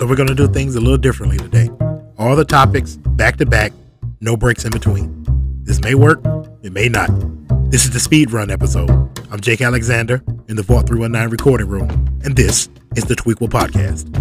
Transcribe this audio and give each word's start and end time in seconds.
So 0.00 0.06
we're 0.06 0.16
going 0.16 0.28
to 0.28 0.34
do 0.34 0.48
things 0.48 0.76
a 0.76 0.80
little 0.80 0.96
differently 0.96 1.36
today. 1.36 1.68
All 2.16 2.34
the 2.34 2.46
topics 2.46 2.96
back 2.96 3.36
to 3.36 3.44
back, 3.44 3.70
no 4.22 4.34
breaks 4.34 4.64
in 4.64 4.70
between. 4.70 5.26
This 5.64 5.82
may 5.82 5.94
work, 5.94 6.24
it 6.62 6.72
may 6.72 6.88
not. 6.88 7.10
This 7.70 7.84
is 7.84 7.90
the 7.90 8.00
speed 8.00 8.30
run 8.30 8.50
episode. 8.50 8.88
I'm 9.30 9.40
Jake 9.40 9.60
Alexander 9.60 10.24
in 10.48 10.56
the 10.56 10.62
Vault 10.62 10.88
319 10.88 11.30
recording 11.30 11.68
room, 11.68 11.90
and 12.24 12.34
this 12.34 12.70
is 12.96 13.04
the 13.04 13.14
Tweequel 13.14 13.50
Podcast. 13.50 14.19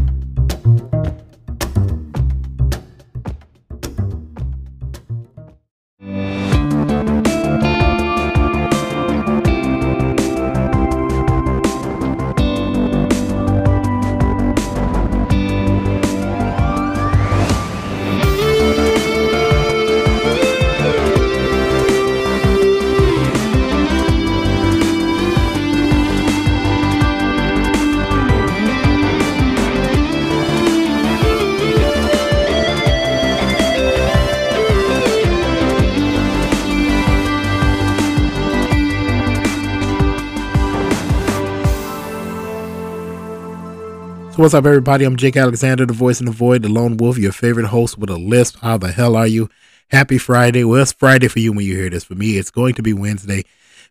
What's 44.40 44.54
up, 44.54 44.66
everybody? 44.66 45.04
I'm 45.04 45.18
Jake 45.18 45.36
Alexander, 45.36 45.86
the 45.86 45.92
voice 45.92 46.22
in 46.22 46.26
the 46.26 46.32
void, 46.32 46.62
the 46.62 46.70
lone 46.70 46.96
wolf, 46.96 47.18
your 47.18 47.34
favorite 47.34 47.66
host 47.66 47.98
with 47.98 48.10
a 48.10 48.16
lisp. 48.16 48.60
How 48.62 48.78
the 48.78 48.90
hell 48.90 49.18
are 49.18 49.28
you? 49.28 49.50
Happy 49.90 50.18
Friday. 50.18 50.64
Well, 50.64 50.82
it's 50.82 50.94
Friday 50.94 51.28
for 51.28 51.40
you 51.40 51.52
when 51.52 51.66
you 51.66 51.76
hear 51.76 51.90
this. 51.90 52.06
For 52.06 52.16
me, 52.16 52.38
it's 52.38 52.50
going 52.50 52.74
to 52.76 52.82
be 52.82 52.94
Wednesday 52.94 53.44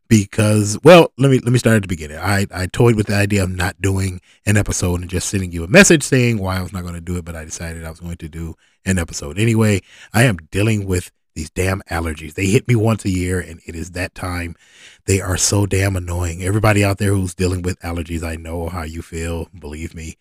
because, 0.09 0.79
well, 0.83 1.13
let 1.19 1.31
me 1.31 1.39
let 1.41 1.53
me 1.53 1.59
start 1.59 1.77
at 1.77 1.83
the 1.83 1.89
beginning. 1.89 2.17
I 2.17 2.47
I 2.51 2.67
toyed 2.67 2.97
with 2.97 3.09
the 3.09 3.15
idea 3.15 3.45
of 3.45 3.51
not 3.51 3.83
doing 3.83 4.23
an 4.47 4.57
episode 4.57 5.03
and 5.03 5.11
just 5.11 5.29
sending 5.29 5.53
you 5.53 5.65
a 5.65 5.69
message 5.69 6.03
saying 6.03 6.39
why 6.39 6.57
I 6.57 6.63
was 6.63 6.73
not 6.73 6.81
going 6.81 6.95
to 6.95 7.03
do 7.03 7.19
it, 7.19 7.27
but 7.27 7.37
I 7.37 7.45
decided 7.45 7.85
I 7.85 7.91
was 7.91 8.01
going 8.01 8.17
to 8.17 8.29
do 8.31 8.55
an 8.87 8.99
episode 8.99 9.39
anyway. 9.39 9.83
I 10.15 10.23
am 10.23 10.39
dealing 10.51 10.87
with 10.87 11.11
these 11.35 11.51
damn 11.51 11.83
allergies. 11.91 12.35
They 12.35 12.47
hit 12.47 12.67
me 12.67 12.75
once 12.75 13.05
a 13.05 13.11
year, 13.11 13.39
and 13.39 13.61
it 13.67 13.75
is 13.75 13.91
that 13.91 14.15
time. 14.15 14.57
They 15.05 15.21
are 15.21 15.37
so 15.37 15.67
damn 15.67 15.95
annoying. 15.95 16.43
Everybody 16.43 16.83
out 16.83 16.97
there 16.97 17.13
who's 17.13 17.35
dealing 17.35 17.61
with 17.61 17.79
allergies, 17.81 18.23
I 18.23 18.37
know 18.37 18.71
how 18.71 18.85
you 18.85 19.03
feel. 19.03 19.49
Believe 19.55 19.95
me. 19.95 20.17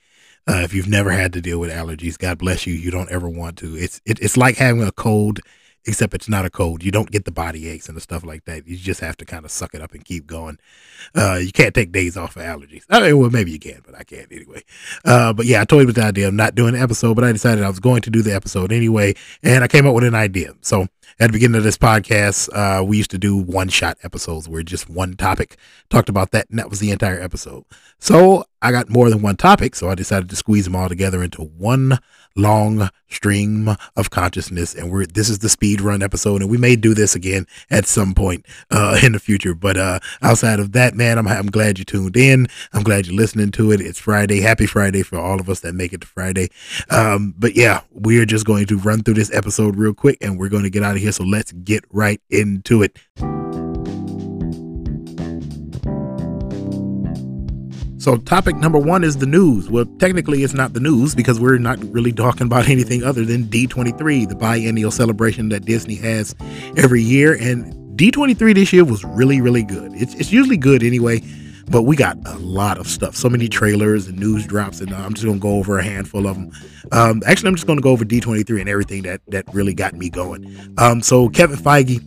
Uh, 0.48 0.62
if 0.64 0.73
you've 0.73 0.88
never 0.88 1.12
had 1.12 1.34
to 1.34 1.42
deal 1.42 1.59
with 1.59 1.72
allergies, 1.72 2.17
God 2.17 2.38
bless 2.38 2.66
you. 2.66 2.73
You 2.73 2.92
don't 2.92 3.12
ever 3.12 3.30
want 3.30 3.58
to. 3.58 3.76
It's 3.76 4.02
it, 4.06 4.20
it's 4.22 4.38
like 4.38 4.56
having 4.56 4.81
a 4.81 4.92
cold, 4.92 5.39
except 5.86 6.14
it's 6.14 6.30
not 6.30 6.45
a 6.45 6.50
cold. 6.50 6.84
You 6.84 6.92
don't 6.92 7.12
get 7.12 7.26
the 7.26 7.31
body 7.31 7.67
aches 7.67 7.88
and 7.88 7.98
the 7.98 8.02
stuff 8.02 8.23
like 8.23 8.45
that. 8.45 8.66
You 8.66 8.78
just 8.78 9.02
have 9.02 9.17
to 9.17 9.26
kind 9.26 9.44
of 9.44 9.52
suck 9.52 9.73
it 9.73 9.81
up 9.81 9.94
and 9.94 10.06
keep 10.06 10.26
going. 10.26 10.58
Uh, 11.14 11.36
you 11.36 11.52
can't 11.52 11.76
take 11.76 11.92
days 11.92 12.16
off 12.16 12.34
for 12.34 12.42
allergies. 12.42 12.84
I 12.89 13.02
mean, 13.02 13.17
well, 13.17 13.30
maybe 13.30 13.52
you 13.52 13.59
can, 13.59 13.81
but 13.86 13.95
I 13.95 14.04
can't 14.04 14.31
anyway. 14.31 14.64
Uh, 15.04 15.34
but 15.34 15.45
yeah, 15.45 15.62
I 15.62 15.66
toyed 15.66 15.86
with 15.86 15.95
the 15.95 16.04
idea 16.04 16.30
of 16.30 16.34
not 16.34 16.56
doing 16.56 16.76
an 16.76 16.82
episode, 16.82 17.16
but 17.16 17.26
I 17.26 17.32
decided 17.32 17.64
I 17.64 17.70
was 17.70 17.80
going 17.80 18.02
to 18.04 18.09
do 18.09 18.22
the 18.22 18.34
episode 18.34 18.72
anyway, 18.72 19.16
and 19.44 19.64
I 19.64 19.67
came 19.67 19.86
up 19.86 19.95
with 19.95 20.06
an 20.06 20.16
idea. 20.16 20.54
So 20.61 20.88
at 21.20 21.28
the 21.28 21.34
beginning 21.34 21.58
of 21.58 21.64
this 21.64 21.78
podcast, 21.78 22.50
uh, 22.54 22.84
we 22.84 22.98
used 22.98 23.12
to 23.12 23.18
do 23.18 23.36
one 23.36 23.70
shot 23.70 23.98
episodes 24.04 24.48
where 24.48 24.62
just 24.62 24.90
one 24.90 25.16
topic 25.16 25.58
talked 25.90 26.10
about 26.10 26.32
that, 26.32 26.48
and 26.50 26.60
that 26.60 26.70
was 26.70 26.80
the 26.80 26.92
entire 26.92 27.20
episode. 27.20 27.66
So 28.00 28.46
I 28.62 28.72
got 28.72 28.90
more 28.90 29.10
than 29.10 29.23
one 29.23 29.36
topic, 29.36 29.76
so 29.76 29.90
I 29.90 29.95
decided 29.95 30.30
to 30.30 30.36
squeeze 30.36 30.66
them 30.66 30.76
all 30.76 30.90
together 30.90 31.23
into 31.23 31.42
one 31.42 31.98
long 32.38 32.89
stream 33.09 33.75
of 33.95 34.09
consciousness. 34.09 34.73
And 34.75 34.92
we're 34.92 35.05
this 35.05 35.30
is 35.30 35.39
the 35.39 35.49
speed 35.49 35.81
run 35.81 36.02
episode, 36.02 36.42
and 36.42 36.49
we 36.49 36.58
may 36.58 36.75
do 36.75 36.93
this 36.93 37.15
again 37.15 37.48
at 37.70 37.86
some 37.86 38.14
point 38.14 38.45
uh, 38.71 38.99
in 39.03 39.14
the 39.14 39.20
future. 39.20 39.53
But 39.53 39.77
uh, 39.77 39.99
outside 40.21 40.59
of 40.59 40.71
that, 40.73 40.95
man, 40.95 41.17
I'm 41.17 41.27
I'm 41.27 41.47
glad 41.47 41.80
you 41.80 41.86
tuned 41.86 42.17
in. 42.17 42.47
I'm 42.73 42.83
glad 42.83 43.08
you're 43.08 43.15
listening 43.15 43.52
to 43.52 43.71
it. 43.71 43.81
It's 43.81 43.99
Friday. 43.99 44.42
Happy 44.42 44.65
Friday 44.65 45.03
for 45.03 45.17
all 45.17 45.39
of 45.39 45.49
us 45.49 45.61
that 45.61 45.73
make 45.73 45.93
it 45.93 46.02
to 46.02 46.08
Friday. 46.08 46.49
Um, 46.89 47.33
but 47.37 47.55
yeah, 47.55 47.81
we 47.92 48.20
are 48.20 48.26
just 48.26 48.45
going 48.45 48.65
to 48.67 48.77
run 48.77 49.03
through 49.03 49.15
this 49.15 49.33
episode 49.33 49.76
real 49.76 49.93
quick, 49.93 50.17
and 50.21 50.39
we're 50.39 50.49
going 50.49 50.64
to 50.64 50.70
get 50.70 50.83
out 50.83 50.95
of 50.95 51.02
here. 51.02 51.11
So 51.11 51.23
let's 51.23 51.52
get 51.52 51.83
right 51.92 52.21
into 52.30 52.83
it. 52.83 52.97
So, 58.08 58.16
topic 58.16 58.56
number 58.56 58.80
one 58.80 59.04
is 59.04 59.18
the 59.18 59.26
news. 59.26 59.70
Well, 59.70 59.84
technically, 60.00 60.42
it's 60.42 60.54
not 60.54 60.72
the 60.72 60.80
news 60.80 61.14
because 61.14 61.42
we're 61.42 61.58
not 61.58 61.78
really 61.92 62.14
talking 62.14 62.48
about 62.48 62.70
anything 62.70 63.04
other 63.04 63.26
than 63.26 63.48
D23, 63.48 64.30
the 64.30 64.34
biennial 64.34 64.92
celebration 64.92 65.50
that 65.50 65.66
Disney 65.66 65.95
has 65.95 66.34
every 66.78 67.02
year. 67.02 67.34
And 67.34 67.73
D23 68.00 68.56
this 68.56 68.72
year 68.72 68.86
was 68.86 69.04
really, 69.04 69.42
really 69.42 69.64
good. 69.64 69.92
It's, 69.94 70.14
it's 70.16 70.32
usually 70.32 70.56
good 70.56 70.84
anyway, 70.84 71.22
but 71.70 71.82
we 71.82 71.98
got 71.98 72.16
a 72.26 72.38
lot 72.38 72.78
of 72.78 72.88
stuff. 72.88 73.14
So 73.14 73.28
many 73.28 73.50
trailers 73.50 74.08
and 74.08 74.18
news 74.18 74.48
drops, 74.48 74.80
and 74.80 74.94
I'm 74.94 75.14
just 75.14 75.26
going 75.26 75.39
to 75.39 75.42
go 75.42 75.56
over 75.58 75.78
a 75.78 75.84
handful 75.84 76.28
of 76.28 76.38
them. 76.38 76.52
Um, 76.94 77.22
actually, 77.26 77.50
I'm 77.50 77.56
just 77.56 77.68
going 77.68 77.78
to 77.78 77.84
go 77.84 77.89
over 77.92 78.06
D23 78.06 78.62
and 78.62 78.70
everything 78.70 79.02
that, 79.02 79.20
that 79.28 79.54
really 79.54 79.74
got 79.74 79.95
me 79.95 80.10
going. 80.10 80.74
Um, 80.78 81.02
so, 81.02 81.28
Kevin 81.28 81.58
Feige 81.58 82.02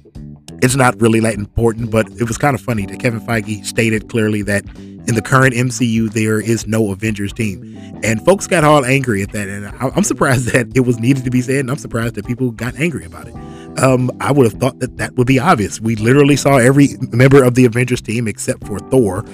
it's 0.62 0.76
not 0.76 1.00
really 1.00 1.20
that 1.20 1.34
important, 1.34 1.90
but 1.90 2.08
it 2.12 2.24
was 2.24 2.38
kind 2.38 2.54
of 2.54 2.60
funny 2.60 2.86
that 2.86 3.00
Kevin 3.00 3.20
Feige 3.20 3.64
stated 3.64 4.08
clearly 4.08 4.42
that 4.42 4.64
in 4.76 5.14
the 5.14 5.22
current 5.22 5.54
MCU 5.54 6.12
there 6.12 6.40
is 6.40 6.66
no 6.66 6.92
Avengers 6.92 7.32
team, 7.32 7.76
and 8.02 8.24
folks 8.24 8.46
got 8.46 8.64
all 8.64 8.84
angry 8.84 9.22
at 9.22 9.32
that, 9.32 9.48
and 9.48 9.66
I'm 9.66 10.04
surprised 10.04 10.46
that 10.52 10.76
it 10.76 10.80
was 10.80 10.98
needed 10.98 11.24
to 11.24 11.30
be 11.30 11.40
said, 11.40 11.60
and 11.60 11.70
I'm 11.70 11.78
surprised 11.78 12.14
that 12.16 12.26
people 12.26 12.50
got 12.50 12.74
angry 12.76 13.04
about 13.04 13.28
it. 13.28 13.34
Um, 13.78 14.10
I 14.20 14.32
would 14.32 14.50
have 14.50 14.60
thought 14.60 14.78
that 14.80 14.96
that 14.98 15.14
would 15.16 15.26
be 15.26 15.38
obvious. 15.38 15.80
We 15.80 15.96
literally 15.96 16.36
saw 16.36 16.56
every 16.56 16.88
member 17.12 17.42
of 17.42 17.54
the 17.54 17.64
Avengers 17.64 18.00
team 18.00 18.26
except 18.26 18.66
for 18.66 18.78
Thor 18.78 19.24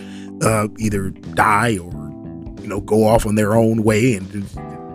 uh, 0.42 0.68
either 0.78 1.10
die 1.10 1.78
or 1.78 1.92
you 2.60 2.68
know 2.68 2.80
go 2.80 3.06
off 3.06 3.26
on 3.26 3.34
their 3.34 3.54
own 3.54 3.82
way 3.82 4.14
and 4.14 4.30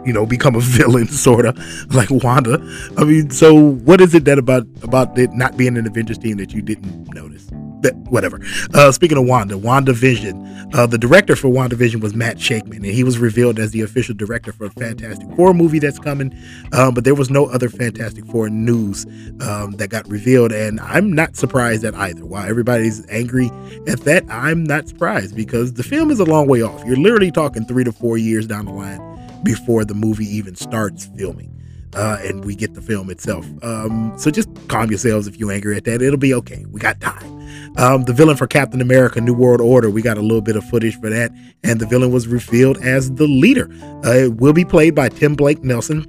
you 0.05 0.13
know, 0.13 0.25
become 0.25 0.55
a 0.55 0.59
villain, 0.61 1.07
sort 1.07 1.45
of 1.45 1.57
like 1.93 2.09
Wanda. 2.09 2.59
I 2.97 3.03
mean, 3.03 3.29
so 3.29 3.53
what 3.53 4.01
is 4.01 4.13
it 4.13 4.25
that 4.25 4.37
about 4.37 4.65
about 4.83 5.17
it 5.17 5.31
not 5.33 5.57
being 5.57 5.77
an 5.77 5.87
Avengers 5.87 6.17
team 6.17 6.37
that 6.37 6.53
you 6.53 6.61
didn't 6.61 7.13
notice? 7.13 7.47
That 7.81 7.95
whatever. 7.95 8.39
Uh, 8.75 8.91
speaking 8.91 9.17
of 9.17 9.25
Wanda, 9.25 9.55
WandaVision, 9.55 10.75
uh, 10.75 10.85
the 10.85 10.99
director 10.99 11.35
for 11.35 11.49
WandaVision 11.49 11.99
was 11.99 12.13
Matt 12.13 12.37
Shakman, 12.37 12.75
and 12.75 12.85
he 12.85 13.03
was 13.03 13.17
revealed 13.17 13.57
as 13.57 13.71
the 13.71 13.81
official 13.81 14.13
director 14.13 14.51
for 14.51 14.65
a 14.65 14.69
Fantastic 14.69 15.27
Four 15.35 15.55
movie 15.55 15.79
that's 15.79 15.97
coming. 15.97 16.31
Um, 16.73 16.93
but 16.93 17.05
there 17.05 17.15
was 17.15 17.31
no 17.31 17.47
other 17.47 17.69
Fantastic 17.69 18.25
Four 18.27 18.49
news 18.49 19.05
um, 19.41 19.71
that 19.77 19.89
got 19.89 20.07
revealed, 20.07 20.51
and 20.51 20.79
I'm 20.79 21.11
not 21.11 21.35
surprised 21.35 21.83
at 21.83 21.95
either. 21.95 22.23
While 22.23 22.47
everybody's 22.47 23.03
angry 23.09 23.49
at 23.87 24.01
that, 24.01 24.25
I'm 24.29 24.63
not 24.63 24.87
surprised 24.87 25.35
because 25.35 25.73
the 25.73 25.83
film 25.83 26.11
is 26.11 26.19
a 26.19 26.25
long 26.25 26.47
way 26.47 26.61
off. 26.61 26.85
You're 26.85 26.97
literally 26.97 27.31
talking 27.31 27.65
three 27.65 27.83
to 27.83 27.91
four 27.91 28.19
years 28.19 28.45
down 28.45 28.65
the 28.65 28.73
line 28.73 29.10
before 29.43 29.85
the 29.85 29.93
movie 29.93 30.25
even 30.25 30.55
starts 30.55 31.09
filming. 31.17 31.57
Uh, 31.93 32.17
and 32.21 32.45
we 32.45 32.55
get 32.55 32.73
the 32.73 32.81
film 32.81 33.09
itself. 33.09 33.45
Um, 33.63 34.13
so 34.17 34.31
just 34.31 34.47
calm 34.69 34.89
yourselves 34.89 35.27
if 35.27 35.37
you're 35.37 35.51
angry 35.51 35.75
at 35.75 35.83
that. 35.83 36.01
It'll 36.01 36.17
be 36.17 36.33
okay. 36.35 36.65
We 36.71 36.79
got 36.79 37.01
time. 37.01 37.41
Um, 37.77 38.03
the 38.03 38.13
villain 38.13 38.37
for 38.37 38.47
Captain 38.47 38.79
America: 38.79 39.19
New 39.19 39.33
World 39.33 39.59
Order. 39.59 39.89
We 39.89 40.01
got 40.01 40.17
a 40.17 40.21
little 40.21 40.41
bit 40.41 40.55
of 40.55 40.63
footage 40.63 40.97
for 40.99 41.09
that, 41.09 41.31
and 41.63 41.81
the 41.81 41.85
villain 41.85 42.11
was 42.11 42.27
revealed 42.27 42.77
as 42.77 43.11
the 43.15 43.27
leader. 43.27 43.69
Uh, 44.05 44.11
it 44.11 44.35
will 44.37 44.53
be 44.53 44.63
played 44.63 44.95
by 44.95 45.09
Tim 45.09 45.35
Blake 45.35 45.63
Nelson, 45.63 46.05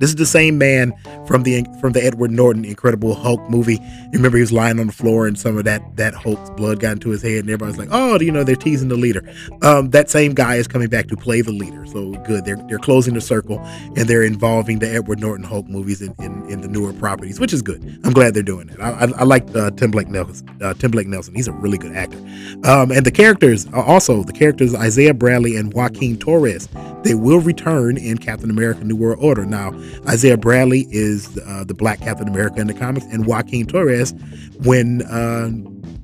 this 0.00 0.10
is 0.10 0.16
the 0.16 0.26
same 0.26 0.58
man 0.58 0.92
from 1.26 1.42
the 1.42 1.64
from 1.80 1.92
the 1.92 2.02
Edward 2.02 2.30
Norton 2.30 2.64
Incredible 2.64 3.14
Hulk 3.14 3.40
movie. 3.50 3.74
You 3.74 4.10
remember 4.14 4.38
he 4.38 4.42
was 4.42 4.52
lying 4.52 4.80
on 4.80 4.86
the 4.86 4.92
floor 4.92 5.26
and 5.26 5.38
some 5.38 5.58
of 5.58 5.64
that 5.64 5.82
that 5.96 6.14
Hulk's 6.14 6.50
blood 6.50 6.80
got 6.80 6.92
into 6.92 7.10
his 7.10 7.22
head, 7.22 7.40
and 7.40 7.50
everybody's 7.50 7.78
like, 7.78 7.90
"Oh, 7.92 8.18
you 8.18 8.32
know, 8.32 8.42
they're 8.42 8.56
teasing 8.56 8.88
the 8.88 8.96
leader." 8.96 9.22
Um, 9.62 9.90
that 9.90 10.08
same 10.10 10.32
guy 10.32 10.56
is 10.56 10.66
coming 10.66 10.88
back 10.88 11.08
to 11.08 11.16
play 11.16 11.42
the 11.42 11.52
leader. 11.52 11.84
So 11.86 12.12
good. 12.24 12.46
They're 12.46 12.56
they're 12.68 12.78
closing 12.78 13.14
the 13.14 13.20
circle 13.20 13.60
and 13.96 14.08
they're 14.08 14.22
involving 14.22 14.78
the 14.78 14.88
Edward 14.88 15.20
Norton 15.20 15.44
Hulk 15.44 15.68
movies 15.68 16.00
in, 16.00 16.14
in, 16.18 16.29
in 16.50 16.60
the 16.60 16.68
newer 16.68 16.92
properties, 16.92 17.38
which 17.38 17.52
is 17.52 17.62
good. 17.62 17.82
I'm 18.04 18.12
glad 18.12 18.34
they're 18.34 18.42
doing 18.42 18.68
it. 18.68 18.80
I, 18.80 18.90
I, 18.90 19.04
I 19.18 19.24
like 19.24 19.54
uh, 19.54 19.70
Tim 19.72 19.90
Blake 19.90 20.08
Nelson. 20.08 20.48
Uh, 20.60 20.74
Tim 20.74 20.90
Blake 20.90 21.06
Nelson. 21.06 21.34
He's 21.34 21.48
a 21.48 21.52
really 21.52 21.78
good 21.78 21.96
actor. 21.96 22.18
Um, 22.64 22.90
and 22.90 23.06
the 23.06 23.10
characters 23.10 23.66
also 23.72 24.22
the 24.22 24.32
characters 24.32 24.74
Isaiah 24.74 25.14
Bradley 25.14 25.56
and 25.56 25.72
Joaquin 25.72 26.18
Torres. 26.18 26.68
They 27.02 27.14
will 27.14 27.40
return 27.40 27.96
in 27.96 28.18
Captain 28.18 28.50
America: 28.50 28.84
New 28.84 28.96
World 28.96 29.18
Order. 29.20 29.46
Now 29.46 29.72
Isaiah 30.08 30.36
Bradley 30.36 30.86
is 30.90 31.38
uh, 31.46 31.64
the 31.64 31.74
Black 31.74 32.00
Captain 32.00 32.28
America 32.28 32.60
in 32.60 32.66
the 32.66 32.74
comics, 32.74 33.06
and 33.06 33.26
Joaquin 33.26 33.66
Torres, 33.66 34.12
when 34.62 35.02
uh, 35.02 35.50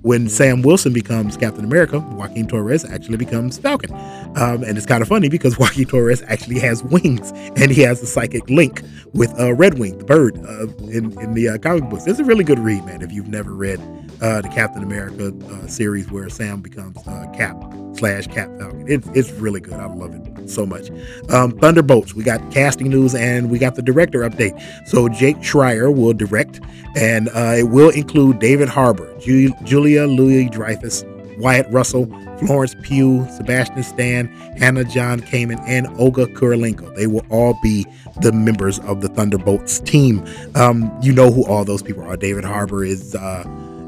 when 0.06 0.28
Sam 0.28 0.62
Wilson 0.62 0.92
becomes 0.92 1.36
Captain 1.36 1.64
America, 1.64 1.98
Joaquin 1.98 2.46
Torres 2.46 2.84
actually 2.84 3.16
becomes 3.16 3.58
Falcon. 3.58 3.92
Um, 4.36 4.62
and 4.62 4.78
it's 4.78 4.86
kind 4.86 5.02
of 5.02 5.08
funny 5.08 5.28
because 5.28 5.58
Joaquin 5.58 5.86
Torres 5.86 6.22
actually 6.28 6.60
has 6.60 6.84
wings, 6.84 7.32
and 7.56 7.72
he 7.72 7.80
has 7.80 8.00
a 8.04 8.06
psychic 8.06 8.48
link 8.48 8.82
with 9.14 9.32
uh, 9.32 9.52
Redwing, 9.52 9.98
the 9.98 10.04
bird, 10.04 10.38
uh, 10.46 10.68
in 10.86 11.18
in 11.20 11.34
the 11.34 11.48
uh, 11.48 11.58
comic 11.58 11.90
books. 11.90 12.06
It's 12.06 12.20
a 12.20 12.24
really 12.24 12.44
good 12.44 12.60
read, 12.60 12.84
man. 12.86 13.02
If 13.02 13.10
you've 13.10 13.26
never 13.26 13.52
read 13.52 13.80
uh, 14.20 14.40
the 14.40 14.48
Captain 14.48 14.82
America 14.82 15.32
uh, 15.50 15.66
series 15.66 16.10
where 16.10 16.28
Sam 16.28 16.60
becomes 16.60 16.98
uh, 17.06 17.26
Cap. 17.34 17.56
slash 17.96 18.26
Cap 18.26 18.50
Falcon. 18.58 18.84
It's 18.86 19.08
it's 19.14 19.30
really 19.32 19.60
good. 19.60 19.74
I 19.74 19.86
love 19.86 20.14
it 20.14 20.50
so 20.50 20.66
much. 20.66 20.90
Um, 21.30 21.52
Thunderbolts. 21.52 22.14
We 22.14 22.24
got 22.24 22.40
casting 22.52 22.88
news 22.90 23.14
and 23.14 23.50
we 23.50 23.58
got 23.58 23.74
the 23.74 23.82
director 23.82 24.20
update. 24.20 24.54
So 24.86 25.08
Jake 25.08 25.38
Schreier 25.38 25.94
will 25.94 26.12
direct, 26.12 26.60
and 26.94 27.28
uh, 27.30 27.54
it 27.56 27.70
will 27.70 27.90
include 27.90 28.38
David 28.38 28.68
Harbour, 28.68 29.16
Ju- 29.18 29.54
Julia 29.64 30.04
Louis 30.06 30.50
Dreyfus, 30.50 31.04
Wyatt 31.38 31.66
Russell, 31.70 32.06
Florence 32.38 32.74
Pugh, 32.82 33.26
Sebastian 33.34 33.82
Stan, 33.82 34.26
Hannah 34.58 34.84
John 34.84 35.20
Kamen, 35.20 35.58
and 35.66 35.86
Olga 35.98 36.26
Kurylenko. 36.26 36.94
They 36.96 37.06
will 37.06 37.24
all 37.30 37.58
be 37.62 37.86
the 38.20 38.32
members 38.32 38.78
of 38.80 39.00
the 39.00 39.08
Thunderbolts 39.08 39.80
team. 39.80 40.22
Um, 40.54 40.94
you 41.02 41.12
know 41.12 41.30
who 41.30 41.46
all 41.46 41.64
those 41.64 41.82
people 41.82 42.02
are. 42.02 42.16
David 42.16 42.44
Harbour 42.44 42.84
is, 42.84 43.14
uh, 43.14 43.44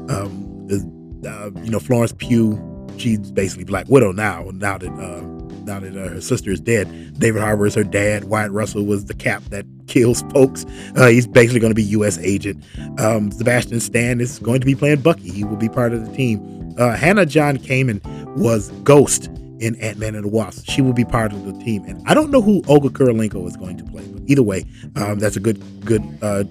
um, 0.09 0.67
is 0.69 0.83
uh, 1.25 1.51
you 1.63 1.71
know, 1.71 1.79
Florence 1.79 2.13
Pugh. 2.17 2.57
She's 2.97 3.31
basically 3.31 3.63
Black 3.63 3.87
Widow 3.87 4.11
now. 4.11 4.49
Now 4.53 4.77
that 4.77 4.89
uh, 4.89 5.21
now 5.63 5.79
that 5.79 5.95
uh, 5.95 6.09
her 6.09 6.21
sister 6.21 6.51
is 6.51 6.59
dead, 6.59 7.19
David 7.19 7.41
Harbour 7.41 7.65
is 7.65 7.75
her 7.75 7.83
dad. 7.83 8.25
Wyatt 8.25 8.51
Russell 8.51 8.85
was 8.85 9.05
the 9.05 9.13
cap 9.13 9.43
that 9.45 9.65
kills 9.87 10.21
folks. 10.33 10.65
Uh, 10.95 11.07
he's 11.07 11.27
basically 11.27 11.59
going 11.59 11.71
to 11.71 11.75
be 11.75 11.83
U.S. 11.83 12.17
agent. 12.19 12.63
Um, 12.99 13.31
Sebastian 13.31 13.79
Stan 13.79 14.19
is 14.19 14.39
going 14.39 14.59
to 14.59 14.65
be 14.65 14.75
playing 14.75 15.01
Bucky. 15.01 15.31
He 15.31 15.43
will 15.43 15.57
be 15.57 15.69
part 15.69 15.93
of 15.93 16.05
the 16.05 16.15
team. 16.15 16.75
Uh, 16.77 16.95
Hannah 16.95 17.25
John 17.25 17.57
Kamen 17.57 18.03
was 18.37 18.69
Ghost 18.83 19.27
in 19.59 19.75
Ant 19.81 19.97
Man 19.97 20.15
and 20.15 20.23
the 20.23 20.29
Wasp. 20.29 20.69
She 20.69 20.81
will 20.81 20.93
be 20.93 21.05
part 21.05 21.33
of 21.33 21.45
the 21.45 21.53
team, 21.63 21.83
and 21.85 22.01
I 22.07 22.13
don't 22.13 22.31
know 22.31 22.41
who 22.41 22.63
Olga 22.67 22.89
Kurylenko 22.89 23.45
is 23.47 23.57
going 23.57 23.77
to 23.77 23.83
play, 23.83 24.05
but 24.07 24.23
either 24.27 24.43
way, 24.43 24.65
um, 24.95 25.19
that's 25.19 25.35
a 25.35 25.39
good 25.39 25.61
good 25.85 26.01
uh, 26.21 26.43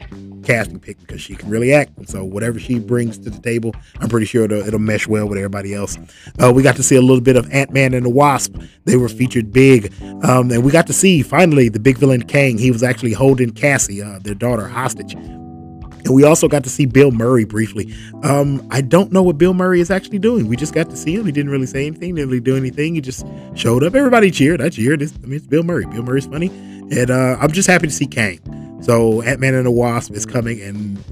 casting 0.48 0.80
pick 0.80 0.98
because 0.98 1.20
she 1.20 1.34
can 1.34 1.50
really 1.50 1.74
act. 1.74 1.90
So 2.08 2.24
whatever 2.24 2.58
she 2.58 2.78
brings 2.78 3.18
to 3.18 3.30
the 3.30 3.38
table, 3.38 3.74
I'm 4.00 4.08
pretty 4.08 4.24
sure 4.24 4.44
it'll, 4.44 4.66
it'll 4.66 4.78
mesh 4.78 5.06
well 5.06 5.28
with 5.28 5.36
everybody 5.36 5.74
else. 5.74 5.98
Uh, 6.42 6.50
we 6.54 6.62
got 6.62 6.76
to 6.76 6.82
see 6.82 6.96
a 6.96 7.02
little 7.02 7.20
bit 7.20 7.36
of 7.36 7.50
Ant 7.52 7.70
Man 7.70 7.92
and 7.92 8.06
the 8.06 8.10
Wasp. 8.10 8.56
They 8.84 8.96
were 8.96 9.10
featured 9.10 9.52
big, 9.52 9.92
um, 10.24 10.50
and 10.50 10.64
we 10.64 10.72
got 10.72 10.86
to 10.86 10.94
see 10.94 11.22
finally 11.22 11.68
the 11.68 11.78
big 11.78 11.98
villain 11.98 12.22
Kang. 12.22 12.56
He 12.56 12.70
was 12.70 12.82
actually 12.82 13.12
holding 13.12 13.50
Cassie, 13.50 14.00
uh, 14.02 14.20
their 14.20 14.34
daughter, 14.34 14.66
hostage. 14.66 15.12
And 15.12 16.14
we 16.14 16.24
also 16.24 16.48
got 16.48 16.64
to 16.64 16.70
see 16.70 16.86
Bill 16.86 17.10
Murray 17.10 17.44
briefly. 17.44 17.92
Um, 18.22 18.66
I 18.70 18.80
don't 18.80 19.12
know 19.12 19.22
what 19.22 19.36
Bill 19.36 19.52
Murray 19.52 19.80
is 19.80 19.90
actually 19.90 20.20
doing. 20.20 20.46
We 20.46 20.56
just 20.56 20.72
got 20.72 20.88
to 20.88 20.96
see 20.96 21.14
him. 21.14 21.26
He 21.26 21.32
didn't 21.32 21.50
really 21.50 21.66
say 21.66 21.86
anything, 21.86 22.14
didn't 22.14 22.30
really 22.30 22.40
do 22.40 22.56
anything. 22.56 22.94
He 22.94 23.02
just 23.02 23.26
showed 23.54 23.84
up. 23.84 23.94
Everybody 23.94 24.30
cheered. 24.30 24.62
I 24.62 24.70
cheered. 24.70 25.02
It's, 25.02 25.12
I 25.22 25.26
mean, 25.26 25.34
it's 25.34 25.46
Bill 25.46 25.62
Murray. 25.62 25.84
Bill 25.84 26.02
Murray's 26.02 26.26
funny. 26.26 26.48
And 26.48 27.10
uh, 27.10 27.36
I'm 27.38 27.52
just 27.52 27.68
happy 27.68 27.88
to 27.88 27.92
see 27.92 28.06
Kang. 28.06 28.40
So 28.80 29.22
Ant 29.22 29.40
Man 29.40 29.54
and 29.54 29.66
the 29.66 29.70
Wasp 29.70 30.12
is 30.12 30.26
mm. 30.26 30.32
coming, 30.32 30.60
and 30.60 31.02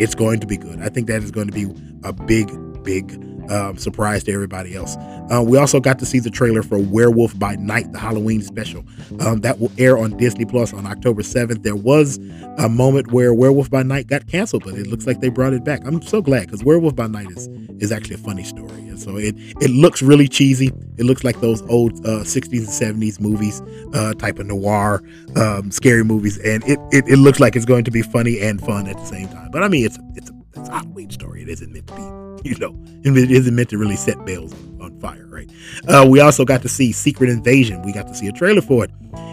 it's 0.00 0.14
going 0.14 0.40
to 0.40 0.46
be 0.46 0.56
good. 0.56 0.80
I 0.80 0.88
think 0.88 1.06
that 1.08 1.22
is 1.22 1.30
going 1.30 1.48
to 1.48 1.52
be 1.52 1.72
a 2.04 2.12
big, 2.12 2.50
big 2.82 3.23
um, 3.50 3.76
surprise 3.76 4.24
to 4.24 4.32
everybody 4.32 4.74
else. 4.74 4.96
Uh, 5.30 5.42
we 5.42 5.56
also 5.56 5.80
got 5.80 5.98
to 5.98 6.06
see 6.06 6.18
the 6.18 6.30
trailer 6.30 6.62
for 6.62 6.78
Werewolf 6.78 7.38
by 7.38 7.56
Night, 7.56 7.90
the 7.92 7.98
Halloween 7.98 8.42
special. 8.42 8.84
Um, 9.20 9.40
that 9.40 9.58
will 9.58 9.72
air 9.78 9.96
on 9.98 10.16
Disney 10.16 10.44
Plus 10.44 10.72
on 10.72 10.86
October 10.86 11.22
7th. 11.22 11.62
There 11.62 11.76
was 11.76 12.18
a 12.58 12.68
moment 12.68 13.12
where 13.12 13.32
Werewolf 13.32 13.70
by 13.70 13.82
Night 13.82 14.06
got 14.06 14.26
canceled, 14.26 14.64
but 14.64 14.74
it 14.74 14.86
looks 14.86 15.06
like 15.06 15.20
they 15.20 15.28
brought 15.28 15.52
it 15.52 15.64
back. 15.64 15.80
I'm 15.84 16.02
so 16.02 16.20
glad 16.20 16.46
because 16.46 16.64
Werewolf 16.64 16.94
by 16.94 17.06
Night 17.06 17.30
is 17.30 17.48
is 17.80 17.90
actually 17.90 18.14
a 18.14 18.18
funny 18.18 18.44
story. 18.44 18.88
And 18.88 19.00
so 19.00 19.16
it 19.16 19.34
it 19.60 19.70
looks 19.70 20.02
really 20.02 20.28
cheesy. 20.28 20.70
It 20.96 21.04
looks 21.04 21.24
like 21.24 21.40
those 21.40 21.62
old 21.62 21.94
uh, 22.06 22.22
60s 22.22 22.80
and 22.82 23.02
70s 23.02 23.20
movies, 23.20 23.60
uh, 23.92 24.14
type 24.14 24.38
of 24.38 24.46
noir, 24.46 25.02
um, 25.36 25.70
scary 25.70 26.04
movies, 26.04 26.38
and 26.38 26.62
it, 26.64 26.78
it 26.92 27.04
it 27.08 27.16
looks 27.16 27.40
like 27.40 27.56
it's 27.56 27.64
going 27.64 27.84
to 27.84 27.90
be 27.90 28.02
funny 28.02 28.40
and 28.40 28.60
fun 28.60 28.86
at 28.86 28.96
the 28.96 29.06
same 29.06 29.28
time. 29.28 29.50
But 29.50 29.62
I 29.62 29.68
mean, 29.68 29.84
it's 29.84 29.98
it's 30.14 30.30
it's 30.56 30.68
a 30.68 30.72
Halloween 30.72 31.10
story. 31.10 31.42
It 31.42 31.48
isn't 31.48 31.72
meant 31.72 31.86
to 31.88 31.94
be, 31.94 32.02
you 32.48 32.56
know, 32.58 32.76
it 33.04 33.30
isn't 33.30 33.54
meant 33.54 33.70
to 33.70 33.78
really 33.78 33.96
set 33.96 34.22
bells 34.26 34.52
on, 34.80 34.98
fire, 35.00 35.26
right? 35.28 35.50
Uh, 35.88 36.06
we 36.08 36.20
also 36.20 36.44
got 36.44 36.60
to 36.62 36.68
see 36.68 36.92
Secret 36.92 37.30
Invasion. 37.30 37.82
We 37.82 37.92
got 37.92 38.06
to 38.06 38.14
see 38.14 38.26
a 38.28 38.32
trailer 38.32 38.60
for 38.60 38.84
it, 38.84 38.90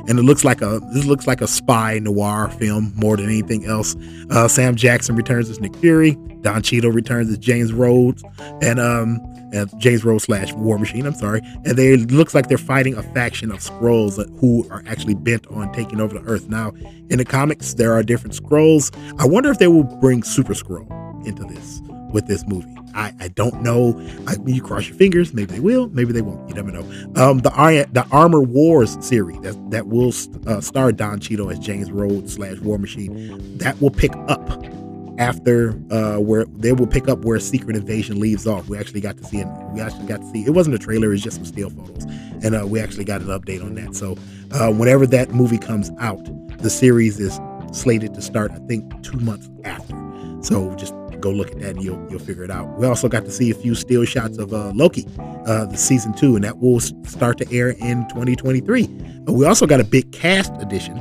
and 0.07 0.17
it 0.17 0.23
looks 0.23 0.45
like 0.45 0.61
a 0.61 0.79
this 0.93 1.05
looks 1.05 1.27
like 1.27 1.41
a 1.41 1.47
spy 1.47 1.99
noir 1.99 2.49
film 2.51 2.93
more 2.95 3.17
than 3.17 3.25
anything 3.25 3.65
else. 3.65 3.95
Uh, 4.29 4.47
Sam 4.47 4.75
Jackson 4.75 5.15
returns 5.15 5.49
as 5.49 5.59
Nick 5.59 5.75
Fury. 5.75 6.17
Don 6.39 6.63
Cheadle 6.63 6.91
returns 6.91 7.29
as 7.29 7.37
James 7.37 7.73
Rhodes, 7.73 8.23
and 8.61 8.79
um, 8.79 9.19
and 9.53 9.69
James 9.77 10.05
Rhodes 10.05 10.23
slash 10.23 10.53
War 10.53 10.79
Machine. 10.79 11.05
I'm 11.05 11.13
sorry, 11.13 11.41
and 11.65 11.77
they 11.77 11.97
looks 11.97 12.33
like 12.33 12.47
they're 12.47 12.57
fighting 12.57 12.95
a 12.95 13.03
faction 13.03 13.51
of 13.51 13.59
Skrulls 13.59 14.17
who 14.39 14.67
are 14.69 14.83
actually 14.87 15.15
bent 15.15 15.45
on 15.47 15.71
taking 15.73 15.99
over 15.99 16.17
the 16.17 16.25
Earth. 16.25 16.47
Now, 16.47 16.71
in 17.09 17.17
the 17.17 17.25
comics, 17.25 17.73
there 17.73 17.91
are 17.91 18.03
different 18.03 18.35
Skrulls. 18.35 18.95
I 19.19 19.25
wonder 19.25 19.51
if 19.51 19.59
they 19.59 19.67
will 19.67 19.83
bring 19.83 20.23
Super 20.23 20.53
Skrull 20.53 20.87
into 21.27 21.43
this 21.43 21.81
with 22.11 22.27
this 22.27 22.45
movie. 22.47 22.80
I, 22.93 23.13
I 23.19 23.27
don't 23.29 23.61
know. 23.61 23.99
I 24.27 24.35
you 24.45 24.61
cross 24.61 24.88
your 24.88 24.97
fingers. 24.97 25.33
Maybe 25.33 25.53
they 25.53 25.59
will. 25.59 25.89
Maybe 25.89 26.13
they 26.13 26.21
won't. 26.21 26.47
You 26.49 26.55
never 26.55 26.71
know. 26.71 26.81
Um, 27.15 27.39
the 27.39 27.51
the 27.91 28.05
Armor 28.11 28.41
Wars 28.41 28.97
series 29.05 29.39
that 29.41 29.71
that 29.71 29.88
will 29.88 30.13
uh, 30.47 30.61
star 30.61 30.91
Don 30.91 31.19
Cheadle 31.19 31.49
as 31.49 31.59
James 31.59 31.91
Rhodes 31.91 32.33
slash 32.33 32.57
War 32.59 32.77
Machine. 32.77 33.57
That 33.57 33.79
will 33.81 33.91
pick 33.91 34.11
up 34.27 34.63
after 35.17 35.79
uh, 35.91 36.17
where 36.17 36.45
they 36.45 36.71
will 36.71 36.88
pick 36.88 37.07
up 37.07 37.23
where 37.25 37.39
Secret 37.39 37.75
Invasion 37.75 38.19
leaves 38.19 38.47
off. 38.47 38.67
We 38.67 38.77
actually 38.77 39.01
got 39.01 39.17
to 39.17 39.23
see 39.23 39.39
it. 39.39 39.47
We 39.71 39.81
actually 39.81 40.07
got 40.07 40.21
to 40.21 40.29
see 40.31 40.43
it 40.43 40.51
wasn't 40.51 40.75
a 40.75 40.79
trailer; 40.79 41.07
it 41.07 41.11
was 41.11 41.21
just 41.21 41.38
some 41.38 41.45
still 41.45 41.69
photos, 41.69 42.05
and 42.43 42.55
uh, 42.55 42.65
we 42.65 42.79
actually 42.79 43.05
got 43.05 43.21
an 43.21 43.27
update 43.27 43.63
on 43.63 43.75
that. 43.75 43.95
So 43.95 44.17
uh, 44.51 44.71
whenever 44.71 45.05
that 45.07 45.31
movie 45.31 45.59
comes 45.59 45.91
out, 45.99 46.23
the 46.59 46.69
series 46.69 47.19
is 47.19 47.39
slated 47.71 48.13
to 48.15 48.21
start. 48.21 48.51
I 48.51 48.59
think 48.67 49.03
two 49.03 49.19
months 49.19 49.49
after. 49.63 49.95
So 50.41 50.73
just 50.75 50.93
go 51.21 51.31
look 51.31 51.51
at 51.51 51.59
that 51.59 51.71
and 51.71 51.83
you'll 51.83 52.06
you'll 52.09 52.19
figure 52.19 52.44
it 52.44 52.51
out. 52.51 52.68
We 52.77 52.85
also 52.85 53.07
got 53.07 53.25
to 53.25 53.31
see 53.31 53.51
a 53.51 53.56
few 53.56 53.75
still 53.75 54.06
shots 54.06 54.38
of 54.38 54.53
uh, 54.53 54.71
Loki, 54.75 55.07
uh, 55.19 55.65
the 55.65 55.77
season 55.77 56.13
two, 56.13 56.35
and 56.35 56.44
that 56.44 56.59
will 56.59 56.79
start 56.79 57.38
to 57.38 57.51
air 57.56 57.69
in 57.69 58.07
2023. 58.09 58.83
Uh, 59.27 59.33
we 59.33 59.45
also 59.45 59.65
got 59.65 59.79
a 59.79 59.83
big 59.83 60.12
cast 60.12 60.51
addition 60.59 60.97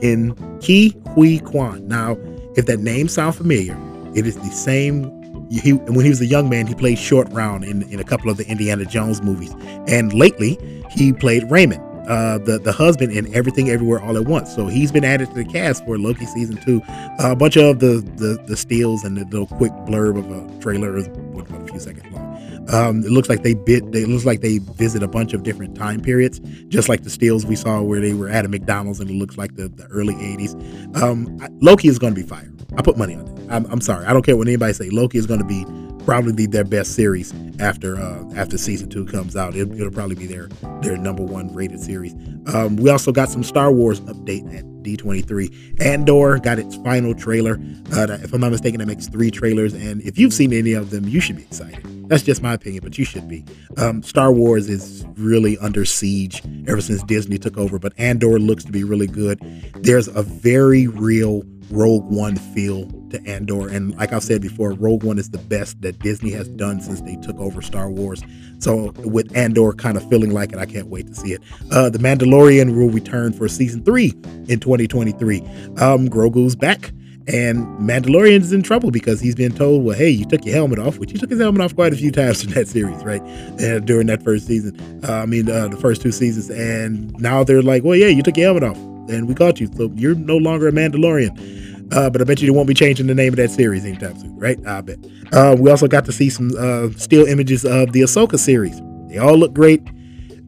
in 0.00 0.34
Ke 0.60 0.94
Huy 1.14 1.40
Quan. 1.40 1.86
Now, 1.86 2.16
if 2.56 2.66
that 2.66 2.80
name 2.80 3.08
sounds 3.08 3.36
familiar, 3.36 3.76
it 4.14 4.26
is 4.26 4.36
the 4.36 4.50
same. 4.50 5.14
He, 5.50 5.72
when 5.72 6.04
he 6.04 6.10
was 6.10 6.20
a 6.20 6.26
young 6.26 6.50
man, 6.50 6.66
he 6.66 6.74
played 6.74 6.98
Short 6.98 7.26
Round 7.30 7.64
in, 7.64 7.82
in 7.84 7.98
a 8.00 8.04
couple 8.04 8.30
of 8.30 8.36
the 8.36 8.46
Indiana 8.46 8.84
Jones 8.84 9.22
movies, 9.22 9.54
and 9.86 10.12
lately 10.12 10.58
he 10.90 11.12
played 11.12 11.50
Raymond 11.50 11.82
uh, 12.08 12.38
the 12.38 12.58
the 12.58 12.72
husband 12.72 13.12
in 13.12 13.32
Everything 13.34 13.68
Everywhere 13.70 14.00
All 14.00 14.16
at 14.16 14.24
Once. 14.24 14.54
So 14.54 14.66
he's 14.66 14.90
been 14.90 15.04
added 15.04 15.28
to 15.28 15.34
the 15.34 15.44
cast 15.44 15.84
for 15.84 15.98
Loki 15.98 16.26
season 16.26 16.56
two. 16.56 16.82
Uh, 16.88 17.32
a 17.32 17.36
bunch 17.36 17.56
of 17.56 17.78
the 17.80 18.00
the 18.16 18.42
the 18.46 18.56
steals 18.56 19.04
and 19.04 19.16
the 19.16 19.24
little 19.24 19.46
quick 19.46 19.72
blurb 19.86 20.18
of 20.18 20.30
a 20.30 20.60
trailer 20.60 20.96
is 20.96 21.08
what, 21.08 21.48
a 21.50 21.66
few 21.66 21.78
seconds 21.78 22.04
long. 22.12 22.28
Um, 22.70 22.98
it 23.04 23.10
looks 23.10 23.28
like 23.28 23.42
they 23.42 23.54
bit. 23.54 23.92
They, 23.92 24.04
looks 24.04 24.24
like 24.24 24.40
they 24.40 24.58
visit 24.58 25.02
a 25.02 25.08
bunch 25.08 25.32
of 25.32 25.42
different 25.42 25.74
time 25.74 26.00
periods, 26.00 26.40
just 26.68 26.88
like 26.88 27.02
the 27.02 27.10
steals 27.10 27.46
we 27.46 27.56
saw 27.56 27.80
where 27.82 28.00
they 28.00 28.12
were 28.12 28.28
at 28.28 28.44
a 28.44 28.48
McDonald's, 28.48 29.00
and 29.00 29.10
it 29.10 29.14
looks 29.14 29.38
like 29.38 29.56
the, 29.56 29.68
the 29.68 29.86
early 29.86 30.14
'80s. 30.14 30.96
Um, 31.02 31.38
Loki 31.60 31.88
is 31.88 31.98
going 31.98 32.14
to 32.14 32.20
be 32.20 32.26
fire. 32.26 32.50
I 32.76 32.82
put 32.82 32.98
money 32.98 33.14
on 33.14 33.26
it. 33.26 33.46
I'm, 33.50 33.64
I'm 33.66 33.80
sorry. 33.80 34.06
I 34.06 34.12
don't 34.12 34.24
care 34.24 34.36
what 34.36 34.46
anybody 34.46 34.72
say. 34.72 34.90
Loki 34.90 35.18
is 35.18 35.26
going 35.26 35.40
to 35.40 35.46
be 35.46 35.64
probably 36.08 36.32
be 36.32 36.46
their 36.46 36.64
best 36.64 36.94
series 36.94 37.34
after 37.60 38.00
uh, 38.00 38.24
after 38.34 38.56
season 38.56 38.88
two 38.88 39.04
comes 39.04 39.36
out. 39.36 39.54
It, 39.54 39.68
will 39.68 39.90
probably 39.90 40.16
be 40.16 40.24
their 40.26 40.46
their 40.80 40.96
number 40.96 41.22
one 41.22 41.54
rated 41.54 41.80
series. 41.80 42.14
Um, 42.46 42.76
we 42.76 42.88
also 42.88 43.12
got 43.12 43.28
some 43.28 43.42
Star 43.42 43.70
Wars 43.70 44.00
update 44.00 44.42
at 44.56 44.64
D23. 44.82 45.82
Andor 45.82 46.38
got 46.38 46.58
its 46.58 46.76
final 46.76 47.14
trailer. 47.14 47.60
Uh, 47.92 48.06
if 48.22 48.32
I'm 48.32 48.40
not 48.40 48.52
mistaken, 48.52 48.78
that 48.78 48.86
makes 48.86 49.06
three 49.06 49.30
trailers. 49.30 49.74
And 49.74 50.00
if 50.00 50.16
you've 50.18 50.32
seen 50.32 50.54
any 50.54 50.72
of 50.72 50.88
them, 50.88 51.06
you 51.06 51.20
should 51.20 51.36
be 51.36 51.42
excited. 51.42 51.84
That's 52.08 52.22
just 52.22 52.40
my 52.40 52.54
opinion, 52.54 52.82
but 52.82 52.96
you 52.96 53.04
should 53.04 53.28
be. 53.28 53.44
Um, 53.76 54.02
Star 54.02 54.32
Wars 54.32 54.70
is 54.70 55.04
really 55.18 55.58
under 55.58 55.84
siege 55.84 56.42
ever 56.66 56.80
since 56.80 57.02
Disney 57.02 57.36
took 57.36 57.58
over, 57.58 57.78
but 57.78 57.92
Andor 57.98 58.38
looks 58.38 58.64
to 58.64 58.72
be 58.72 58.82
really 58.82 59.08
good. 59.08 59.40
There's 59.82 60.08
a 60.08 60.22
very 60.22 60.86
real 60.86 61.42
Rogue 61.70 62.04
One 62.04 62.36
feel 62.36 62.86
to 63.10 63.24
Andor. 63.26 63.68
And 63.68 63.96
like 63.96 64.12
I've 64.12 64.22
said 64.22 64.40
before, 64.40 64.72
Rogue 64.72 65.02
One 65.02 65.18
is 65.18 65.30
the 65.30 65.38
best 65.38 65.80
that 65.82 65.98
Disney 65.98 66.30
has 66.32 66.48
done 66.48 66.80
since 66.80 67.00
they 67.00 67.16
took 67.16 67.36
over 67.38 67.62
Star 67.62 67.90
Wars. 67.90 68.22
So 68.58 68.92
with 68.98 69.34
Andor 69.36 69.72
kind 69.72 69.96
of 69.96 70.08
feeling 70.08 70.30
like 70.30 70.52
it, 70.52 70.58
I 70.58 70.66
can't 70.66 70.88
wait 70.88 71.06
to 71.08 71.14
see 71.14 71.32
it. 71.32 71.42
Uh, 71.70 71.90
the 71.90 71.98
Mandalorian 71.98 72.76
will 72.76 72.90
return 72.90 73.32
for 73.32 73.48
season 73.48 73.84
three 73.84 74.14
in 74.48 74.60
2023. 74.60 75.40
Um, 75.78 76.08
Grogu's 76.08 76.56
back. 76.56 76.92
And 77.26 77.66
Mandalorian's 77.78 78.54
in 78.54 78.62
trouble 78.62 78.90
because 78.90 79.20
he's 79.20 79.34
been 79.34 79.52
told, 79.52 79.84
well, 79.84 79.94
hey, 79.94 80.08
you 80.08 80.24
took 80.24 80.46
your 80.46 80.54
helmet 80.54 80.78
off, 80.78 80.96
which 80.96 81.12
he 81.12 81.18
took 81.18 81.28
his 81.28 81.38
helmet 81.38 81.60
off 81.60 81.74
quite 81.74 81.92
a 81.92 81.96
few 81.96 82.10
times 82.10 82.42
in 82.44 82.50
that 82.52 82.68
series, 82.68 83.04
right? 83.04 83.20
And 83.60 83.86
during 83.86 84.06
that 84.06 84.22
first 84.22 84.46
season, 84.46 84.80
uh, 85.06 85.12
I 85.12 85.26
mean, 85.26 85.50
uh, 85.50 85.68
the 85.68 85.76
first 85.76 86.00
two 86.00 86.10
seasons. 86.10 86.48
And 86.48 87.12
now 87.20 87.44
they're 87.44 87.60
like, 87.60 87.84
well, 87.84 87.96
yeah, 87.96 88.06
you 88.06 88.22
took 88.22 88.38
your 88.38 88.46
helmet 88.46 88.62
off 88.62 88.97
and 89.08 89.28
we 89.28 89.34
got 89.34 89.60
you. 89.60 89.68
So 89.76 89.90
you're 89.94 90.14
no 90.14 90.36
longer 90.36 90.68
a 90.68 90.72
Mandalorian. 90.72 91.92
Uh, 91.92 92.10
but 92.10 92.20
I 92.20 92.24
bet 92.24 92.42
you 92.42 92.52
won't 92.52 92.68
be 92.68 92.74
changing 92.74 93.06
the 93.06 93.14
name 93.14 93.32
of 93.32 93.36
that 93.36 93.50
series 93.50 93.84
anytime 93.84 94.18
soon, 94.18 94.36
right? 94.38 94.58
I 94.66 94.82
bet. 94.82 94.98
Uh, 95.32 95.56
we 95.58 95.70
also 95.70 95.88
got 95.88 96.04
to 96.04 96.12
see 96.12 96.28
some 96.28 96.50
uh, 96.58 96.90
still 96.98 97.26
images 97.26 97.64
of 97.64 97.92
the 97.92 98.02
Ahsoka 98.02 98.38
series. 98.38 98.78
They 99.08 99.16
all 99.18 99.36
look 99.36 99.54
great. 99.54 99.82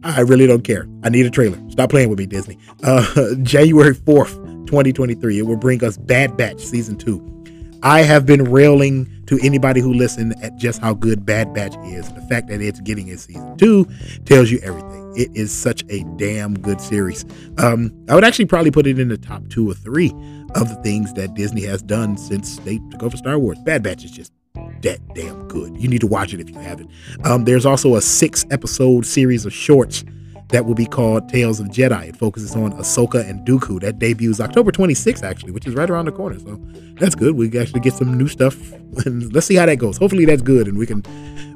I 0.03 0.21
really 0.21 0.47
don't 0.47 0.65
care. 0.65 0.87
I 1.03 1.09
need 1.09 1.27
a 1.27 1.31
trailer. 1.31 1.59
Stop 1.71 1.91
playing 1.91 2.11
with 2.11 2.19
me, 2.19 2.27
Disney. 2.27 2.59
Uh, 2.83 3.35
January 3.43 3.95
4th, 3.95 4.67
2023, 4.67 5.39
it 5.39 5.43
will 5.43 5.57
bring 5.57 5.83
us 5.83 5.97
Bad 5.97 6.37
Batch 6.37 6.61
Season 6.61 6.97
2. 6.97 7.31
I 7.83 8.03
have 8.03 8.27
been 8.27 8.45
railing 8.45 9.09
to 9.27 9.39
anybody 9.43 9.81
who 9.81 9.95
listened 9.95 10.35
at 10.43 10.57
just 10.57 10.81
how 10.81 10.93
good 10.93 11.25
Bad 11.25 11.55
Batch 11.55 11.75
is. 11.87 12.13
The 12.13 12.21
fact 12.23 12.49
that 12.49 12.61
it's 12.61 12.81
getting 12.81 13.11
a 13.11 13.17
season 13.17 13.57
two 13.57 13.87
tells 14.27 14.51
you 14.51 14.59
everything. 14.63 15.00
It 15.17 15.31
is 15.35 15.53
such 15.53 15.83
a 15.89 16.05
damn 16.17 16.55
good 16.55 16.81
series. 16.81 17.25
Um, 17.59 17.93
I 18.09 18.15
would 18.15 18.25
actually 18.25 18.47
probably 18.47 18.71
put 18.71 18.87
it 18.87 18.99
in 18.99 19.09
the 19.09 19.19
top 19.19 19.49
two 19.49 19.71
or 19.71 19.75
three 19.75 20.11
of 20.55 20.69
the 20.69 20.81
things 20.83 21.13
that 21.15 21.35
Disney 21.35 21.63
has 21.63 21.83
done 21.83 22.17
since 22.17 22.59
they 22.61 22.79
took 22.91 23.03
over 23.03 23.17
Star 23.17 23.39
Wars. 23.39 23.59
Bad 23.65 23.83
Batch 23.83 24.05
is 24.05 24.11
just 24.11 24.33
that 24.83 24.99
damn 25.15 25.47
good. 25.49 25.77
You 25.81 25.89
need 25.89 26.01
to 26.01 26.07
watch 26.07 26.33
it 26.33 26.41
if 26.41 26.49
you 26.51 26.59
haven't. 26.59 26.91
Um, 27.25 27.45
there's 27.45 27.67
also 27.67 27.97
a 27.97 28.01
six 28.01 28.45
episode 28.51 29.05
series 29.07 29.45
of 29.45 29.53
shorts 29.53 30.05
that 30.51 30.67
will 30.67 30.75
be 30.75 30.87
called 30.87 31.29
Tales 31.29 31.61
of 31.61 31.69
Jedi. 31.69 32.09
It 32.09 32.17
focuses 32.17 32.55
on 32.55 32.73
Ahsoka 32.73 33.29
and 33.29 33.47
Dooku. 33.47 33.81
That 33.81 33.99
debuts 33.99 34.41
October 34.41 34.73
26th, 34.73 35.23
actually, 35.23 35.53
which 35.53 35.67
is 35.67 35.75
right 35.75 35.89
around 35.89 36.07
the 36.07 36.13
corner. 36.13 36.39
So 36.39 36.61
that's 36.99 37.15
good. 37.15 37.37
We 37.37 37.57
actually 37.59 37.81
get 37.81 37.95
some 37.95 38.17
new 38.17 38.29
stuff, 38.29 38.73
and 39.07 39.33
let's 39.33 39.47
see 39.47 39.57
how 39.57 39.67
that 39.67 39.77
goes. 39.77 39.99
Hopefully, 39.99 40.25
that's 40.25 40.43
good, 40.43 40.69
and 40.69 40.79
we 40.79 40.87
can 40.87 41.03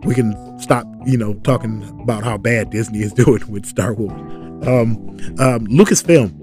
we 0.05 0.15
can 0.15 0.59
stop, 0.61 0.87
you 1.07 1.17
know, 1.17 1.35
talking 1.35 1.83
about 2.03 2.25
how 2.25 2.37
bad 2.37 2.71
Disney 2.71 3.03
is 3.03 3.13
doing 3.25 3.43
with 3.49 3.67
Star 3.67 3.95
Wars. 3.95 4.13
Um, 4.67 4.97
um, 5.39 5.67
Lucasfilm. 5.67 6.41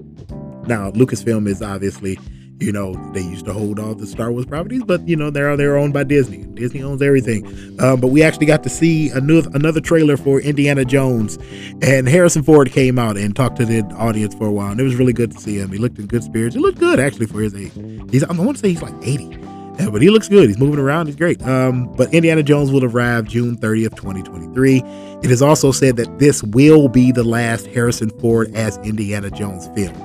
Now, 0.66 0.90
Lucasfilm 0.92 1.48
is 1.48 1.60
obviously 1.62 2.18
you 2.62 2.72
know, 2.72 2.94
they 3.12 3.20
used 3.20 3.44
to 3.46 3.52
hold 3.52 3.78
all 3.78 3.94
the 3.94 4.06
Star 4.06 4.30
Wars 4.30 4.46
properties, 4.46 4.82
but 4.84 5.06
you 5.06 5.16
know, 5.16 5.30
they're 5.30 5.56
they're 5.56 5.76
owned 5.76 5.92
by 5.92 6.04
Disney. 6.04 6.44
Disney 6.54 6.82
owns 6.82 7.02
everything. 7.02 7.44
Um, 7.80 8.00
but 8.00 8.08
we 8.08 8.22
actually 8.22 8.46
got 8.46 8.62
to 8.62 8.68
see 8.68 9.10
another 9.10 9.50
another 9.54 9.80
trailer 9.80 10.16
for 10.16 10.40
Indiana 10.40 10.84
Jones, 10.84 11.38
and 11.82 12.08
Harrison 12.08 12.42
Ford 12.42 12.70
came 12.70 12.98
out 12.98 13.16
and 13.16 13.34
talked 13.34 13.56
to 13.56 13.64
the 13.64 13.82
audience 13.96 14.34
for 14.34 14.46
a 14.46 14.52
while, 14.52 14.70
and 14.70 14.80
it 14.80 14.84
was 14.84 14.94
really 14.94 15.12
good 15.12 15.32
to 15.32 15.38
see 15.38 15.58
him. 15.58 15.70
He 15.70 15.78
looked 15.78 15.98
in 15.98 16.06
good 16.06 16.22
spirits. 16.22 16.54
He 16.54 16.60
looked 16.60 16.78
good 16.78 17.00
actually 17.00 17.26
for 17.26 17.40
his 17.40 17.54
age. 17.54 17.72
He's 18.10 18.22
I 18.24 18.32
want 18.32 18.56
to 18.56 18.58
say 18.58 18.68
he's 18.68 18.82
like 18.82 18.94
80. 19.02 19.38
Yeah, 19.78 19.88
but 19.88 20.02
he 20.02 20.10
looks 20.10 20.28
good. 20.28 20.48
He's 20.48 20.58
moving 20.58 20.78
around. 20.78 21.06
He's 21.06 21.16
great. 21.16 21.42
Um, 21.42 21.92
but 21.96 22.12
Indiana 22.12 22.42
Jones 22.42 22.70
will 22.70 22.84
arrive 22.84 23.24
June 23.24 23.56
30th, 23.56 23.96
2023. 23.96 24.82
It 25.22 25.30
is 25.30 25.40
also 25.40 25.72
said 25.72 25.96
that 25.96 26.18
this 26.18 26.42
will 26.42 26.88
be 26.88 27.10
the 27.10 27.24
last 27.24 27.66
Harrison 27.68 28.10
Ford 28.20 28.54
as 28.54 28.76
Indiana 28.78 29.30
Jones 29.30 29.68
film. 29.68 29.96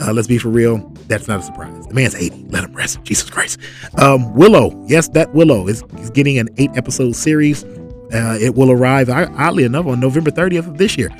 Uh, 0.00 0.12
let's 0.12 0.28
be 0.28 0.36
for 0.36 0.50
real. 0.50 0.92
That's 1.08 1.26
not 1.26 1.40
a 1.40 1.42
surprise. 1.42 1.86
The 1.86 1.94
man's 1.94 2.14
80. 2.14 2.46
Let 2.50 2.64
him 2.64 2.74
rest. 2.74 3.02
Jesus 3.02 3.28
Christ. 3.30 3.58
Um, 3.96 4.34
Willow. 4.34 4.70
Yes, 4.86 5.08
that 5.10 5.34
Willow 5.34 5.66
is, 5.66 5.82
is 5.98 6.10
getting 6.10 6.38
an 6.38 6.48
eight 6.58 6.70
episode 6.76 7.16
series. 7.16 7.64
Uh, 8.12 8.38
it 8.40 8.54
will 8.54 8.70
arrive, 8.70 9.08
oddly 9.10 9.64
enough, 9.64 9.86
on 9.86 10.00
November 10.00 10.30
30th 10.30 10.66
of 10.66 10.78
this 10.78 10.96
year. 10.96 11.10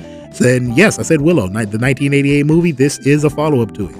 And 0.41 0.77
yes, 0.77 0.99
I 0.99 1.03
said 1.03 1.23
Willow, 1.23 1.49
the 1.49 1.55
1988 1.55 2.47
movie. 2.47 2.73
This 2.73 2.99
is 3.01 3.25
a 3.25 3.31
follow 3.31 3.63
up 3.63 3.75
to 3.75 3.89
it. 3.89 3.97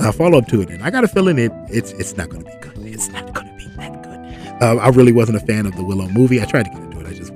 A 0.00 0.12
follow 0.12 0.38
up 0.38 0.46
to 0.48 0.60
it, 0.60 0.70
and 0.70 0.82
I 0.84 0.90
got 0.90 1.02
a 1.02 1.08
feeling 1.08 1.38
it 1.38 1.50
it's 1.68 1.90
it's 1.92 2.16
not 2.16 2.28
going 2.28 2.44
to 2.44 2.50
be 2.50 2.56
good. 2.60 2.86
It's 2.86 3.08
not 3.08 3.34
going 3.34 3.48
to 3.48 3.54
be 3.56 3.66
that 3.76 4.02
good. 4.02 4.62
Uh, 4.62 4.76
I 4.76 4.88
really 4.90 5.10
wasn't 5.10 5.38
a 5.38 5.40
fan 5.40 5.66
of 5.66 5.74
the 5.74 5.82
Willow 5.82 6.06
movie. 6.08 6.40
I 6.40 6.44
tried 6.44 6.64
to 6.64 6.70
get 6.70 6.87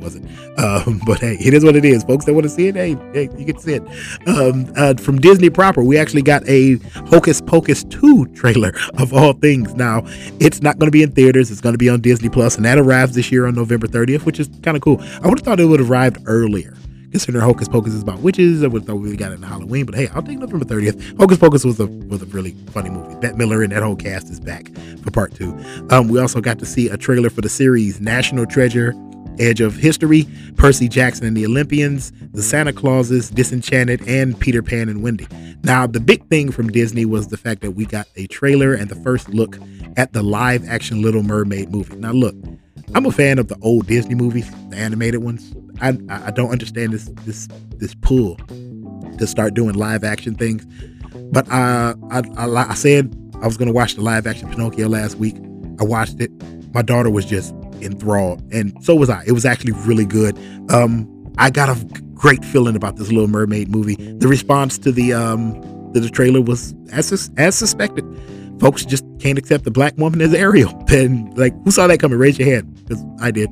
wasn't. 0.03 0.27
Um, 0.59 1.01
but 1.07 1.21
hey, 1.21 1.37
it 1.41 1.55
is 1.55 1.65
what 1.65 1.77
it 1.77 1.85
is. 1.85 2.05
Folks 2.05 2.25
that 2.25 2.35
want 2.35 2.45
to 2.45 2.51
see 2.51 2.69
it, 2.69 2.75
hey, 2.75 2.97
hey, 3.13 3.29
you 3.37 3.47
can 3.47 3.59
see 3.59 3.75
it. 3.75 3.83
Um, 4.27 4.73
uh, 4.77 4.95
from 4.95 5.19
Disney 5.19 5.51
proper, 5.51 5.83
we 5.83 5.99
actually 5.99 6.23
got 6.23 6.47
a 6.49 6.75
Hocus 7.07 7.41
Pocus 7.41 7.85
2 7.85 8.27
trailer 8.35 8.73
of 8.99 9.13
all 9.13 9.33
things. 9.35 9.75
Now, 9.75 10.03
it's 10.41 10.63
not 10.63 10.79
going 10.79 10.89
to 10.89 10.93
be 10.93 11.03
in 11.03 11.13
theaters. 11.13 11.51
It's 11.51 11.61
going 11.61 11.75
to 11.75 11.79
be 11.79 11.89
on 11.89 12.01
Disney 12.01 12.29
Plus, 12.29 12.57
and 12.57 12.65
that 12.65 12.79
arrives 12.79 13.15
this 13.15 13.33
year 13.33 13.47
on 13.47 13.55
November 13.55 13.87
30th, 13.87 14.25
which 14.25 14.41
is 14.41 14.49
kind 14.63 14.77
of 14.77 14.83
cool. 14.83 15.01
I 15.23 15.29
would 15.29 15.39
have 15.39 15.45
thought 15.45 15.61
it 15.61 15.67
would 15.67 15.81
have 15.81 15.91
arrived 15.91 16.19
earlier. 16.27 16.75
Considering 17.13 17.45
Hocus 17.45 17.69
Pocus 17.69 17.93
is 17.93 18.01
about 18.01 18.21
witches, 18.21 18.65
I 18.65 18.69
would 18.69 18.83
have 18.83 18.87
thought 18.87 18.97
we 18.97 19.15
got 19.19 19.33
it 19.33 19.35
in 19.35 19.43
Halloween, 19.43 19.85
but 19.85 19.95
hey, 19.95 20.09
I'll 20.09 20.23
take 20.23 20.39
November 20.39 20.65
30th. 20.65 21.19
Hocus 21.19 21.37
Pocus 21.37 21.63
was 21.63 21.79
a 21.79 21.87
was 21.87 22.23
a 22.23 22.27
really 22.27 22.53
funny 22.71 22.89
movie. 22.89 23.15
Bette 23.17 23.37
Midler 23.37 23.63
and 23.63 23.71
that 23.71 23.83
whole 23.83 23.97
cast 23.97 24.31
is 24.31 24.41
back 24.41 24.75
for 25.03 25.11
part 25.11 25.35
two. 25.35 25.55
Um, 25.91 26.09
we 26.09 26.19
also 26.19 26.41
got 26.41 26.59
to 26.61 26.65
see 26.65 26.89
a 26.89 26.97
trailer 26.97 27.29
for 27.29 27.43
the 27.43 27.51
series 27.51 28.01
National 28.01 28.47
Treasure 28.47 28.95
Edge 29.39 29.61
of 29.61 29.77
History, 29.77 30.27
Percy 30.57 30.89
Jackson 30.89 31.27
and 31.27 31.37
the 31.37 31.47
Olympians, 31.47 32.13
The 32.33 32.43
Santa 32.43 32.73
Clauses, 32.73 33.31
Disenchanted, 33.31 34.07
and 34.07 34.39
Peter 34.39 34.63
Pan 34.63 34.89
and 34.89 35.03
Wendy. 35.03 35.27
Now, 35.63 35.87
the 35.87 36.01
big 36.01 36.27
thing 36.29 36.51
from 36.51 36.71
Disney 36.71 37.05
was 37.05 37.29
the 37.29 37.37
fact 37.37 37.61
that 37.63 37.73
we 37.73 37.87
got 37.87 38.07
a 38.17 38.27
trailer 38.27 38.75
and 38.75 38.89
the 38.89 38.97
first 38.97 39.29
look 39.29 39.59
at 39.97 40.13
the 40.13 40.23
live 40.23 40.69
action 40.69 41.03
Little 41.03 41.23
Mermaid 41.23 41.71
movie. 41.71 41.97
Now, 41.97 42.13
look, 42.13 42.35
I'm 42.95 43.07
a 43.07 43.13
fan 43.13 43.39
of 43.39 43.49
the 43.49 43.57
old 43.63 43.87
Disney 43.87 44.15
movies, 44.15 44.51
the 44.69 44.77
animated 44.77 45.23
ones. 45.23 45.55
I, 45.81 45.97
I 46.09 46.31
don't 46.31 46.51
understand 46.51 46.93
this 46.93 47.09
this 47.25 47.49
this 47.77 47.95
pull 47.95 48.37
to 49.19 49.27
start 49.27 49.55
doing 49.55 49.75
live 49.75 50.05
action 50.05 50.35
things. 50.35 50.67
But 51.33 51.51
I, 51.51 51.95
I, 52.11 52.23
I 52.37 52.75
said 52.75 53.17
I 53.41 53.47
was 53.47 53.57
going 53.57 53.69
to 53.69 53.73
watch 53.75 53.95
the 53.95 54.03
live 54.03 54.27
action 54.27 54.51
Pinocchio 54.51 54.89
last 54.89 55.17
week. 55.17 55.37
I 55.81 55.85
watched 55.85 56.21
it. 56.21 56.31
My 56.75 56.83
daughter 56.83 57.11
was 57.11 57.25
just 57.25 57.55
enthralled, 57.83 58.43
and 58.53 58.73
so 58.85 58.95
was 58.95 59.11
I. 59.11 59.23
It 59.27 59.33
was 59.33 59.45
actually 59.45 59.73
really 59.73 60.05
good. 60.07 60.39
Um, 60.71 61.09
I 61.39 61.51
got 61.51 61.69
a 61.69 61.85
great 62.15 62.45
feeling 62.45 62.77
about 62.77 62.97
this 62.97 63.11
Little 63.11 63.29
Mermaid 63.29 63.69
movie. 63.69 63.97
The 63.97 64.29
response 64.29 64.79
to 64.79 64.93
the 64.93 65.13
um, 65.13 65.61
to 65.93 66.01
the 66.01 66.09
trailer 66.09 66.41
was 66.41 66.75
as 66.93 67.31
as 67.37 67.57
suspected. 67.57 68.05
Folks 68.61 68.85
just 68.85 69.05
can't 69.19 69.39
accept 69.39 69.65
the 69.65 69.71
black 69.71 69.97
woman 69.99 70.21
as 70.21 70.33
Ariel. 70.33 70.73
Then, 70.87 71.33
like, 71.37 71.53
who 71.65 71.71
saw 71.71 71.87
that 71.87 71.99
coming? 71.99 72.19
Raise 72.19 72.39
your 72.39 72.49
hand, 72.49 72.75
because 72.75 73.03
I 73.21 73.31
did 73.31 73.49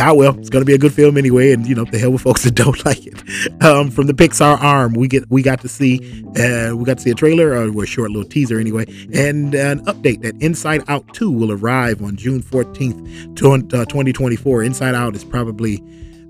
ah 0.00 0.12
well, 0.14 0.38
it's 0.38 0.50
gonna 0.50 0.64
be 0.64 0.74
a 0.74 0.78
good 0.78 0.92
film 0.92 1.16
anyway, 1.16 1.52
and 1.52 1.66
you 1.66 1.74
know 1.74 1.84
the 1.84 1.98
hell 1.98 2.10
with 2.10 2.22
folks 2.22 2.44
that 2.44 2.54
don't 2.54 2.84
like 2.84 3.06
it. 3.06 3.22
Um, 3.62 3.90
from 3.90 4.06
the 4.06 4.14
Pixar 4.14 4.60
arm, 4.60 4.94
we 4.94 5.08
get 5.08 5.30
we 5.30 5.42
got 5.42 5.60
to 5.62 5.68
see 5.68 5.98
uh, 6.38 6.74
we 6.74 6.84
got 6.84 6.98
to 6.98 7.02
see 7.02 7.10
a 7.10 7.14
trailer 7.14 7.50
or 7.52 7.82
a 7.82 7.86
short 7.86 8.10
little 8.10 8.28
teaser 8.28 8.58
anyway, 8.58 8.84
and 9.12 9.54
an 9.54 9.84
update 9.86 10.22
that 10.22 10.40
Inside 10.42 10.82
Out 10.88 11.12
2 11.14 11.30
will 11.30 11.52
arrive 11.52 12.02
on 12.02 12.16
June 12.16 12.42
14th, 12.42 13.36
2024. 13.36 14.60
Uh, 14.62 14.64
Inside 14.64 14.94
Out 14.94 15.14
is 15.14 15.24
probably 15.24 15.82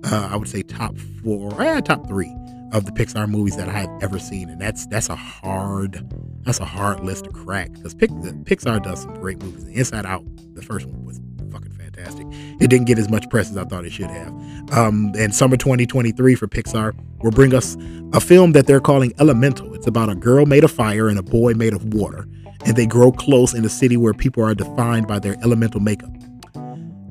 uh, 0.05 0.29
I 0.31 0.37
would 0.37 0.49
say 0.49 0.63
top 0.63 0.97
four, 1.23 1.61
eh, 1.61 1.81
top 1.81 2.07
three 2.07 2.35
of 2.73 2.85
the 2.85 2.93
Pixar 2.93 3.29
movies 3.29 3.57
that 3.57 3.69
I 3.69 3.73
have 3.73 4.03
ever 4.03 4.19
seen, 4.19 4.49
and 4.49 4.61
that's 4.61 4.87
that's 4.87 5.09
a 5.09 5.17
hard 5.17 6.05
that's 6.43 6.61
a 6.61 6.65
hard 6.65 7.01
list 7.01 7.25
to 7.25 7.31
crack 7.31 7.73
because 7.73 7.95
Pixar 7.95 8.83
does 8.83 9.03
some 9.03 9.15
great 9.15 9.43
movies. 9.43 9.65
Inside 9.65 10.07
Out, 10.07 10.25
the 10.55 10.63
first 10.63 10.87
one 10.87 11.05
was 11.05 11.21
fantastic. 11.99 12.27
It 12.61 12.69
didn't 12.69 12.87
get 12.87 12.99
as 12.99 13.09
much 13.09 13.29
press 13.31 13.51
as 13.51 13.57
I 13.57 13.65
thought 13.65 13.85
it 13.85 13.93
should 13.93 14.11
have. 14.11 14.29
Um, 14.73 15.13
and 15.19 15.35
summer 15.35 15.57
2023 15.57 16.35
for 16.35 16.47
Pixar 16.47 16.95
will 17.23 17.31
bring 17.31 17.55
us 17.55 17.77
a 18.13 18.21
film 18.21 18.53
that 18.53 18.67
they're 18.67 18.81
calling 18.81 19.13
Elemental. 19.19 19.75
It's 19.75 19.87
about 19.87 20.09
a 20.09 20.15
girl 20.15 20.47
made 20.47 20.65
of 20.65 20.71
fire 20.71 21.09
and 21.09 21.19
a 21.19 21.23
boy 21.23 21.55
made 21.55 21.75
of 21.75 21.95
water, 21.95 22.27
and 22.65 22.77
they 22.77 22.87
grow 22.87 23.13
close 23.13 23.55
in 23.55 23.65
a 23.65 23.69
city 23.69 23.97
where 23.97 24.15
people 24.15 24.45
are 24.45 24.55
defined 24.55 25.07
by 25.07 25.19
their 25.19 25.37
elemental 25.43 25.81
makeup. 25.81 26.11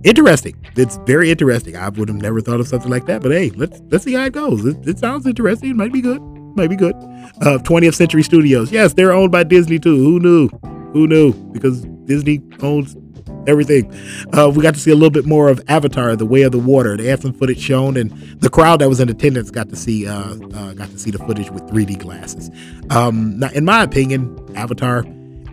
Interesting. 0.03 0.56
It's 0.75 0.98
very 1.06 1.32
interesting. 1.32 1.75
I 1.75 1.89
would 1.89 2.08
have 2.08 2.17
never 2.17 2.39
thought 2.39 2.60
of 2.60 2.67
something 2.67 2.89
like 2.89 3.08
that, 3.08 3.22
but 3.22 3.32
hey, 3.32 3.50
let's 3.51 3.82
let's 3.89 4.03
see 4.03 4.13
how 4.13 4.25
it 4.25 4.34
goes. 4.34 4.63
It, 4.63 4.88
it 4.88 5.00
sounds 5.00 5.25
interesting. 5.25 5.72
It 5.72 5.75
might 5.75 5.91
be 5.91 6.01
good. 6.01 6.22
Might 6.56 6.70
be 6.70 6.75
good. 6.75 6.96
Uh, 7.41 7.58
20th 7.60 7.96
Century 7.96 8.24
Studios. 8.24 8.72
Yes, 8.72 8.94
they're 8.94 9.12
owned 9.12 9.32
by 9.32 9.44
Disney 9.44 9.79
too. 9.79 9.96
Who 9.96 10.20
knew? 10.20 10.50
Who 10.94 11.08
knew? 11.08 11.34
Because 11.51 11.82
Disney 12.06 12.41
owns 12.62 12.96
everything. 13.48 13.92
Uh, 14.34 14.51
we 14.54 14.62
got 14.62 14.74
to 14.75 14.80
see 14.80 14.92
a 14.92 14.96
little 14.96 15.10
bit 15.10 15.25
more 15.25 15.50
of 15.50 15.62
Avatar: 15.68 16.16
The 16.16 16.25
Way 16.25 16.44
of 16.44 16.51
the 16.51 16.60
Water. 16.60 16.98
They 16.98 17.06
had 17.06 17.22
some 17.22 17.34
footage 17.34 17.60
shown, 17.60 17.98
and 17.98 18.12
the 18.39 18.50
crowd 18.50 18.82
that 18.82 18.89
was 18.89 19.00
in 19.00 19.10
attendance 19.10 19.50
got 19.50 19.70
to 19.70 19.75
see 19.75 20.08
uh, 20.08 20.36
uh, 20.54 20.74
got 20.74 20.89
to 20.89 21.00
see 21.00 21.12
the 21.12 21.20
footage 21.20 21.50
with 21.50 21.63
3D 21.63 22.00
glasses. 22.00 22.51
Um, 22.89 23.39
now, 23.39 23.50
in 23.54 23.66
my 23.66 23.84
opinion, 23.84 24.38
Avatar, 24.56 25.06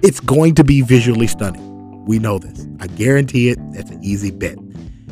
it's 0.02 0.20
going 0.20 0.54
to 0.56 0.64
be 0.64 0.82
visually 0.82 1.26
stunning. 1.26 2.04
We 2.04 2.18
know 2.18 2.38
this. 2.38 2.66
I 2.80 2.88
guarantee 2.88 3.48
it. 3.48 3.58
That's 3.72 3.90
an 3.90 4.02
easy 4.04 4.30
bet. 4.30 4.58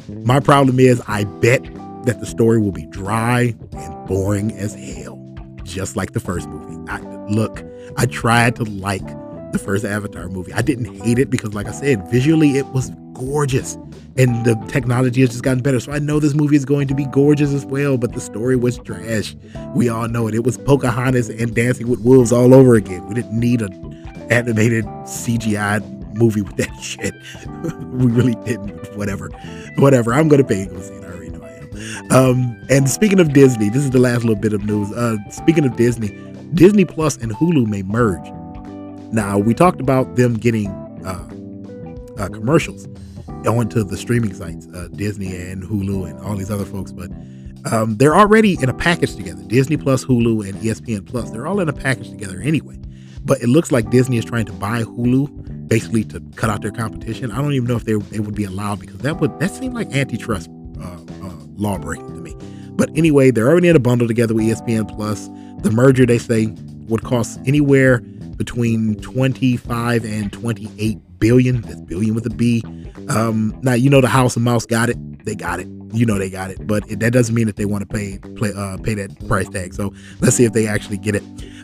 My 0.08 0.40
problem 0.40 0.78
is, 0.78 1.00
I 1.08 1.24
bet 1.24 1.64
that 2.04 2.20
the 2.20 2.26
story 2.26 2.60
will 2.60 2.72
be 2.72 2.86
dry 2.86 3.54
and 3.72 4.08
boring 4.08 4.52
as 4.52 4.74
hell, 4.74 5.18
just 5.62 5.96
like 5.96 6.12
the 6.12 6.20
first 6.20 6.48
movie. 6.48 6.76
I, 6.90 7.00
look, 7.28 7.62
I 7.96 8.06
tried 8.06 8.56
to 8.56 8.64
like 8.64 9.06
the 9.52 9.58
first 9.58 9.84
Avatar 9.84 10.28
movie. 10.28 10.52
I 10.52 10.62
didn't 10.62 10.94
hate 11.02 11.18
it 11.18 11.30
because, 11.30 11.54
like 11.54 11.66
I 11.66 11.72
said, 11.72 12.08
visually 12.10 12.56
it 12.56 12.66
was 12.68 12.90
gorgeous 13.14 13.76
and 14.16 14.44
the 14.44 14.54
technology 14.68 15.20
has 15.22 15.30
just 15.30 15.42
gotten 15.42 15.62
better. 15.62 15.80
So 15.80 15.92
I 15.92 15.98
know 15.98 16.20
this 16.20 16.34
movie 16.34 16.56
is 16.56 16.64
going 16.64 16.88
to 16.88 16.94
be 16.94 17.06
gorgeous 17.06 17.52
as 17.52 17.64
well, 17.64 17.96
but 17.96 18.12
the 18.12 18.20
story 18.20 18.56
was 18.56 18.78
trash. 18.78 19.34
We 19.74 19.88
all 19.88 20.08
know 20.08 20.28
it. 20.28 20.34
It 20.34 20.44
was 20.44 20.58
Pocahontas 20.58 21.30
and 21.30 21.54
Dancing 21.54 21.88
with 21.88 22.00
Wolves 22.00 22.32
all 22.32 22.54
over 22.54 22.74
again. 22.74 23.06
We 23.06 23.14
didn't 23.14 23.38
need 23.38 23.62
an 23.62 23.72
animated 24.30 24.84
CGI 24.84 25.80
movie 26.14 26.42
with 26.42 26.56
that 26.56 26.74
shit. 26.82 27.14
we 27.92 28.06
really 28.06 28.34
didn't. 28.44 28.96
Whatever. 28.96 29.30
Whatever. 29.76 30.12
I'm 30.12 30.28
going 30.28 30.42
to 30.42 30.48
pay 30.48 30.66
to 30.66 30.70
go 30.70 30.80
see 30.80 30.94
it. 30.94 31.04
I 31.04 31.06
already 31.06 31.30
know 31.30 31.42
I 31.42 31.50
am. 31.50 32.12
Um, 32.12 32.66
and 32.68 32.88
speaking 32.90 33.20
of 33.20 33.32
Disney, 33.32 33.70
this 33.70 33.82
is 33.82 33.90
the 33.90 33.98
last 33.98 34.24
little 34.24 34.40
bit 34.40 34.52
of 34.52 34.64
news. 34.64 34.92
Uh, 34.92 35.16
speaking 35.30 35.64
of 35.64 35.76
Disney, 35.76 36.08
Disney 36.54 36.84
Plus 36.84 37.16
and 37.16 37.32
Hulu 37.32 37.66
may 37.66 37.82
merge. 37.82 38.26
Now, 39.12 39.38
we 39.38 39.54
talked 39.54 39.80
about 39.80 40.16
them 40.16 40.34
getting 40.34 40.68
uh, 41.04 41.28
uh, 42.18 42.28
commercials 42.28 42.88
onto 43.46 43.84
the 43.84 43.96
streaming 43.96 44.34
sites, 44.34 44.66
uh, 44.68 44.88
Disney 44.92 45.36
and 45.36 45.62
Hulu 45.62 46.08
and 46.08 46.18
all 46.20 46.36
these 46.36 46.50
other 46.50 46.64
folks, 46.64 46.92
but 46.92 47.10
um, 47.70 47.96
they're 47.96 48.16
already 48.16 48.56
in 48.60 48.68
a 48.68 48.74
package 48.74 49.14
together. 49.14 49.42
Disney 49.44 49.76
Plus, 49.76 50.04
Hulu, 50.04 50.48
and 50.48 50.58
ESPN 50.60 51.06
Plus. 51.06 51.30
They're 51.30 51.46
all 51.46 51.60
in 51.60 51.68
a 51.68 51.72
package 51.72 52.10
together 52.10 52.40
anyway. 52.40 52.78
But 53.24 53.40
it 53.40 53.48
looks 53.48 53.70
like 53.70 53.90
Disney 53.90 54.16
is 54.16 54.24
trying 54.24 54.46
to 54.46 54.52
buy 54.52 54.82
Hulu 54.82 55.68
basically 55.68 56.04
to 56.04 56.20
cut 56.34 56.50
out 56.50 56.62
their 56.62 56.72
competition. 56.72 57.30
I 57.30 57.40
don't 57.40 57.52
even 57.52 57.68
know 57.68 57.76
if 57.76 57.84
they, 57.84 57.94
they 57.94 58.18
would 58.18 58.34
be 58.34 58.44
allowed 58.44 58.80
because 58.80 58.98
that 58.98 59.20
would 59.20 59.38
that 59.38 59.50
seemed 59.50 59.74
like 59.74 59.94
antitrust 59.94 60.50
uh, 60.80 60.98
uh, 61.22 61.36
law 61.54 61.78
breaking 61.78 62.14
to 62.14 62.20
me. 62.20 62.34
But 62.72 62.90
anyway, 62.96 63.30
they're 63.30 63.48
already 63.48 63.68
in 63.68 63.76
a 63.76 63.80
bundle 63.80 64.08
together 64.08 64.34
with 64.34 64.44
ESPN 64.44 64.88
Plus. 64.96 65.28
The 65.62 65.70
merger 65.70 66.04
they 66.04 66.18
say 66.18 66.46
would 66.88 67.04
cost 67.04 67.38
anywhere 67.46 68.02
between 68.44 68.96
25 68.96 70.04
and 70.04 70.32
28 70.32 70.98
billion. 71.20 71.60
That's 71.60 71.80
billion 71.82 72.12
with 72.12 72.26
a 72.26 72.30
B. 72.30 72.60
Um, 73.08 73.56
now 73.62 73.74
you 73.74 73.88
know 73.88 74.00
the 74.00 74.08
House 74.08 74.34
of 74.34 74.42
Mouse 74.42 74.66
got 74.66 74.90
it. 74.90 74.96
They 75.24 75.36
got 75.36 75.60
it. 75.60 75.68
You 75.92 76.06
know 76.06 76.18
they 76.18 76.28
got 76.28 76.50
it. 76.50 76.66
But 76.66 76.90
it, 76.90 76.98
that 76.98 77.12
doesn't 77.12 77.34
mean 77.34 77.46
that 77.46 77.54
they 77.54 77.66
want 77.66 77.88
to 77.88 77.94
pay 77.94 78.18
play, 78.34 78.50
uh, 78.56 78.78
pay 78.78 78.94
that 78.94 79.28
price 79.28 79.48
tag. 79.48 79.74
So 79.74 79.94
let's 80.20 80.34
see 80.34 80.44
if 80.44 80.52
they 80.52 80.66
actually 80.66 80.98
get 80.98 81.14
it. 81.14 81.22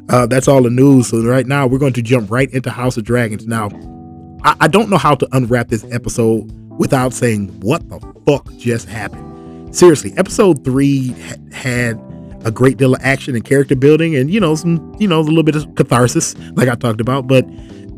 Uh, 0.09 0.27
that's 0.27 0.47
all 0.47 0.63
the 0.63 0.71
news. 0.71 1.09
So 1.09 1.21
right 1.23 1.47
now 1.47 1.67
we're 1.67 1.79
going 1.79 1.95
to 1.95 2.03
jump 2.03 2.31
right 2.31 2.49
into 2.53 2.71
House 2.71 2.97
of 2.97 3.03
Dragons. 3.03 3.45
Now 3.49 3.71
I, 4.45 4.55
I 4.61 4.69
don't 4.69 4.89
know 4.89 4.99
how 4.99 5.17
to 5.17 5.29
unwrap 5.33 5.67
this 5.69 5.85
episode 5.91 6.49
without 6.79 7.13
saying 7.13 7.49
what 7.61 7.89
the 7.89 7.99
fuck 8.25 8.47
just 8.57 8.89
happened. 8.89 9.75
Seriously, 9.75 10.15
episode 10.17 10.65
three 10.65 11.09
ha- 11.09 11.35
had 11.53 12.08
a 12.45 12.51
great 12.51 12.77
deal 12.77 12.95
of 12.95 13.01
action 13.03 13.35
and 13.35 13.45
character 13.45 13.75
building 13.75 14.15
and 14.17 14.31
you 14.31 14.41
know 14.41 14.55
some 14.55 14.95
you 14.99 15.09
know 15.09 15.21
a 15.21 15.23
little 15.23 15.43
bit 15.43 15.57
of 15.57 15.75
catharsis 15.75 16.37
like 16.53 16.69
i 16.69 16.75
talked 16.75 17.01
about 17.01 17.27
but 17.27 17.45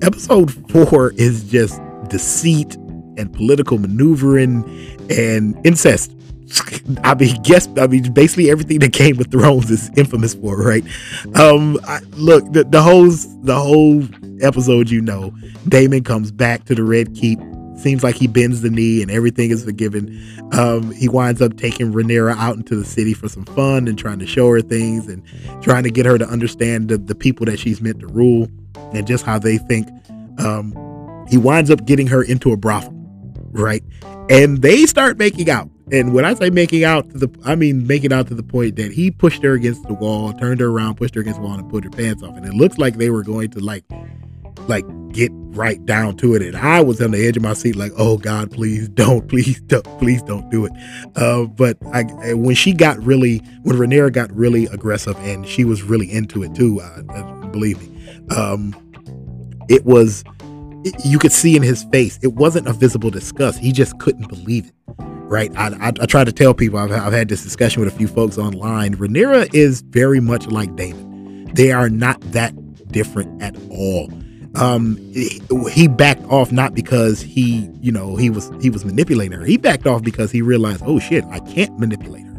episode 0.02 0.50
four 0.70 1.12
is 1.12 1.44
just 1.50 1.80
deceit 2.08 2.74
and 3.16 3.32
political 3.32 3.78
maneuvering 3.78 4.64
and 5.10 5.58
incest 5.64 6.14
I 7.04 7.14
mean, 7.14 7.40
guess 7.42 7.68
I 7.78 7.86
mean, 7.86 8.12
basically 8.12 8.50
everything 8.50 8.80
that 8.80 8.92
Game 8.92 9.20
of 9.20 9.28
Thrones 9.28 9.70
is 9.70 9.90
infamous 9.96 10.34
for, 10.34 10.56
right? 10.56 10.84
Um, 11.36 11.78
I, 11.84 12.00
look, 12.16 12.52
the, 12.52 12.64
the 12.64 12.82
whole 12.82 13.08
the 13.08 13.56
whole 13.56 14.02
episode, 14.42 14.90
you 14.90 15.00
know, 15.00 15.32
Daemon 15.68 16.04
comes 16.04 16.32
back 16.32 16.64
to 16.64 16.74
the 16.74 16.82
Red 16.82 17.14
Keep. 17.14 17.38
Seems 17.80 18.02
like 18.02 18.16
he 18.16 18.26
bends 18.26 18.62
the 18.62 18.70
knee 18.70 19.02
and 19.02 19.10
everything 19.10 19.50
is 19.50 19.64
forgiven. 19.64 20.20
Um, 20.52 20.92
he 20.92 21.08
winds 21.08 21.40
up 21.40 21.56
taking 21.56 21.92
Rhaenyra 21.92 22.36
out 22.36 22.56
into 22.56 22.76
the 22.76 22.84
city 22.84 23.14
for 23.14 23.28
some 23.28 23.44
fun 23.44 23.88
and 23.88 23.98
trying 23.98 24.18
to 24.18 24.26
show 24.26 24.48
her 24.50 24.60
things 24.60 25.08
and 25.08 25.22
trying 25.62 25.84
to 25.84 25.90
get 25.90 26.06
her 26.06 26.18
to 26.18 26.26
understand 26.26 26.88
the, 26.88 26.98
the 26.98 27.14
people 27.14 27.46
that 27.46 27.58
she's 27.58 27.80
meant 27.80 28.00
to 28.00 28.06
rule 28.06 28.48
and 28.92 29.06
just 29.06 29.24
how 29.24 29.38
they 29.38 29.58
think. 29.58 29.88
Um, 30.38 30.74
he 31.28 31.38
winds 31.38 31.70
up 31.70 31.84
getting 31.86 32.06
her 32.08 32.22
into 32.22 32.52
a 32.52 32.56
brothel, 32.56 32.92
right? 33.50 33.82
And 34.28 34.62
they 34.62 34.86
start 34.86 35.18
making 35.18 35.48
out 35.48 35.70
and 35.92 36.14
when 36.14 36.24
I 36.24 36.34
say 36.34 36.50
making 36.50 36.84
out 36.84 37.10
to 37.10 37.18
the, 37.18 37.40
I 37.44 37.56
mean 37.56 37.86
making 37.86 38.12
out 38.12 38.28
to 38.28 38.34
the 38.34 38.42
point 38.42 38.76
that 38.76 38.92
he 38.92 39.10
pushed 39.10 39.42
her 39.42 39.54
against 39.54 39.82
the 39.84 39.94
wall, 39.94 40.32
turned 40.32 40.60
her 40.60 40.68
around, 40.68 40.96
pushed 40.96 41.14
her 41.16 41.20
against 41.20 41.40
the 41.40 41.46
wall, 41.46 41.58
and 41.58 41.68
put 41.68 41.84
her 41.84 41.90
pants 41.90 42.22
off. 42.22 42.36
And 42.36 42.46
it 42.46 42.54
looks 42.54 42.78
like 42.78 42.96
they 42.96 43.10
were 43.10 43.24
going 43.24 43.50
to 43.50 43.60
like, 43.60 43.84
like 44.68 44.84
get 45.12 45.32
right 45.50 45.84
down 45.84 46.16
to 46.18 46.34
it. 46.34 46.42
And 46.42 46.56
I 46.56 46.80
was 46.80 47.00
on 47.00 47.10
the 47.10 47.26
edge 47.26 47.36
of 47.36 47.42
my 47.42 47.52
seat, 47.52 47.76
like, 47.76 47.92
oh 47.96 48.16
God, 48.18 48.50
please 48.50 48.88
don't, 48.88 49.28
please 49.28 49.60
don't, 49.62 49.84
please 49.98 50.22
don't 50.22 50.48
do 50.50 50.66
it. 50.66 50.72
Uh, 51.16 51.44
but 51.44 51.76
I, 51.92 52.34
when 52.34 52.54
she 52.54 52.72
got 52.72 52.98
really, 52.98 53.38
when 53.62 53.76
Rhaenyra 53.76 54.12
got 54.12 54.32
really 54.32 54.66
aggressive, 54.66 55.16
and 55.18 55.46
she 55.46 55.64
was 55.64 55.82
really 55.82 56.10
into 56.10 56.42
it 56.42 56.54
too, 56.54 56.80
believe 57.52 57.80
me, 57.80 58.16
um, 58.36 58.74
it 59.68 59.84
was. 59.84 60.24
you 61.04 61.18
could 61.18 61.32
see 61.32 61.56
in 61.56 61.62
his 61.62 61.84
face, 61.84 62.18
it 62.22 62.34
wasn't 62.34 62.66
a 62.66 62.72
visible 62.72 63.10
disgust. 63.10 63.58
He 63.58 63.72
just 63.72 63.98
couldn't 63.98 64.28
believe 64.28 64.66
it 64.66 64.74
right? 65.30 65.56
I, 65.56 65.68
I, 65.68 65.88
I, 65.88 66.06
try 66.06 66.24
to 66.24 66.32
tell 66.32 66.54
people, 66.54 66.80
I've, 66.80 66.90
I've 66.90 67.12
had 67.12 67.28
this 67.28 67.44
discussion 67.44 67.84
with 67.84 67.94
a 67.94 67.96
few 67.96 68.08
folks 68.08 68.36
online. 68.36 68.96
Rhaenyra 68.96 69.54
is 69.54 69.80
very 69.82 70.18
much 70.18 70.48
like 70.48 70.74
Daemon. 70.74 71.54
They 71.54 71.70
are 71.70 71.88
not 71.88 72.20
that 72.32 72.52
different 72.88 73.40
at 73.40 73.56
all. 73.70 74.10
Um, 74.56 74.96
he, 75.12 75.86
backed 75.86 76.24
off 76.24 76.50
not 76.50 76.74
because 76.74 77.20
he, 77.20 77.70
you 77.80 77.92
know, 77.92 78.16
he 78.16 78.30
was 78.30 78.50
he 78.60 78.68
was 78.68 78.84
manipulating 78.84 79.38
her. 79.38 79.44
He 79.44 79.56
backed 79.56 79.86
off 79.86 80.02
because 80.02 80.32
he 80.32 80.42
realized, 80.42 80.82
oh 80.84 80.98
shit, 80.98 81.24
I 81.26 81.38
can't 81.40 81.78
manipulate 81.78 82.24
her. 82.24 82.30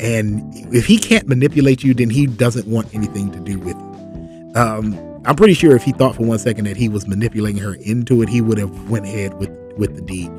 And 0.00 0.42
if 0.74 0.86
he 0.86 0.98
can't 0.98 1.28
manipulate 1.28 1.84
you, 1.84 1.94
then 1.94 2.10
he 2.10 2.26
doesn't 2.26 2.66
want 2.66 2.94
anything 2.94 3.30
to 3.32 3.40
do 3.40 3.58
with 3.58 3.76
you. 3.76 4.52
Um, 4.54 4.98
I'm 5.26 5.36
pretty 5.36 5.54
sure 5.54 5.74
if 5.74 5.82
he 5.82 5.92
thought 5.92 6.16
for 6.16 6.22
one 6.22 6.38
second 6.38 6.66
that 6.66 6.76
he 6.76 6.88
was 6.88 7.06
manipulating 7.06 7.60
her 7.60 7.74
into 7.74 8.22
it, 8.22 8.28
he 8.28 8.40
would 8.40 8.58
have 8.58 8.90
went 8.90 9.04
ahead 9.04 9.34
with 9.34 9.50
with 9.76 9.94
the 9.94 10.02
deed. 10.02 10.30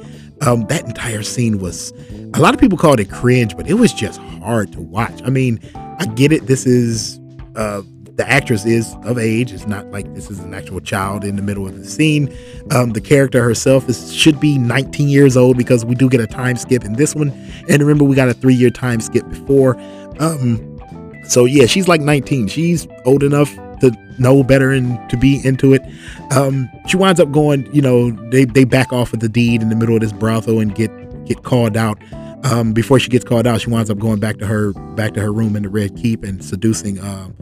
Um, 0.41 0.65
that 0.67 0.85
entire 0.85 1.23
scene 1.23 1.59
was 1.59 1.91
a 2.33 2.39
lot 2.39 2.53
of 2.53 2.59
people 2.59 2.77
called 2.77 2.99
it 2.99 3.11
cringe, 3.11 3.55
but 3.55 3.67
it 3.67 3.75
was 3.75 3.93
just 3.93 4.19
hard 4.19 4.71
to 4.73 4.81
watch. 4.81 5.21
I 5.23 5.29
mean, 5.29 5.59
I 5.75 6.05
get 6.15 6.31
it. 6.31 6.47
This 6.47 6.65
is 6.65 7.19
uh, 7.55 7.81
the 8.17 8.27
actress 8.27 8.65
is 8.65 8.95
of 9.03 9.17
age. 9.19 9.53
It's 9.53 9.67
not 9.67 9.89
like 9.91 10.11
this 10.15 10.29
is 10.31 10.39
an 10.39 10.53
actual 10.53 10.81
child 10.81 11.23
in 11.23 11.35
the 11.35 11.43
middle 11.43 11.67
of 11.67 11.77
the 11.77 11.85
scene. 11.85 12.35
Um, 12.71 12.91
the 12.91 13.01
character 13.01 13.43
herself 13.43 13.87
is 13.87 14.13
should 14.13 14.39
be 14.39 14.57
19 14.57 15.07
years 15.07 15.37
old 15.37 15.55
because 15.55 15.85
we 15.85 15.93
do 15.93 16.09
get 16.09 16.19
a 16.19 16.27
time 16.27 16.57
skip 16.57 16.83
in 16.83 16.93
this 16.93 17.13
one. 17.15 17.29
And 17.69 17.81
remember, 17.81 18.03
we 18.03 18.15
got 18.15 18.27
a 18.27 18.33
three 18.33 18.55
year 18.55 18.71
time 18.71 19.01
skip 19.01 19.27
before. 19.29 19.77
Um, 20.19 20.79
so 21.27 21.45
yeah, 21.45 21.67
she's 21.67 21.87
like 21.87 22.01
19. 22.01 22.47
She's 22.47 22.87
old 23.05 23.21
enough 23.21 23.53
to 23.81 23.91
know 24.17 24.43
better 24.43 24.71
and 24.71 24.97
to 25.11 25.17
be 25.17 25.39
into 25.45 25.73
it. 25.73 25.83
Um, 26.31 26.67
she 26.87 26.97
winds 26.97 27.19
up 27.19 27.31
going, 27.31 27.71
you 27.73 27.83
know, 27.83 28.09
they, 28.31 28.45
they 28.45 28.63
back 28.63 28.91
off 28.91 29.13
of 29.13 29.19
the 29.19 29.29
deed 29.29 29.61
in 29.61 29.69
the 29.69 29.75
middle 29.75 29.93
of 29.93 30.01
this 30.01 30.11
brothel 30.11 30.59
and 30.59 30.73
get 30.73 30.91
get 31.25 31.43
called 31.43 31.77
out. 31.77 32.01
Um, 32.45 32.73
before 32.73 32.99
she 32.99 33.09
gets 33.09 33.25
called 33.25 33.45
out, 33.45 33.61
she 33.61 33.69
winds 33.69 33.91
up 33.91 33.99
going 33.99 34.19
back 34.19 34.37
to 34.37 34.47
her 34.47 34.73
back 34.95 35.13
to 35.13 35.21
her 35.21 35.31
room 35.31 35.55
in 35.55 35.63
the 35.63 35.69
Red 35.69 35.95
Keep 35.97 36.23
and 36.23 36.43
seducing 36.43 36.99
um, 36.99 37.35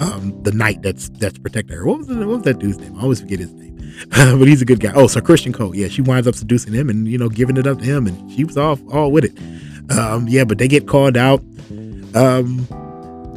um, 0.00 0.40
the 0.42 0.52
knight 0.52 0.82
that's 0.82 1.08
that's 1.10 1.38
protecting 1.38 1.76
her. 1.76 1.84
What 1.84 1.98
was, 1.98 2.06
the, 2.06 2.16
what 2.16 2.26
was 2.28 2.42
that 2.42 2.58
dude's 2.58 2.78
name? 2.78 2.96
I 2.96 3.02
always 3.02 3.20
forget 3.20 3.38
his 3.38 3.52
name, 3.52 3.76
but 4.10 4.46
he's 4.48 4.62
a 4.62 4.66
good 4.66 4.80
guy. 4.80 4.92
Oh, 4.94 5.06
so 5.06 5.20
Criston 5.20 5.54
Cole. 5.54 5.74
Yeah, 5.74 5.88
she 5.88 6.02
winds 6.02 6.26
up 6.26 6.34
seducing 6.34 6.72
him 6.72 6.88
and 6.88 7.08
you 7.08 7.18
know 7.18 7.28
giving 7.28 7.56
it 7.56 7.66
up 7.66 7.78
to 7.78 7.84
him, 7.84 8.06
and 8.06 8.30
she 8.32 8.44
was 8.44 8.56
all 8.56 8.78
all 8.92 9.10
with 9.10 9.24
it. 9.24 9.38
Um, 9.96 10.28
yeah, 10.28 10.44
but 10.44 10.58
they 10.58 10.68
get 10.68 10.86
called 10.86 11.16
out. 11.16 11.40
Um, 12.14 12.66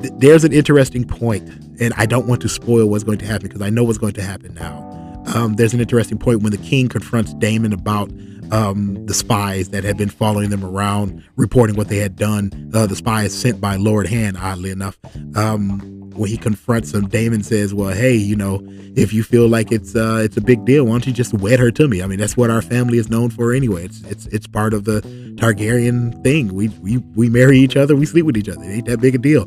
th- 0.02 0.14
there's 0.18 0.44
an 0.44 0.54
interesting 0.54 1.06
point 1.06 1.50
and 1.82 1.94
I 1.98 2.06
don't 2.06 2.28
want 2.28 2.42
to 2.44 2.50
spoil 2.50 2.88
what's 2.88 3.04
going 3.04 3.18
to 3.18 3.26
happen 3.26 3.48
because 3.48 3.62
I 3.62 3.70
know 3.70 3.84
what's 3.84 3.98
going 3.98 4.14
to 4.14 4.22
happen 4.22 4.54
now. 4.54 4.88
Um, 5.34 5.56
there's 5.56 5.74
an 5.74 5.82
interesting 5.82 6.18
point 6.18 6.44
when 6.44 6.52
the 6.52 6.58
king 6.60 6.88
confronts 6.88 7.34
Daemon 7.34 7.74
about 7.74 8.12
um, 8.52 9.06
the 9.08 9.14
spies 9.14 9.70
that 9.70 9.84
had 9.84 9.98
been 9.98 10.10
following 10.10 10.50
them 10.52 10.64
around, 10.64 11.24
reporting 11.36 11.76
what 11.76 11.88
they 11.88 11.98
had 11.98 12.16
done. 12.16 12.72
Uh, 12.74 12.86
the 12.86 12.96
spies 12.96 13.38
sent 13.38 13.60
by 13.60 13.78
Lord 13.78 14.08
Hand, 14.08 14.38
oddly 14.38 14.70
enough. 14.70 14.98
Um, 15.36 16.01
when 16.22 16.30
he 16.30 16.38
confronts 16.38 16.92
them, 16.92 17.08
Daemon 17.08 17.42
says, 17.42 17.74
"Well, 17.74 17.90
hey, 17.90 18.16
you 18.16 18.36
know, 18.36 18.62
if 18.96 19.12
you 19.12 19.24
feel 19.24 19.48
like 19.48 19.72
it's 19.72 19.96
uh, 19.96 20.22
it's 20.24 20.38
a 20.38 20.42
big 20.42 20.64
deal, 20.66 20.86
why 20.86 20.92
don't 20.92 21.08
you 21.08 21.14
just 21.14 21.34
wed 21.34 21.60
her 21.60 21.72
to 21.72 21.88
me? 21.88 22.04
I 22.04 22.08
mean, 22.08 22.20
that's 22.20 22.38
what 22.38 22.52
our 22.52 22.62
family 22.62 23.00
is 23.00 23.10
known 23.10 23.32
for 23.32 23.54
anyway. 23.54 23.86
It's 23.86 24.02
it's 24.04 24.28
it's 24.28 24.46
part 24.48 24.76
of 24.76 24.86
the 24.86 25.02
Targaryen 25.36 26.24
thing. 26.24 26.54
We 26.54 26.68
we 26.80 26.98
we 27.16 27.28
marry 27.28 27.58
each 27.58 27.76
other, 27.76 27.96
we 27.96 28.06
sleep 28.06 28.26
with 28.26 28.38
each 28.38 28.50
other. 28.50 28.64
It 28.64 28.72
ain't 28.72 28.86
that 28.86 29.02
big 29.02 29.16
a 29.16 29.18
deal." 29.18 29.44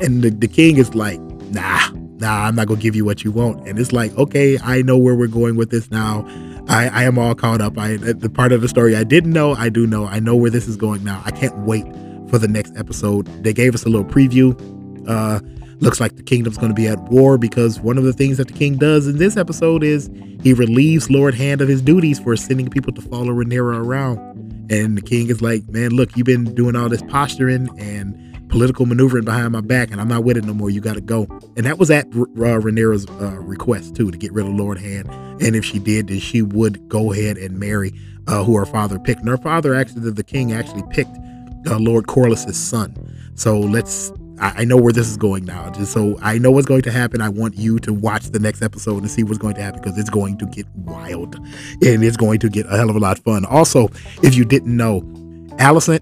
And 0.00 0.22
the, 0.22 0.30
the 0.30 0.46
king 0.46 0.76
is 0.76 0.94
like, 0.94 1.18
nah, 1.50 1.88
nah, 2.18 2.44
I'm 2.44 2.54
not 2.54 2.68
gonna 2.68 2.78
give 2.78 2.94
you 2.94 3.04
what 3.04 3.24
you 3.24 3.32
want. 3.32 3.66
And 3.66 3.76
it's 3.80 3.92
like, 3.92 4.16
okay, 4.16 4.56
I 4.62 4.82
know 4.82 4.96
where 4.96 5.16
we're 5.16 5.26
going 5.26 5.56
with 5.56 5.70
this 5.70 5.90
now. 5.90 6.24
I, 6.68 6.86
I 6.86 7.02
am 7.02 7.18
all 7.18 7.34
caught 7.34 7.60
up. 7.60 7.76
I 7.76 7.96
the 7.96 8.30
part 8.30 8.52
of 8.52 8.60
the 8.60 8.68
story 8.68 8.94
I 8.94 9.02
didn't 9.02 9.32
know, 9.32 9.54
I 9.54 9.68
do 9.68 9.84
know. 9.84 10.06
I 10.06 10.20
know 10.20 10.36
where 10.36 10.50
this 10.50 10.68
is 10.68 10.76
going 10.76 11.02
now. 11.02 11.20
I 11.24 11.32
can't 11.32 11.58
wait 11.66 11.84
for 12.30 12.38
the 12.38 12.46
next 12.46 12.76
episode. 12.76 13.26
They 13.42 13.52
gave 13.52 13.74
us 13.74 13.84
a 13.84 13.88
little 13.88 14.06
preview. 14.06 14.54
Uh, 15.08 15.40
looks 15.80 16.00
like 16.00 16.16
the 16.16 16.22
kingdom's 16.22 16.58
going 16.58 16.70
to 16.70 16.74
be 16.74 16.88
at 16.88 16.98
war 17.04 17.38
because 17.38 17.80
one 17.80 17.98
of 17.98 18.04
the 18.04 18.12
things 18.12 18.36
that 18.38 18.48
the 18.48 18.54
king 18.54 18.76
does 18.76 19.06
in 19.06 19.18
this 19.18 19.36
episode 19.36 19.82
is 19.82 20.10
he 20.42 20.52
relieves 20.52 21.10
Lord 21.10 21.34
Hand 21.34 21.60
of 21.60 21.68
his 21.68 21.82
duties 21.82 22.18
for 22.18 22.36
sending 22.36 22.68
people 22.68 22.92
to 22.92 23.02
follow 23.02 23.28
Rhaenyra 23.28 23.84
around. 23.84 24.18
And 24.70 24.96
the 24.96 25.02
king 25.02 25.28
is 25.28 25.40
like, 25.40 25.68
man, 25.68 25.90
look, 25.90 26.16
you've 26.16 26.26
been 26.26 26.54
doing 26.54 26.76
all 26.76 26.88
this 26.88 27.02
posturing 27.02 27.68
and 27.78 28.28
political 28.48 28.86
maneuvering 28.86 29.24
behind 29.24 29.52
my 29.52 29.60
back, 29.60 29.90
and 29.90 30.00
I'm 30.00 30.08
not 30.08 30.24
with 30.24 30.36
it 30.36 30.44
no 30.44 30.54
more. 30.54 30.70
You 30.70 30.80
got 30.80 30.94
to 30.94 31.00
go. 31.00 31.26
And 31.56 31.66
that 31.66 31.78
was 31.78 31.90
at 31.90 32.06
uh, 32.06 32.26
Rhaenyra's 32.34 33.06
uh, 33.20 33.38
request 33.40 33.94
too 33.94 34.10
to 34.10 34.18
get 34.18 34.32
rid 34.32 34.46
of 34.46 34.52
Lord 34.52 34.78
Hand. 34.78 35.08
And 35.42 35.54
if 35.54 35.64
she 35.64 35.78
did, 35.78 36.08
then 36.08 36.18
she 36.18 36.42
would 36.42 36.88
go 36.88 37.12
ahead 37.12 37.36
and 37.36 37.58
marry 37.58 37.92
uh, 38.26 38.44
who 38.44 38.56
her 38.56 38.66
father 38.66 38.98
picked. 38.98 39.20
And 39.20 39.28
her 39.28 39.38
father 39.38 39.74
actually, 39.74 40.10
the, 40.10 40.24
king 40.24 40.52
actually 40.52 40.82
picked 40.90 41.16
uh, 41.66 41.78
Lord 41.78 42.06
Corlys's 42.06 42.58
son. 42.58 42.94
So 43.34 43.58
let's. 43.58 44.12
I, 44.40 44.62
I 44.62 44.64
know 44.64 44.76
where 44.76 44.92
this 44.92 45.08
is 45.08 45.16
going 45.16 45.44
now. 45.44 45.70
Just 45.70 45.92
so 45.92 46.18
I 46.22 46.38
know 46.38 46.50
what's 46.50 46.66
going 46.66 46.82
to 46.82 46.90
happen. 46.90 47.20
I 47.20 47.28
want 47.28 47.56
you 47.56 47.78
to 47.80 47.92
watch 47.92 48.26
the 48.26 48.38
next 48.38 48.62
episode 48.62 48.98
and 48.98 49.10
see 49.10 49.22
what's 49.22 49.38
going 49.38 49.54
to 49.54 49.62
happen 49.62 49.80
because 49.80 49.98
it's 49.98 50.10
going 50.10 50.38
to 50.38 50.46
get 50.46 50.66
wild 50.74 51.36
and 51.36 52.04
it's 52.04 52.16
going 52.16 52.38
to 52.40 52.48
get 52.48 52.66
a 52.66 52.76
hell 52.76 52.90
of 52.90 52.96
a 52.96 53.00
lot 53.00 53.18
of 53.18 53.24
fun. 53.24 53.44
Also, 53.44 53.88
if 54.22 54.34
you 54.34 54.44
didn't 54.44 54.76
know, 54.76 55.02
Alicent 55.58 56.00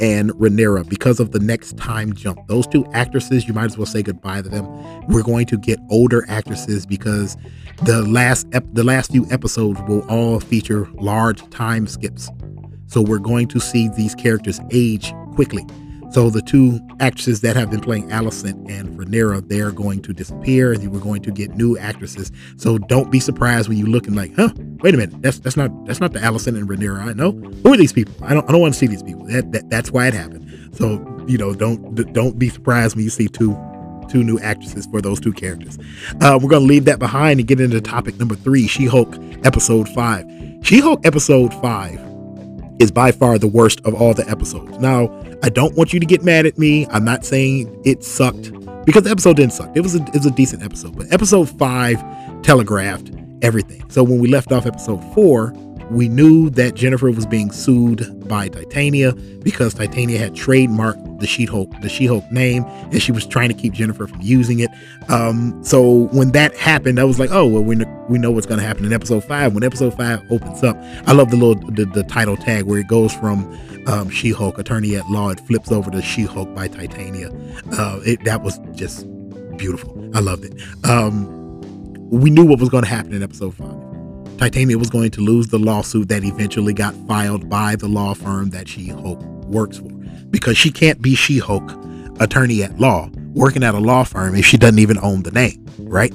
and 0.00 0.30
Rhaenyra 0.32 0.88
because 0.88 1.20
of 1.20 1.32
the 1.32 1.38
next 1.38 1.76
time 1.76 2.14
jump. 2.14 2.46
Those 2.48 2.66
two 2.66 2.84
actresses, 2.92 3.46
you 3.46 3.54
might 3.54 3.66
as 3.66 3.78
well 3.78 3.86
say 3.86 4.02
goodbye 4.02 4.42
to 4.42 4.48
them. 4.48 4.66
We're 5.06 5.22
going 5.22 5.46
to 5.46 5.56
get 5.56 5.78
older 5.90 6.24
actresses 6.28 6.86
because 6.86 7.36
the 7.82 8.02
last 8.02 8.46
ep- 8.52 8.66
the 8.72 8.84
last 8.84 9.12
few 9.12 9.26
episodes 9.30 9.80
will 9.88 10.00
all 10.10 10.40
feature 10.40 10.88
large 10.94 11.48
time 11.50 11.86
skips. 11.86 12.28
So 12.86 13.02
we're 13.02 13.18
going 13.18 13.48
to 13.48 13.60
see 13.60 13.88
these 13.88 14.14
characters 14.14 14.60
age 14.70 15.12
quickly. 15.34 15.66
So 16.14 16.30
the 16.30 16.42
two 16.42 16.78
actresses 17.00 17.40
that 17.40 17.56
have 17.56 17.72
been 17.72 17.80
playing 17.80 18.08
Alicent 18.10 18.70
and 18.70 18.96
Rhaenyra, 18.96 19.48
they're 19.48 19.72
going 19.72 20.00
to 20.02 20.12
disappear, 20.12 20.72
and 20.72 20.92
we're 20.92 21.00
going 21.00 21.22
to 21.22 21.32
get 21.32 21.56
new 21.56 21.76
actresses. 21.76 22.30
So 22.56 22.78
don't 22.78 23.10
be 23.10 23.18
surprised 23.18 23.68
when 23.68 23.78
you 23.78 23.86
look 23.86 24.06
and 24.06 24.14
like, 24.14 24.32
huh? 24.36 24.50
Wait 24.78 24.94
a 24.94 24.96
minute, 24.96 25.20
that's 25.22 25.40
that's 25.40 25.56
not 25.56 25.72
that's 25.86 25.98
not 25.98 26.12
the 26.12 26.20
Alicent 26.20 26.56
and 26.56 26.68
Rhaenyra 26.68 27.00
I 27.00 27.12
know. 27.14 27.32
Who 27.32 27.72
are 27.72 27.76
these 27.76 27.92
people? 27.92 28.14
I 28.22 28.32
don't 28.32 28.48
I 28.48 28.52
don't 28.52 28.60
want 28.60 28.74
to 28.74 28.78
see 28.78 28.86
these 28.86 29.02
people. 29.02 29.24
That, 29.26 29.50
that 29.50 29.68
that's 29.70 29.90
why 29.90 30.06
it 30.06 30.14
happened. 30.14 30.76
So 30.76 31.04
you 31.26 31.36
know, 31.36 31.52
don't 31.52 31.96
don't 32.12 32.38
be 32.38 32.48
surprised 32.48 32.94
when 32.94 33.02
you 33.02 33.10
see 33.10 33.26
two 33.26 33.58
two 34.08 34.22
new 34.22 34.38
actresses 34.38 34.86
for 34.86 35.02
those 35.02 35.18
two 35.18 35.32
characters. 35.32 35.80
Uh, 36.20 36.38
we're 36.40 36.48
to 36.48 36.60
leave 36.60 36.84
that 36.84 37.00
behind 37.00 37.40
and 37.40 37.48
get 37.48 37.58
into 37.58 37.80
topic 37.80 38.20
number 38.20 38.36
three 38.36 38.68
She 38.68 38.86
Hulk 38.86 39.16
episode 39.44 39.88
five. 39.88 40.24
She 40.62 40.78
Hulk 40.78 41.04
episode 41.04 41.52
five 41.54 41.98
is 42.78 42.90
by 42.90 43.12
far 43.12 43.38
the 43.38 43.48
worst 43.48 43.80
of 43.84 43.94
all 43.94 44.14
the 44.14 44.28
episodes. 44.28 44.78
Now, 44.78 45.08
I 45.42 45.48
don't 45.48 45.76
want 45.76 45.92
you 45.92 46.00
to 46.00 46.06
get 46.06 46.24
mad 46.24 46.46
at 46.46 46.58
me. 46.58 46.86
I'm 46.88 47.04
not 47.04 47.24
saying 47.24 47.80
it 47.84 48.04
sucked 48.04 48.52
because 48.84 49.04
the 49.04 49.10
episode 49.10 49.36
didn't 49.36 49.52
suck. 49.52 49.74
It 49.76 49.80
was 49.80 49.94
a, 49.94 50.02
it 50.02 50.14
was 50.14 50.26
a 50.26 50.30
decent 50.30 50.62
episode, 50.62 50.96
but 50.96 51.12
episode 51.12 51.48
five 51.48 52.02
telegraphed 52.42 53.10
everything. 53.42 53.88
So 53.90 54.02
when 54.02 54.18
we 54.18 54.28
left 54.28 54.52
off 54.52 54.66
episode 54.66 55.02
four, 55.14 55.52
we 55.90 56.08
knew 56.08 56.50
that 56.50 56.74
Jennifer 56.74 57.10
was 57.10 57.26
being 57.26 57.50
sued 57.50 58.28
by 58.28 58.48
Titania 58.48 59.12
because 59.12 59.74
Titania 59.74 60.18
had 60.18 60.34
trademarked 60.34 61.20
the 61.20 61.26
She-Hulk, 61.26 61.70
the 61.80 61.88
She-Hulk 61.88 62.30
name, 62.32 62.64
and 62.64 63.00
she 63.02 63.12
was 63.12 63.26
trying 63.26 63.48
to 63.48 63.54
keep 63.54 63.72
Jennifer 63.72 64.06
from 64.06 64.20
using 64.20 64.60
it. 64.60 64.70
Um, 65.08 65.62
so 65.62 66.08
when 66.12 66.32
that 66.32 66.56
happened, 66.56 66.98
I 66.98 67.04
was 67.04 67.18
like, 67.18 67.30
oh 67.30 67.46
well, 67.46 67.62
we 67.62 67.76
know, 67.76 68.06
we 68.08 68.18
know 68.18 68.30
what's 68.30 68.46
going 68.46 68.60
to 68.60 68.66
happen 68.66 68.84
in 68.84 68.92
episode 68.92 69.24
five. 69.24 69.54
When 69.54 69.62
episode 69.62 69.94
five 69.94 70.20
opens 70.30 70.62
up, 70.62 70.76
I 71.06 71.12
love 71.12 71.30
the 71.30 71.36
little 71.36 71.56
the, 71.72 71.84
the 71.84 72.02
title 72.04 72.36
tag 72.36 72.64
where 72.64 72.78
it 72.78 72.88
goes 72.88 73.12
from 73.14 73.58
um, 73.86 74.08
She-Hulk, 74.08 74.58
Attorney 74.58 74.96
at 74.96 75.06
Law, 75.10 75.30
it 75.30 75.40
flips 75.40 75.70
over 75.70 75.90
to 75.90 76.02
She-Hulk 76.02 76.54
by 76.54 76.68
Titania. 76.68 77.30
Uh, 77.72 78.00
it, 78.04 78.24
that 78.24 78.42
was 78.42 78.58
just 78.72 79.06
beautiful. 79.56 80.10
I 80.14 80.20
loved 80.20 80.44
it. 80.44 80.54
Um, 80.84 81.60
we 82.10 82.30
knew 82.30 82.44
what 82.44 82.60
was 82.60 82.68
going 82.68 82.84
to 82.84 82.88
happen 82.88 83.12
in 83.12 83.22
episode 83.22 83.54
five. 83.54 83.83
Titania 84.38 84.78
was 84.78 84.90
going 84.90 85.10
to 85.12 85.20
lose 85.20 85.48
the 85.48 85.58
lawsuit 85.58 86.08
that 86.08 86.24
eventually 86.24 86.72
got 86.72 86.94
filed 87.06 87.48
by 87.48 87.76
the 87.76 87.88
law 87.88 88.14
firm 88.14 88.50
that 88.50 88.68
She 88.68 88.88
Hulk 88.88 89.22
works 89.46 89.78
for 89.78 89.88
because 90.30 90.56
she 90.56 90.70
can't 90.70 91.00
be 91.00 91.14
She 91.14 91.38
Hulk 91.38 91.62
attorney 92.20 92.62
at 92.62 92.78
law 92.78 93.08
working 93.34 93.62
at 93.64 93.74
a 93.74 93.78
law 93.78 94.04
firm 94.04 94.34
if 94.34 94.44
she 94.44 94.56
doesn't 94.56 94.78
even 94.78 94.98
own 94.98 95.22
the 95.22 95.30
name, 95.30 95.64
right? 95.78 96.12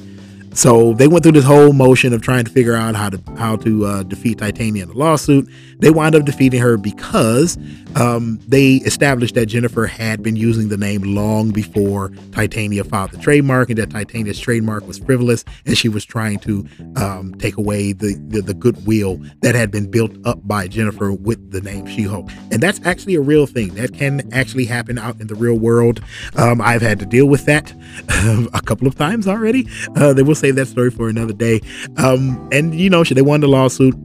So 0.53 0.93
they 0.93 1.07
went 1.07 1.23
through 1.23 1.33
this 1.33 1.45
whole 1.45 1.73
motion 1.73 2.13
of 2.13 2.21
trying 2.21 2.45
to 2.45 2.51
figure 2.51 2.75
out 2.75 2.95
how 2.95 3.09
to 3.09 3.21
how 3.38 3.55
to 3.57 3.85
uh, 3.85 4.03
defeat 4.03 4.39
Titania 4.39 4.83
in 4.83 4.89
the 4.89 4.97
lawsuit. 4.97 5.47
They 5.79 5.91
wind 5.91 6.15
up 6.15 6.25
defeating 6.25 6.59
her 6.59 6.77
because 6.77 7.57
um, 7.95 8.39
they 8.47 8.75
established 8.75 9.35
that 9.35 9.47
Jennifer 9.47 9.85
had 9.85 10.21
been 10.21 10.35
using 10.35 10.69
the 10.69 10.77
name 10.77 11.01
long 11.01 11.51
before 11.51 12.09
Titania 12.31 12.83
filed 12.83 13.12
the 13.12 13.17
trademark, 13.17 13.69
and 13.69 13.77
that 13.77 13.89
Titania's 13.89 14.39
trademark 14.39 14.88
was 14.88 14.99
frivolous, 14.99 15.43
and 15.65 15.77
she 15.77 15.89
was 15.89 16.05
trying 16.05 16.39
to 16.39 16.67
um, 16.97 17.33
take 17.35 17.57
away 17.57 17.93
the, 17.93 18.15
the, 18.27 18.41
the 18.41 18.53
goodwill 18.53 19.19
that 19.41 19.55
had 19.55 19.71
been 19.71 19.89
built 19.89 20.12
up 20.25 20.45
by 20.47 20.67
Jennifer 20.67 21.12
with 21.12 21.51
the 21.51 21.62
name 21.62 21.85
She-Hulk. 21.88 22.29
And 22.51 22.62
that's 22.62 22.79
actually 22.85 23.15
a 23.15 23.21
real 23.21 23.45
thing 23.45 23.73
that 23.75 23.93
can 23.93 24.31
actually 24.33 24.65
happen 24.65 24.97
out 24.97 25.19
in 25.19 25.27
the 25.27 25.35
real 25.35 25.57
world. 25.57 26.01
Um, 26.35 26.62
I've 26.62 26.81
had 26.81 26.99
to 26.99 27.05
deal 27.05 27.27
with 27.27 27.45
that 27.45 27.73
a 28.53 28.62
couple 28.62 28.88
of 28.88 28.95
times 28.95 29.27
already. 29.27 29.67
Uh, 29.95 30.13
they 30.13 30.23
will 30.23 30.35
save 30.39 30.56
that 30.56 30.67
story 30.67 30.91
for 30.91 31.10
another 31.10 31.34
day. 31.34 31.62
Um, 31.97 32.47
and 32.52 32.73
you 32.80 32.89
know, 32.89 33.04
they 33.04 33.21
won 33.21 33.41
the 33.41 33.47
lawsuit. 33.47 33.95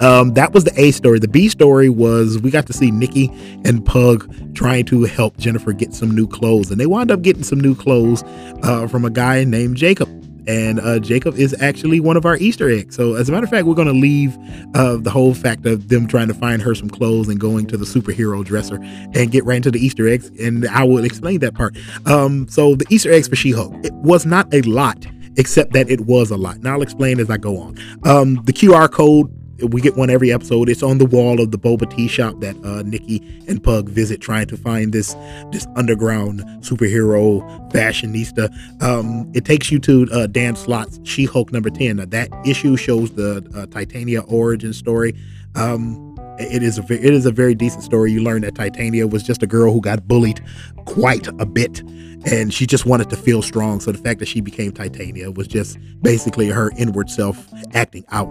Um, 0.00 0.34
that 0.34 0.52
was 0.52 0.64
the 0.64 0.72
A 0.80 0.92
story. 0.92 1.18
The 1.18 1.28
B 1.28 1.48
story 1.48 1.88
was 1.88 2.38
we 2.38 2.50
got 2.50 2.66
to 2.66 2.72
see 2.72 2.90
Nikki 2.90 3.30
and 3.64 3.84
Pug 3.84 4.32
trying 4.54 4.84
to 4.86 5.04
help 5.04 5.36
Jennifer 5.38 5.72
get 5.72 5.92
some 5.92 6.14
new 6.14 6.26
clothes, 6.26 6.70
and 6.70 6.80
they 6.80 6.86
wound 6.86 7.10
up 7.10 7.22
getting 7.22 7.42
some 7.42 7.60
new 7.60 7.74
clothes 7.74 8.22
uh, 8.62 8.86
from 8.86 9.04
a 9.04 9.10
guy 9.10 9.44
named 9.44 9.76
Jacob. 9.76 10.08
And 10.46 10.80
uh, 10.80 10.98
Jacob 10.98 11.34
is 11.34 11.54
actually 11.60 12.00
one 12.00 12.16
of 12.16 12.24
our 12.24 12.38
Easter 12.38 12.70
eggs. 12.70 12.96
So, 12.96 13.16
as 13.16 13.28
a 13.28 13.32
matter 13.32 13.44
of 13.44 13.50
fact, 13.50 13.66
we're 13.66 13.74
going 13.74 13.88
to 13.88 13.92
leave 13.92 14.34
uh, 14.74 14.96
the 14.96 15.10
whole 15.10 15.34
fact 15.34 15.66
of 15.66 15.88
them 15.88 16.06
trying 16.06 16.28
to 16.28 16.34
find 16.34 16.62
her 16.62 16.74
some 16.74 16.88
clothes 16.88 17.28
and 17.28 17.38
going 17.38 17.66
to 17.66 17.76
the 17.76 17.84
superhero 17.84 18.42
dresser 18.42 18.76
and 19.12 19.30
get 19.30 19.44
right 19.44 19.56
into 19.56 19.70
the 19.70 19.78
Easter 19.78 20.08
eggs. 20.08 20.30
And 20.40 20.66
I 20.68 20.84
will 20.84 21.04
explain 21.04 21.40
that 21.40 21.52
part. 21.52 21.76
Um, 22.06 22.48
so, 22.48 22.76
the 22.76 22.86
Easter 22.88 23.12
eggs 23.12 23.28
for 23.28 23.36
She 23.36 23.50
Hulk, 23.50 23.74
it 23.84 23.92
was 23.92 24.24
not 24.24 24.52
a 24.54 24.62
lot 24.62 25.06
except 25.38 25.72
that 25.72 25.88
it 25.90 26.02
was 26.02 26.30
a 26.30 26.36
lot. 26.36 26.58
Now 26.58 26.74
I'll 26.74 26.82
explain 26.82 27.18
as 27.20 27.30
I 27.30 27.38
go 27.38 27.58
on. 27.58 27.78
Um, 28.04 28.42
the 28.44 28.52
QR 28.52 28.90
code 28.90 29.32
we 29.62 29.80
get 29.80 29.96
one 29.96 30.10
every 30.10 30.32
episode. 30.32 30.68
It's 30.68 30.82
on 30.82 30.98
the 30.98 31.04
wall 31.04 31.40
of 31.40 31.50
the 31.50 31.58
boba 31.58 31.90
tea 31.94 32.08
shop 32.08 32.40
that 32.40 32.56
uh, 32.64 32.82
Nikki 32.82 33.22
and 33.48 33.62
Pug 33.62 33.88
visit, 33.88 34.20
trying 34.20 34.46
to 34.48 34.56
find 34.56 34.92
this 34.92 35.14
this 35.50 35.66
underground 35.76 36.40
superhero 36.60 37.42
fashionista. 37.72 38.50
Um, 38.82 39.30
it 39.34 39.44
takes 39.44 39.70
you 39.70 39.78
to 39.80 40.06
uh, 40.12 40.26
Dan 40.28 40.54
Slott's 40.54 41.00
She 41.02 41.24
Hulk 41.24 41.52
number 41.52 41.70
ten. 41.70 41.96
Now, 41.96 42.04
that 42.06 42.28
issue 42.46 42.76
shows 42.76 43.12
the 43.12 43.46
uh, 43.54 43.66
Titania 43.66 44.20
origin 44.22 44.72
story. 44.72 45.14
Um, 45.54 46.07
it 46.38 46.62
is 46.62 46.78
a 46.78 46.82
it 46.92 47.12
is 47.12 47.26
a 47.26 47.32
very 47.32 47.54
decent 47.54 47.82
story. 47.82 48.12
You 48.12 48.22
learn 48.22 48.42
that 48.42 48.54
Titania 48.54 49.06
was 49.06 49.22
just 49.22 49.42
a 49.42 49.46
girl 49.46 49.72
who 49.72 49.80
got 49.80 50.06
bullied 50.06 50.40
quite 50.86 51.26
a 51.38 51.46
bit 51.46 51.82
and 52.26 52.52
she 52.52 52.66
just 52.66 52.86
wanted 52.86 53.10
to 53.10 53.16
feel 53.16 53.42
strong. 53.42 53.80
So 53.80 53.92
the 53.92 53.98
fact 53.98 54.20
that 54.20 54.26
she 54.26 54.40
became 54.40 54.72
Titania 54.72 55.30
was 55.30 55.46
just 55.46 55.78
basically 56.02 56.48
her 56.48 56.70
inward 56.76 57.10
self 57.10 57.48
acting 57.74 58.04
out. 58.10 58.28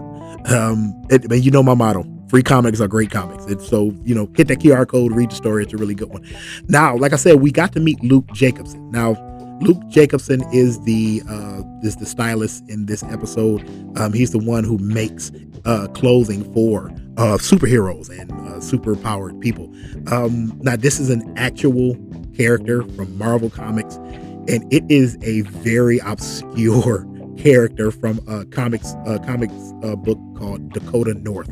Um, 0.50 0.94
it, 1.10 1.42
you 1.42 1.50
know 1.50 1.62
my 1.62 1.74
motto: 1.74 2.04
free 2.28 2.42
comics 2.42 2.80
are 2.80 2.88
great 2.88 3.10
comics. 3.10 3.44
And 3.46 3.60
so 3.60 3.92
you 4.04 4.14
know, 4.14 4.30
hit 4.34 4.48
that 4.48 4.58
QR 4.58 4.86
code, 4.86 5.12
read 5.12 5.30
the 5.30 5.36
story. 5.36 5.64
It's 5.64 5.72
a 5.72 5.76
really 5.76 5.94
good 5.94 6.10
one. 6.10 6.26
Now, 6.68 6.96
like 6.96 7.12
I 7.12 7.16
said, 7.16 7.36
we 7.36 7.50
got 7.50 7.72
to 7.72 7.80
meet 7.80 8.02
Luke 8.02 8.26
Jacobson. 8.32 8.90
Now, 8.90 9.16
Luke 9.60 9.82
Jacobson 9.88 10.42
is 10.52 10.80
the 10.84 11.22
uh, 11.28 11.62
is 11.82 11.96
the 11.96 12.06
stylist 12.06 12.68
in 12.68 12.86
this 12.86 13.02
episode. 13.04 13.68
Um, 13.98 14.12
he's 14.12 14.30
the 14.30 14.38
one 14.38 14.64
who 14.64 14.78
makes 14.78 15.32
uh, 15.64 15.88
clothing 15.88 16.50
for 16.52 16.92
uh, 17.18 17.36
superheroes 17.36 18.08
and 18.16 18.32
uh, 18.48 18.60
super 18.60 18.94
powered 18.94 19.38
people. 19.40 19.72
Um, 20.10 20.56
now, 20.62 20.76
this 20.76 21.00
is 21.00 21.10
an 21.10 21.36
actual 21.36 21.96
character 22.36 22.84
from 22.94 23.18
Marvel 23.18 23.50
Comics, 23.50 23.96
and 23.96 24.72
it 24.72 24.84
is 24.88 25.18
a 25.22 25.40
very 25.42 25.98
obscure 25.98 27.06
character 27.36 27.90
from 27.90 28.20
a 28.28 28.44
comics 28.46 28.94
a 29.06 29.18
comics 29.18 29.72
uh, 29.82 29.96
book 29.96 30.18
called 30.36 30.72
Dakota 30.72 31.14
North. 31.14 31.50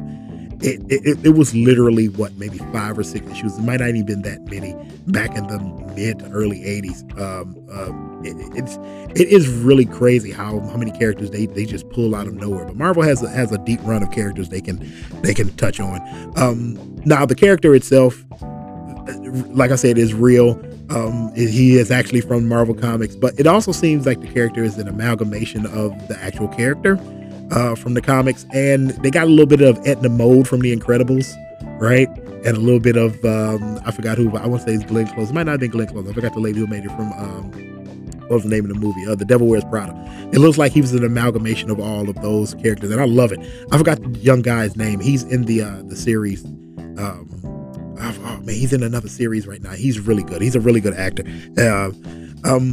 It, 0.61 0.81
it, 0.90 1.27
it 1.27 1.31
was 1.31 1.55
literally 1.55 2.09
what 2.09 2.35
maybe 2.37 2.59
five 2.73 2.99
or 2.99 3.03
six 3.03 3.27
issues. 3.31 3.59
It 3.59 3.62
might 3.62 3.81
not 3.81 3.90
even 3.90 4.07
been 4.07 4.23
that 4.23 4.40
many 4.51 4.75
back 5.07 5.37
in 5.37 5.47
the 5.47 5.59
mid 5.95 6.21
to 6.21 6.31
early 6.31 6.61
'80s. 6.61 7.03
Um, 7.21 7.57
uh, 7.71 7.92
it, 8.23 8.37
it's 8.57 8.79
it 9.21 9.29
is 9.29 9.49
really 9.49 9.85
crazy 9.85 10.33
how 10.33 10.61
how 10.61 10.77
many 10.77 10.92
characters 10.92 11.31
they, 11.31 11.47
they 11.47 11.66
just 11.66 11.88
pull 11.90 12.14
out 12.14 12.27
of 12.27 12.35
nowhere. 12.35 12.64
But 12.64 12.77
Marvel 12.77 13.03
has 13.03 13.23
a, 13.23 13.29
has 13.29 13.53
a 13.53 13.59
deep 13.59 13.81
run 13.83 14.03
of 14.03 14.11
characters 14.11 14.49
they 14.49 14.62
can 14.62 14.81
they 15.23 15.35
can 15.35 15.55
touch 15.57 15.79
on. 15.79 16.01
Um, 16.37 17.03
now 17.05 17.27
the 17.27 17.35
character 17.35 17.75
itself, 17.75 18.25
like 19.51 19.71
I 19.71 19.77
said, 19.77 19.99
is 19.99 20.14
real. 20.14 20.61
Um, 20.88 21.35
he 21.35 21.77
is 21.77 21.90
actually 21.90 22.21
from 22.21 22.49
Marvel 22.49 22.75
Comics, 22.75 23.16
but 23.16 23.38
it 23.38 23.47
also 23.47 23.73
seems 23.73 24.07
like 24.07 24.21
the 24.21 24.29
character 24.29 24.62
is 24.62 24.79
an 24.79 24.88
amalgamation 24.88 25.66
of 25.66 25.90
the 26.09 26.16
actual 26.23 26.49
character 26.49 26.97
uh, 27.51 27.75
from 27.75 27.95
the 27.95 28.03
comics, 28.03 28.47
and 28.53 28.91
they 29.03 29.11
got 29.11 29.25
a 29.25 29.31
little 29.31 29.47
bit 29.47 29.61
of 29.61 29.79
Edna 29.87 30.09
Mode 30.09 30.49
from 30.49 30.61
The 30.61 30.75
Incredibles, 30.75 31.33
right? 31.81 32.09
And 32.45 32.57
a 32.57 32.61
little 32.61 32.81
bit 32.81 32.97
of 32.97 33.13
um, 33.25 33.81
I 33.85 33.91
forgot 33.91 34.19
who, 34.19 34.37
I 34.37 34.47
want 34.47 34.63
to 34.63 34.69
say 34.69 34.75
it's 34.75 34.85
Glenn 34.85 35.07
Close. 35.09 35.31
It 35.31 35.35
might 35.35 35.45
not 35.45 35.53
have 35.53 35.61
been 35.61 35.71
Glenn 35.71 35.89
Close. 35.89 36.09
I 36.09 36.13
forgot 36.13 36.35
the 36.35 36.41
lady 36.41 36.61
who 36.61 36.67
made 36.67 36.85
it 36.85 36.91
from 36.91 37.13
um, 37.15 37.51
what 38.29 38.37
was 38.37 38.43
the 38.43 38.49
name 38.49 38.65
of 38.65 38.73
the 38.73 38.79
movie? 38.79 39.07
Uh, 39.07 39.15
the 39.15 39.25
Devil 39.25 39.47
Wears 39.47 39.65
Prada. 39.65 39.95
It 40.33 40.39
looks 40.39 40.59
like 40.59 40.73
he 40.73 40.81
was 40.81 40.93
an 40.93 41.05
amalgamation 41.05 41.71
of 41.71 41.79
all 41.79 42.09
of 42.09 42.21
those 42.23 42.55
characters, 42.55 42.91
and 42.91 43.01
I 43.01 43.05
love 43.05 43.33
it. 43.33 43.41
I 43.71 43.79
forgot 43.79 44.03
the 44.03 44.19
young 44.19 44.43
guy's 44.43 44.77
name. 44.77 45.01
He's 45.01 45.23
in 45.25 45.45
the 45.45 45.63
uh, 45.63 45.83
the 45.85 45.97
series. 45.97 46.45
Um, 46.45 47.29
oh, 47.99 48.41
man, 48.45 48.55
he's 48.55 48.73
in 48.73 48.83
another 48.83 49.09
series 49.09 49.47
right 49.47 49.63
now. 49.63 49.73
He's 49.73 50.01
really 50.01 50.23
good. 50.23 50.43
He's 50.43 50.57
a 50.57 50.61
really 50.61 50.81
good 50.81 50.95
actor. 50.95 51.25
Uh, 51.59 51.91
um, 52.45 52.73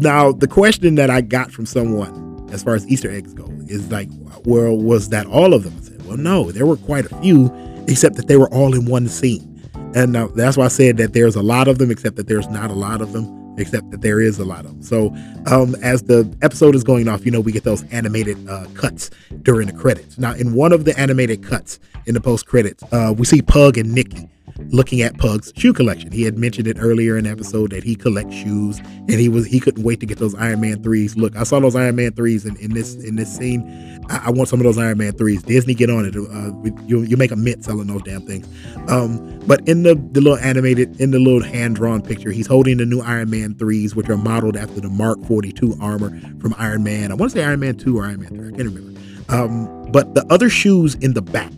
now, 0.00 0.32
the 0.32 0.48
question 0.48 0.96
that 0.96 1.10
I 1.10 1.20
got 1.20 1.52
from 1.52 1.66
someone 1.66 2.48
as 2.52 2.62
far 2.62 2.74
as 2.74 2.86
Easter 2.88 3.10
eggs 3.10 3.32
go 3.34 3.46
is 3.68 3.90
like, 3.90 4.08
well, 4.44 4.76
was 4.76 5.08
that 5.10 5.26
all 5.26 5.54
of 5.54 5.64
them? 5.64 5.74
I 5.78 5.82
said, 5.82 6.06
well, 6.06 6.16
no, 6.16 6.50
there 6.50 6.66
were 6.66 6.76
quite 6.76 7.10
a 7.10 7.16
few, 7.20 7.50
except 7.88 8.16
that 8.16 8.28
they 8.28 8.36
were 8.36 8.52
all 8.52 8.74
in 8.74 8.86
one 8.86 9.08
scene. 9.08 9.50
And 9.94 10.12
now 10.12 10.28
that's 10.28 10.56
why 10.56 10.64
I 10.64 10.68
said 10.68 10.96
that 10.96 11.12
there's 11.12 11.36
a 11.36 11.42
lot 11.42 11.68
of 11.68 11.78
them, 11.78 11.90
except 11.90 12.16
that 12.16 12.26
there's 12.26 12.48
not 12.48 12.70
a 12.70 12.74
lot 12.74 13.00
of 13.00 13.12
them 13.12 13.44
except 13.56 13.90
that 13.92 14.00
there 14.00 14.20
is 14.20 14.38
a 14.38 14.44
lot 14.44 14.64
of 14.64 14.72
them. 14.72 14.82
So, 14.82 15.14
um, 15.46 15.74
as 15.76 16.02
the 16.02 16.32
episode 16.42 16.74
is 16.74 16.84
going 16.84 17.08
off, 17.08 17.24
you 17.24 17.30
know, 17.30 17.40
we 17.40 17.52
get 17.52 17.64
those 17.64 17.84
animated 17.92 18.48
uh, 18.48 18.66
cuts 18.74 19.10
during 19.42 19.68
the 19.68 19.72
credits. 19.72 20.18
Now, 20.18 20.32
in 20.32 20.54
one 20.54 20.72
of 20.72 20.84
the 20.84 20.98
animated 20.98 21.42
cuts 21.42 21.78
in 22.06 22.14
the 22.14 22.20
post 22.20 22.46
credits, 22.46 22.82
uh, 22.92 23.14
we 23.16 23.24
see 23.24 23.42
Pug 23.42 23.78
and 23.78 23.92
Nikki 23.92 24.28
looking 24.70 25.02
at 25.02 25.18
Pug's 25.18 25.52
shoe 25.56 25.72
collection. 25.72 26.12
He 26.12 26.22
had 26.22 26.38
mentioned 26.38 26.66
it 26.66 26.76
earlier 26.80 27.16
in 27.16 27.24
the 27.24 27.30
episode 27.30 27.70
that 27.70 27.84
he 27.84 27.94
collects 27.94 28.34
shoes, 28.34 28.78
and 28.78 29.12
he 29.12 29.28
was 29.28 29.46
he 29.46 29.60
couldn't 29.60 29.82
wait 29.82 30.00
to 30.00 30.06
get 30.06 30.18
those 30.18 30.34
Iron 30.34 30.60
Man 30.60 30.82
threes. 30.82 31.16
Look, 31.16 31.36
I 31.36 31.44
saw 31.44 31.60
those 31.60 31.76
Iron 31.76 31.96
Man 31.96 32.12
threes 32.12 32.44
in, 32.44 32.56
in 32.56 32.74
this 32.74 32.94
in 32.94 33.16
this 33.16 33.34
scene. 33.34 34.04
I, 34.10 34.26
I 34.26 34.30
want 34.30 34.48
some 34.48 34.60
of 34.60 34.64
those 34.64 34.78
Iron 34.78 34.98
Man 34.98 35.12
threes. 35.12 35.42
Disney, 35.42 35.74
get 35.74 35.90
on 35.90 36.04
it. 36.04 36.16
Uh, 36.16 36.84
you 36.86 37.02
you 37.02 37.16
make 37.16 37.30
a 37.30 37.36
mint 37.36 37.64
selling 37.64 37.86
those 37.86 38.02
damn 38.02 38.22
things. 38.26 38.46
Um, 38.88 39.40
but 39.46 39.66
in 39.68 39.82
the 39.82 39.94
the 40.12 40.20
little 40.20 40.38
animated 40.38 41.00
in 41.00 41.10
the 41.10 41.18
little 41.18 41.42
hand 41.42 41.76
drawn 41.76 42.02
picture, 42.02 42.30
he's 42.30 42.46
holding 42.46 42.78
the 42.78 42.86
new 42.86 43.00
Iron 43.00 43.30
Man 43.30 43.54
threes, 43.54 43.94
which 43.94 44.08
are 44.08 44.16
modeled 44.16 44.56
after 44.56 44.80
the 44.80 44.88
Mark 44.88 45.22
42 45.26 45.76
armor 45.80 46.18
from 46.40 46.54
Iron 46.58 46.84
Man. 46.84 47.10
I 47.10 47.14
want 47.14 47.32
to 47.32 47.38
say 47.38 47.44
Iron 47.44 47.60
Man 47.60 47.76
2 47.76 47.98
or 47.98 48.04
Iron 48.04 48.20
Man 48.20 48.28
3. 48.30 48.38
I 48.38 48.50
can't 48.50 48.74
remember. 48.74 49.00
Um, 49.28 49.90
but 49.90 50.14
the 50.14 50.24
other 50.30 50.48
shoes 50.48 50.94
in 50.96 51.14
the 51.14 51.22
back, 51.22 51.52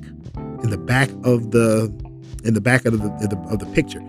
in 0.63 0.71
the 0.71 0.79
back 0.79 1.11
of 1.25 1.51
the 1.51 1.93
in 2.45 2.55
the 2.55 2.61
back 2.61 2.85
of 2.85 2.99
the, 2.99 3.07
of 3.07 3.31
the, 3.31 3.39
of 3.51 3.59
the 3.59 3.67
picture, 3.67 4.01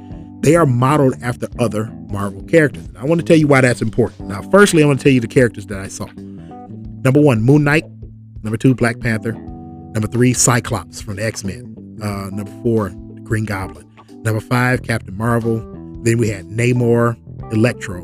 they 0.41 0.55
are 0.55 0.65
modeled 0.65 1.15
after 1.21 1.47
other 1.59 1.85
Marvel 2.09 2.43
characters. 2.43 2.87
I 2.97 3.05
want 3.05 3.19
to 3.19 3.25
tell 3.25 3.37
you 3.37 3.47
why 3.47 3.61
that's 3.61 3.81
important. 3.81 4.29
Now, 4.29 4.41
firstly, 4.43 4.83
I 4.83 4.85
want 4.85 4.99
to 4.99 5.03
tell 5.03 5.11
you 5.11 5.21
the 5.21 5.27
characters 5.27 5.65
that 5.67 5.79
I 5.79 5.87
saw. 5.87 6.05
Number 6.15 7.19
one, 7.21 7.41
Moon 7.41 7.63
Knight. 7.63 7.85
Number 8.43 8.57
two, 8.57 8.75
Black 8.75 8.99
Panther. 8.99 9.33
Number 9.33 10.07
three, 10.07 10.33
Cyclops 10.33 11.01
from 11.01 11.15
the 11.15 11.25
X 11.25 11.43
Men. 11.43 11.75
Uh, 12.01 12.29
number 12.31 12.51
four, 12.63 12.89
Green 13.23 13.45
Goblin. 13.45 13.89
Number 14.23 14.39
five, 14.39 14.83
Captain 14.83 15.15
Marvel. 15.17 15.59
Then 16.03 16.19
we 16.19 16.29
had 16.29 16.45
Namor, 16.45 17.17
Electro, 17.51 18.03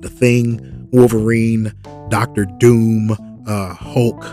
The 0.00 0.08
Thing, 0.08 0.88
Wolverine, 0.92 1.72
Doctor 2.08 2.46
Doom, 2.58 3.16
uh, 3.46 3.74
Hulk, 3.74 4.24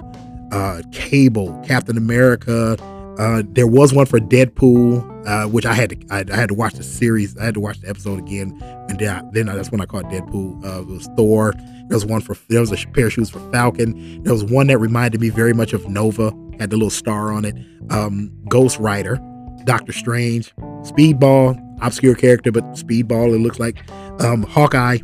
uh, 0.51 0.81
Cable, 0.91 1.61
Captain 1.67 1.97
America. 1.97 2.77
Uh, 3.19 3.43
there 3.47 3.67
was 3.67 3.93
one 3.93 4.05
for 4.05 4.17
Deadpool, 4.17 5.27
uh, 5.27 5.45
which 5.49 5.65
I 5.65 5.73
had 5.73 5.89
to 5.89 5.97
I, 6.09 6.23
I, 6.31 6.37
had 6.37 6.47
to 6.47 6.55
watch 6.55 6.75
the 6.75 6.83
series. 6.83 7.37
I 7.37 7.43
had 7.43 7.53
to 7.55 7.59
watch 7.59 7.81
the 7.81 7.89
episode 7.89 8.17
again, 8.17 8.57
and 8.87 8.97
then 8.97 9.09
I, 9.09 9.29
then 9.33 9.47
that's 9.47 9.71
when 9.71 9.81
I 9.81 9.85
caught 9.85 10.05
Deadpool. 10.05 10.63
Uh, 10.63 10.81
it 10.81 10.87
was 10.87 11.09
Thor. 11.17 11.53
There 11.53 11.97
was 11.97 12.05
one 12.05 12.21
for 12.21 12.37
there 12.47 12.61
was 12.61 12.71
a 12.71 12.77
pair 12.87 13.07
of 13.07 13.13
shoes 13.13 13.29
for 13.29 13.39
Falcon. 13.51 14.23
There 14.23 14.31
was 14.31 14.45
one 14.45 14.67
that 14.67 14.77
reminded 14.77 15.19
me 15.19 15.29
very 15.29 15.53
much 15.53 15.73
of 15.73 15.89
Nova. 15.89 16.31
Had 16.59 16.69
the 16.69 16.77
little 16.77 16.89
star 16.89 17.33
on 17.33 17.43
it. 17.43 17.55
Um, 17.89 18.31
Ghost 18.47 18.79
Rider, 18.79 19.19
Doctor 19.65 19.91
Strange, 19.91 20.55
Speedball, 20.83 21.59
obscure 21.81 22.15
character, 22.15 22.53
but 22.53 22.63
Speedball 22.75 23.35
it 23.35 23.39
looks 23.39 23.59
like. 23.59 23.83
Um, 24.21 24.43
Hawkeye, 24.43 24.99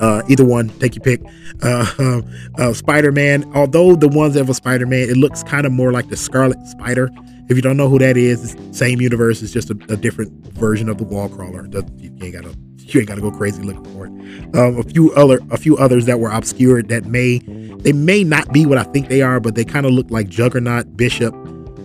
uh, 0.00 0.22
either 0.28 0.44
one, 0.44 0.68
take 0.80 0.94
your 0.94 1.02
pick. 1.02 1.20
Uh, 1.62 2.22
uh, 2.58 2.72
Spider 2.72 3.12
Man, 3.12 3.50
although 3.54 3.96
the 3.96 4.08
ones 4.08 4.34
that 4.34 4.46
have 4.46 4.56
Spider 4.56 4.86
Man, 4.86 5.08
it 5.08 5.16
looks 5.16 5.42
kind 5.42 5.66
of 5.66 5.72
more 5.72 5.92
like 5.92 6.08
the 6.08 6.16
Scarlet 6.16 6.64
Spider. 6.66 7.10
If 7.48 7.56
you 7.56 7.62
don't 7.62 7.76
know 7.76 7.88
who 7.88 7.98
that 8.00 8.16
is, 8.16 8.56
same 8.72 9.00
universe, 9.00 9.42
it's 9.42 9.52
just 9.52 9.70
a, 9.70 9.78
a 9.88 9.96
different 9.96 10.32
version 10.54 10.88
of 10.88 10.98
the 10.98 11.04
wall 11.04 11.28
crawler. 11.28 11.66
You 11.96 12.12
ain't 12.20 12.34
gotta 12.34 12.56
you 12.76 13.00
ain't 13.00 13.08
gotta 13.08 13.20
go 13.20 13.30
crazy 13.30 13.62
looking 13.62 13.84
for 13.92 14.06
it. 14.06 14.56
Um, 14.56 14.78
a 14.78 14.82
few 14.82 15.12
other 15.14 15.38
a 15.50 15.56
few 15.56 15.76
others 15.76 16.06
that 16.06 16.18
were 16.18 16.30
obscured 16.30 16.88
that 16.88 17.04
may 17.04 17.38
they 17.78 17.92
may 17.92 18.24
not 18.24 18.52
be 18.52 18.66
what 18.66 18.78
I 18.78 18.84
think 18.84 19.08
they 19.08 19.22
are, 19.22 19.40
but 19.40 19.54
they 19.54 19.64
kind 19.64 19.86
of 19.86 19.92
look 19.92 20.10
like 20.10 20.28
Juggernaut, 20.28 20.96
Bishop, 20.96 21.34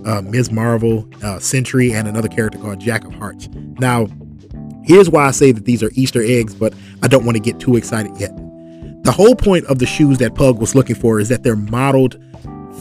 uh, 0.05 0.21
Ms. 0.21 0.51
Marvel, 0.51 1.07
uh, 1.23 1.39
Sentry, 1.39 1.93
and 1.93 2.07
another 2.07 2.27
character 2.27 2.57
called 2.57 2.79
Jack 2.79 3.05
of 3.05 3.13
Hearts. 3.13 3.47
Now, 3.79 4.07
Here's 4.91 5.09
why 5.09 5.25
I 5.25 5.31
say 5.31 5.53
that 5.53 5.63
these 5.63 5.81
are 5.83 5.91
Easter 5.93 6.21
eggs, 6.21 6.53
but 6.53 6.73
I 7.01 7.07
don't 7.07 7.23
want 7.23 7.37
to 7.37 7.41
get 7.41 7.61
too 7.61 7.77
excited 7.77 8.11
yet. 8.17 8.35
The 9.05 9.11
whole 9.13 9.35
point 9.35 9.63
of 9.67 9.79
the 9.79 9.85
shoes 9.85 10.17
that 10.17 10.35
Pug 10.35 10.59
was 10.59 10.75
looking 10.75 10.97
for 10.97 11.21
is 11.21 11.29
that 11.29 11.43
they're 11.43 11.55
modeled 11.55 12.21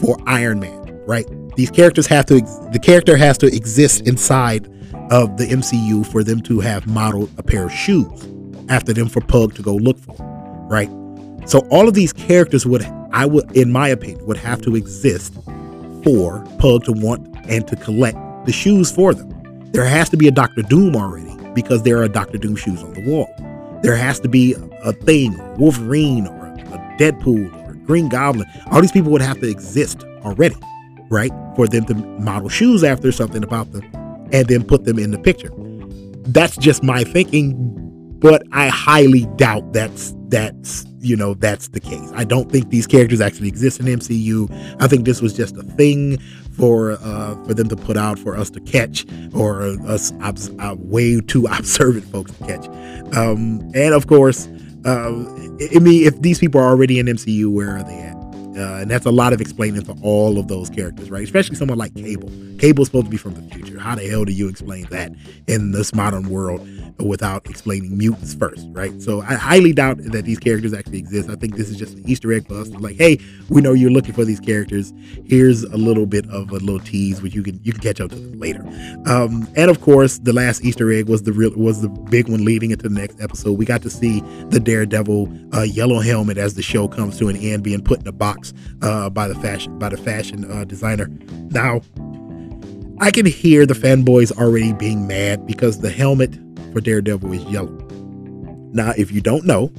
for 0.01 0.17
Iron 0.27 0.59
Man, 0.59 1.01
right? 1.07 1.25
These 1.55 1.71
characters 1.71 2.07
have 2.07 2.25
to, 2.25 2.41
the 2.73 2.81
character 2.83 3.15
has 3.15 3.37
to 3.37 3.45
exist 3.45 4.05
inside 4.09 4.65
of 5.09 5.37
the 5.37 5.45
MCU 5.45 6.05
for 6.05 6.21
them 6.21 6.41
to 6.41 6.59
have 6.59 6.85
modeled 6.85 7.31
a 7.37 7.43
pair 7.43 7.67
of 7.67 7.71
shoes 7.71 8.27
after 8.67 8.91
them 8.91 9.07
for 9.07 9.21
Pug 9.21 9.55
to 9.55 9.61
go 9.61 9.77
look 9.77 9.97
for, 9.97 10.17
right? 10.69 10.89
So 11.45 11.59
all 11.69 11.87
of 11.87 11.93
these 11.93 12.11
characters 12.11 12.65
would, 12.65 12.83
I 13.13 13.25
would, 13.25 13.55
in 13.55 13.71
my 13.71 13.87
opinion, 13.87 14.25
would 14.25 14.35
have 14.35 14.61
to 14.63 14.75
exist 14.75 15.33
for 16.03 16.45
Pug 16.59 16.83
to 16.83 16.91
want 16.91 17.33
and 17.47 17.65
to 17.69 17.77
collect 17.77 18.17
the 18.45 18.51
shoes 18.51 18.91
for 18.91 19.13
them. 19.13 19.29
There 19.71 19.85
has 19.85 20.09
to 20.09 20.17
be 20.17 20.27
a 20.27 20.31
Doctor 20.31 20.61
Doom 20.63 20.97
already 20.97 21.30
because 21.53 21.83
there 21.83 22.01
are 22.01 22.07
Doctor 22.07 22.37
Doom 22.37 22.55
shoes 22.55 22.83
on 22.83 22.93
the 22.93 23.05
wall. 23.05 23.29
There 23.81 23.95
has 23.95 24.19
to 24.21 24.29
be 24.29 24.55
a 24.83 24.93
thing, 24.93 25.37
Wolverine 25.57 26.27
or 26.27 26.45
a 26.47 26.95
Deadpool 26.99 27.67
or 27.67 27.71
a 27.71 27.75
Green 27.75 28.09
Goblin. 28.09 28.47
All 28.71 28.81
these 28.81 28.91
people 28.91 29.11
would 29.11 29.21
have 29.21 29.39
to 29.39 29.49
exist 29.49 30.03
already, 30.23 30.55
right? 31.09 31.31
For 31.55 31.67
them 31.67 31.85
to 31.85 31.95
model 31.95 32.49
shoes 32.49 32.83
after 32.83 33.11
something 33.11 33.43
about 33.43 33.71
them 33.71 33.83
and 34.31 34.47
then 34.47 34.63
put 34.63 34.85
them 34.85 34.99
in 34.99 35.11
the 35.11 35.19
picture. 35.19 35.51
That's 36.23 36.55
just 36.57 36.83
my 36.83 37.03
thinking, 37.03 37.55
but 38.19 38.43
I 38.51 38.67
highly 38.69 39.25
doubt 39.35 39.73
that's 39.73 40.15
that's 40.27 40.85
you 41.01 41.15
know 41.15 41.33
that's 41.33 41.69
the 41.69 41.79
case. 41.79 42.09
I 42.13 42.23
don't 42.23 42.51
think 42.51 42.69
these 42.69 42.87
characters 42.87 43.21
actually 43.21 43.47
exist 43.47 43.79
in 43.79 43.87
MCU. 43.87 44.49
I 44.79 44.87
think 44.87 45.05
this 45.05 45.21
was 45.21 45.33
just 45.33 45.57
a 45.57 45.63
thing 45.63 46.17
for 46.57 46.93
uh, 47.01 47.35
for 47.45 47.53
them 47.53 47.67
to 47.69 47.75
put 47.75 47.97
out 47.97 48.19
for 48.19 48.37
us 48.37 48.49
to 48.51 48.59
catch 48.61 49.05
or 49.33 49.63
us 49.87 50.13
uh, 50.21 50.75
way 50.77 51.19
too 51.21 51.45
observant 51.51 52.05
folks 52.05 52.31
to 52.33 52.45
catch. 52.45 52.67
Um, 53.15 53.71
and 53.73 53.93
of 53.93 54.07
course, 54.07 54.47
uh, 54.85 55.09
I 55.75 55.79
mean, 55.79 56.05
if 56.05 56.21
these 56.21 56.39
people 56.39 56.61
are 56.61 56.69
already 56.69 56.99
in 56.99 57.07
MCU, 57.07 57.51
where 57.51 57.77
are 57.77 57.83
they 57.83 57.97
at? 57.97 58.20
Uh, 58.61 58.81
and 58.81 58.91
that's 58.91 59.05
a 59.05 59.11
lot 59.11 59.33
of 59.33 59.41
explaining 59.41 59.83
for 59.83 59.95
all 60.03 60.37
of 60.37 60.47
those 60.47 60.69
characters, 60.69 61.09
right? 61.09 61.23
Especially 61.23 61.55
someone 61.55 61.77
like 61.77 61.95
Cable. 61.95 62.29
Cable's 62.59 62.87
supposed 62.87 63.05
to 63.05 63.11
be 63.11 63.17
from 63.17 63.33
the 63.33 63.55
future. 63.55 63.79
How 63.79 63.95
the 63.95 64.07
hell 64.07 64.23
do 64.23 64.31
you 64.31 64.47
explain 64.47 64.85
that 64.91 65.11
in 65.47 65.71
this 65.71 65.93
modern 65.93 66.29
world? 66.29 66.67
without 66.99 67.49
explaining 67.49 67.97
mutants 67.97 68.33
first, 68.33 68.67
right? 68.71 69.01
So 69.01 69.21
I 69.21 69.35
highly 69.35 69.73
doubt 69.73 69.97
that 69.97 70.25
these 70.25 70.39
characters 70.39 70.73
actually 70.73 70.99
exist. 70.99 71.29
I 71.29 71.35
think 71.35 71.55
this 71.55 71.69
is 71.69 71.77
just 71.77 71.95
an 71.97 72.07
Easter 72.07 72.31
egg 72.33 72.47
for 72.47 72.55
us. 72.55 72.69
Like, 72.69 72.97
hey, 72.97 73.19
we 73.49 73.61
know 73.61 73.73
you're 73.73 73.91
looking 73.91 74.13
for 74.13 74.25
these 74.25 74.39
characters. 74.39 74.93
Here's 75.25 75.63
a 75.63 75.77
little 75.77 76.05
bit 76.05 76.29
of 76.29 76.49
a 76.51 76.55
little 76.55 76.79
tease, 76.79 77.21
which 77.21 77.33
you 77.33 77.43
can 77.43 77.59
you 77.63 77.71
can 77.71 77.81
catch 77.81 78.01
up 78.01 78.11
to 78.11 78.15
later. 78.15 78.61
Um, 79.05 79.47
and 79.55 79.69
of 79.69 79.81
course, 79.81 80.19
the 80.19 80.33
last 80.33 80.63
Easter 80.63 80.91
egg 80.91 81.07
was 81.07 81.23
the 81.23 81.33
real 81.33 81.51
was 81.55 81.81
the 81.81 81.89
big 81.89 82.29
one 82.29 82.45
leading 82.45 82.71
into 82.71 82.87
the 82.87 82.95
next 82.95 83.21
episode. 83.21 83.57
We 83.57 83.65
got 83.65 83.81
to 83.83 83.89
see 83.89 84.21
the 84.49 84.59
Daredevil 84.59 85.31
uh, 85.53 85.61
yellow 85.61 85.99
helmet 85.99 86.37
as 86.37 86.55
the 86.55 86.61
show 86.61 86.87
comes 86.87 87.17
to 87.19 87.29
an 87.29 87.35
end, 87.37 87.63
being 87.63 87.83
put 87.83 88.01
in 88.01 88.07
a 88.07 88.11
box 88.11 88.50
uh, 88.81 89.09
by 89.09 89.27
the 89.27 89.35
fashion 89.35 89.77
by 89.79 89.89
the 89.89 89.97
fashion 89.97 90.49
uh, 90.51 90.63
designer. 90.63 91.09
Now. 91.49 91.81
I 93.03 93.09
can 93.09 93.25
hear 93.25 93.65
the 93.65 93.73
fanboys 93.73 94.31
already 94.31 94.73
being 94.73 95.07
mad 95.07 95.47
because 95.47 95.79
the 95.79 95.89
helmet 95.89 96.37
for 96.71 96.81
Daredevil 96.81 97.33
is 97.33 97.43
yellow. 97.45 97.75
Now, 98.73 98.93
if 98.95 99.11
you 99.11 99.21
don't 99.21 99.43
know, 99.43 99.71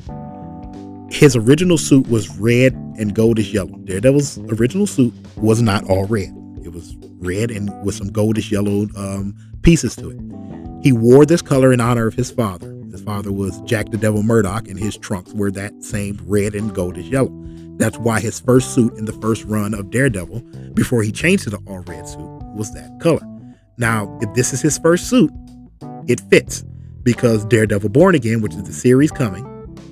his 1.12 1.36
original 1.36 1.78
suit 1.78 2.08
was 2.08 2.28
red 2.38 2.72
and 2.98 3.14
goldish 3.14 3.52
yellow. 3.52 3.76
Daredevil's 3.84 4.38
original 4.38 4.86
suit 4.86 5.14
was 5.36 5.62
not 5.62 5.88
all 5.88 6.06
red. 6.06 6.34
It 6.64 6.72
was 6.72 6.96
red 7.18 7.50
and 7.50 7.70
with 7.84 7.94
some 7.94 8.10
goldish 8.10 8.50
yellow 8.50 8.88
um, 8.96 9.36
pieces 9.62 9.94
to 9.96 10.10
it. 10.10 10.18
He 10.82 10.92
wore 10.92 11.24
this 11.24 11.42
color 11.42 11.72
in 11.72 11.80
honor 11.80 12.06
of 12.06 12.14
his 12.14 12.30
father. 12.30 12.72
His 12.90 13.02
father 13.02 13.30
was 13.30 13.60
Jack 13.62 13.90
the 13.90 13.98
Devil 13.98 14.22
Murdock, 14.22 14.68
and 14.68 14.78
his 14.78 14.96
trunks 14.96 15.32
were 15.32 15.50
that 15.52 15.84
same 15.84 16.18
red 16.26 16.54
and 16.54 16.74
goldish 16.74 17.10
yellow. 17.10 17.30
That's 17.82 17.98
why 17.98 18.20
his 18.20 18.38
first 18.38 18.76
suit 18.76 18.96
in 18.96 19.06
the 19.06 19.12
first 19.14 19.44
run 19.44 19.74
of 19.74 19.90
Daredevil, 19.90 20.38
before 20.72 21.02
he 21.02 21.10
changed 21.10 21.42
to 21.44 21.50
the 21.50 21.58
all 21.66 21.80
red 21.80 22.06
suit, 22.06 22.20
was 22.54 22.72
that 22.74 23.00
color. 23.00 23.26
Now, 23.76 24.16
if 24.22 24.32
this 24.34 24.52
is 24.52 24.62
his 24.62 24.78
first 24.78 25.10
suit, 25.10 25.32
it 26.06 26.20
fits 26.30 26.64
because 27.02 27.44
Daredevil 27.44 27.88
Born 27.88 28.14
Again, 28.14 28.40
which 28.40 28.54
is 28.54 28.62
the 28.62 28.72
series 28.72 29.10
coming, 29.10 29.44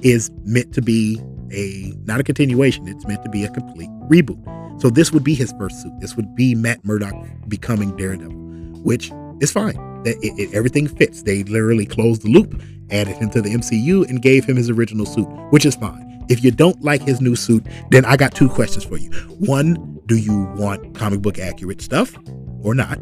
is 0.03 0.31
meant 0.44 0.72
to 0.74 0.81
be 0.81 1.20
a 1.50 1.92
not 2.05 2.20
a 2.20 2.22
continuation. 2.22 2.87
It's 2.87 3.05
meant 3.09 3.24
to 3.24 3.29
be 3.29 3.42
a 3.42 3.50
complete 3.50 3.90
reboot. 4.09 4.40
So 4.81 4.88
this 4.88 5.11
would 5.11 5.24
be 5.24 5.35
his 5.35 5.53
first 5.59 5.83
suit. 5.83 5.92
This 5.98 6.14
would 6.14 6.37
be 6.37 6.55
Matt 6.55 6.85
Murdock 6.85 7.16
becoming 7.48 7.96
Daredevil, 7.96 8.37
which 8.85 9.11
is 9.40 9.50
fine. 9.50 9.74
It, 10.07 10.16
it, 10.22 10.55
everything 10.55 10.87
fits. 10.87 11.24
They 11.24 11.42
literally 11.42 11.87
closed 11.87 12.22
the 12.22 12.29
loop, 12.29 12.62
added 12.92 13.16
him 13.16 13.31
to 13.31 13.42
the 13.42 13.50
MCU, 13.50 14.09
and 14.09 14.22
gave 14.22 14.44
him 14.44 14.55
his 14.55 14.70
original 14.70 15.07
suit, 15.07 15.26
which 15.50 15.66
is 15.66 15.74
fine. 15.74 16.10
If 16.30 16.44
you 16.44 16.52
don't 16.52 16.80
like 16.80 17.02
his 17.02 17.20
new 17.20 17.34
suit, 17.34 17.66
then 17.90 18.04
I 18.04 18.16
got 18.16 18.34
two 18.34 18.48
questions 18.48 18.84
for 18.84 18.96
you. 18.96 19.10
One, 19.40 20.00
do 20.06 20.16
you 20.16 20.44
want 20.56 20.94
comic 20.94 21.22
book 21.22 21.40
accurate 21.40 21.82
stuff 21.82 22.16
or 22.62 22.72
not? 22.72 22.98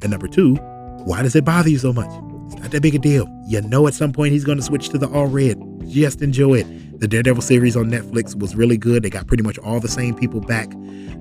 And 0.00 0.10
number 0.10 0.26
two, 0.26 0.54
why 1.04 1.20
does 1.22 1.36
it 1.36 1.44
bother 1.44 1.68
you 1.68 1.78
so 1.78 1.92
much? 1.92 2.08
It's 2.46 2.60
not 2.62 2.70
that 2.70 2.80
big 2.80 2.94
a 2.94 2.98
deal. 2.98 3.28
You 3.46 3.60
know 3.60 3.86
at 3.86 3.94
some 3.94 4.10
point 4.10 4.32
he's 4.32 4.44
going 4.44 4.56
to 4.56 4.64
switch 4.64 4.88
to 4.88 4.98
the 4.98 5.06
all 5.08 5.26
red. 5.26 5.60
Just 5.86 6.22
enjoy 6.22 6.60
it. 6.60 6.66
The 7.02 7.08
Daredevil 7.08 7.42
series 7.42 7.76
on 7.76 7.86
Netflix 7.86 8.38
was 8.38 8.54
really 8.54 8.76
good. 8.76 9.02
They 9.02 9.10
got 9.10 9.26
pretty 9.26 9.42
much 9.42 9.58
all 9.58 9.80
the 9.80 9.88
same 9.88 10.14
people 10.14 10.40
back 10.40 10.72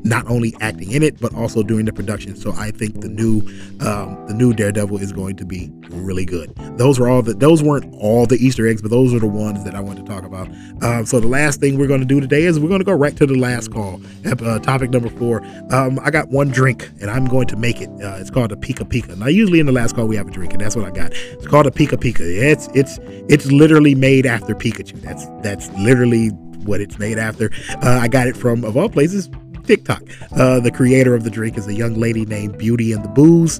not 0.03 0.25
only 0.27 0.55
acting 0.61 0.91
in 0.91 1.03
it 1.03 1.19
but 1.19 1.33
also 1.35 1.63
doing 1.63 1.85
the 1.85 1.93
production. 1.93 2.35
So 2.35 2.53
I 2.53 2.71
think 2.71 3.01
the 3.01 3.09
new 3.09 3.39
um, 3.81 4.23
the 4.27 4.33
new 4.33 4.53
Daredevil 4.53 4.97
is 4.97 5.11
going 5.11 5.35
to 5.37 5.45
be 5.45 5.71
really 5.89 6.25
good. 6.25 6.53
Those 6.77 6.99
were 6.99 7.09
all 7.09 7.21
the 7.21 7.33
those 7.33 7.63
weren't 7.63 7.93
all 7.95 8.25
the 8.25 8.35
Easter 8.35 8.67
eggs, 8.67 8.81
but 8.81 8.91
those 8.91 9.13
are 9.13 9.19
the 9.19 9.27
ones 9.27 9.63
that 9.63 9.75
I 9.75 9.79
want 9.79 9.97
to 9.99 10.05
talk 10.05 10.23
about. 10.23 10.49
Um, 10.83 11.05
so 11.05 11.19
the 11.19 11.27
last 11.27 11.59
thing 11.59 11.77
we're 11.77 11.87
going 11.87 11.99
to 11.99 12.05
do 12.05 12.19
today 12.19 12.43
is 12.43 12.59
we're 12.59 12.69
going 12.69 12.79
to 12.79 12.85
go 12.85 12.93
right 12.93 13.15
to 13.17 13.25
the 13.25 13.35
last 13.35 13.71
call. 13.71 14.01
Uh, 14.25 14.59
topic 14.59 14.91
number 14.91 15.09
four. 15.09 15.43
Um, 15.71 15.99
I 16.03 16.11
got 16.11 16.29
one 16.29 16.49
drink 16.49 16.89
and 17.01 17.09
I'm 17.09 17.25
going 17.25 17.47
to 17.47 17.55
make 17.55 17.81
it. 17.81 17.89
Uh, 18.01 18.17
it's 18.19 18.29
called 18.29 18.51
a 18.51 18.55
Pika 18.55 18.87
Pika. 18.87 19.17
Now 19.17 19.27
usually 19.27 19.59
in 19.59 19.65
the 19.65 19.71
last 19.71 19.95
call 19.95 20.07
we 20.07 20.15
have 20.15 20.27
a 20.27 20.31
drink 20.31 20.53
and 20.53 20.61
that's 20.61 20.75
what 20.75 20.85
I 20.85 20.91
got. 20.91 21.11
It's 21.13 21.47
called 21.47 21.67
a 21.67 21.71
Pika 21.71 21.97
Pika. 21.97 22.21
It's 22.21 22.69
it's 22.73 22.99
it's 23.29 23.51
literally 23.51 23.95
made 23.95 24.25
after 24.25 24.55
Pikachu. 24.55 25.01
That's 25.01 25.25
that's 25.41 25.70
literally 25.77 26.29
what 26.65 26.81
it's 26.81 26.99
made 26.99 27.17
after. 27.17 27.51
Uh, 27.83 27.99
I 28.01 28.07
got 28.07 28.27
it 28.27 28.37
from 28.37 28.63
of 28.63 28.77
all 28.77 28.89
places 28.89 29.29
TikTok. 29.63 30.03
Uh, 30.35 30.59
the 30.59 30.71
creator 30.71 31.15
of 31.15 31.23
the 31.23 31.29
drink 31.29 31.57
is 31.57 31.67
a 31.67 31.73
young 31.73 31.95
lady 31.95 32.25
named 32.25 32.57
Beauty 32.57 32.91
and 32.93 33.03
the 33.03 33.09
Booze. 33.09 33.59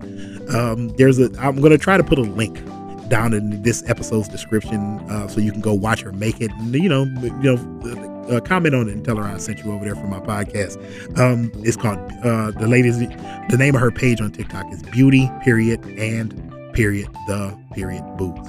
Um, 0.54 0.89
there's 0.97 1.19
a. 1.19 1.32
I'm 1.39 1.62
to 1.62 1.78
try 1.78 1.97
to 1.97 2.04
put 2.04 2.17
a 2.17 2.24
link 2.24 2.60
down 3.08 3.34
in 3.34 3.62
this 3.62 3.84
episode's 3.89 4.30
description 4.30 5.00
uh, 5.10 5.28
so 5.28 5.41
you 5.41 5.52
can 5.52 5.62
go 5.62 5.74
watch 5.74 6.02
her 6.02 6.12
make 6.13 6.39
it. 6.41 6.50
And, 6.52 6.74
you 6.74 6.89
know, 6.89 7.04
you 7.04 7.56
know, 7.56 8.26
uh, 8.30 8.39
comment 8.39 8.74
on 8.74 8.88
it 8.88 8.93
and 8.93 9.04
tell 9.04 9.17
her 9.17 9.24
I 9.24 9.38
sent 9.38 9.60
you 9.63 9.71
over 9.71 9.84
there 9.84 9.95
for 9.95 10.08
my 10.08 10.19
podcast. 10.19 10.78
Um, 11.19 11.52
it's 11.58 11.76
called 11.78 12.00
uh, 12.24 12.52
the 12.52 12.67
lady's. 12.67 13.00
The 13.00 13.58
name 13.58 13.76
of 13.76 13.82
her 13.82 13.91
page 13.91 14.21
on 14.21 14.32
TikTok 14.32 14.71
is 14.71 14.82
Beauty 14.84 15.30
Period 15.43 15.86
and 16.00 16.32
Period 16.74 17.08
the 17.28 17.58
Period 17.74 18.04
Booze. 18.17 18.47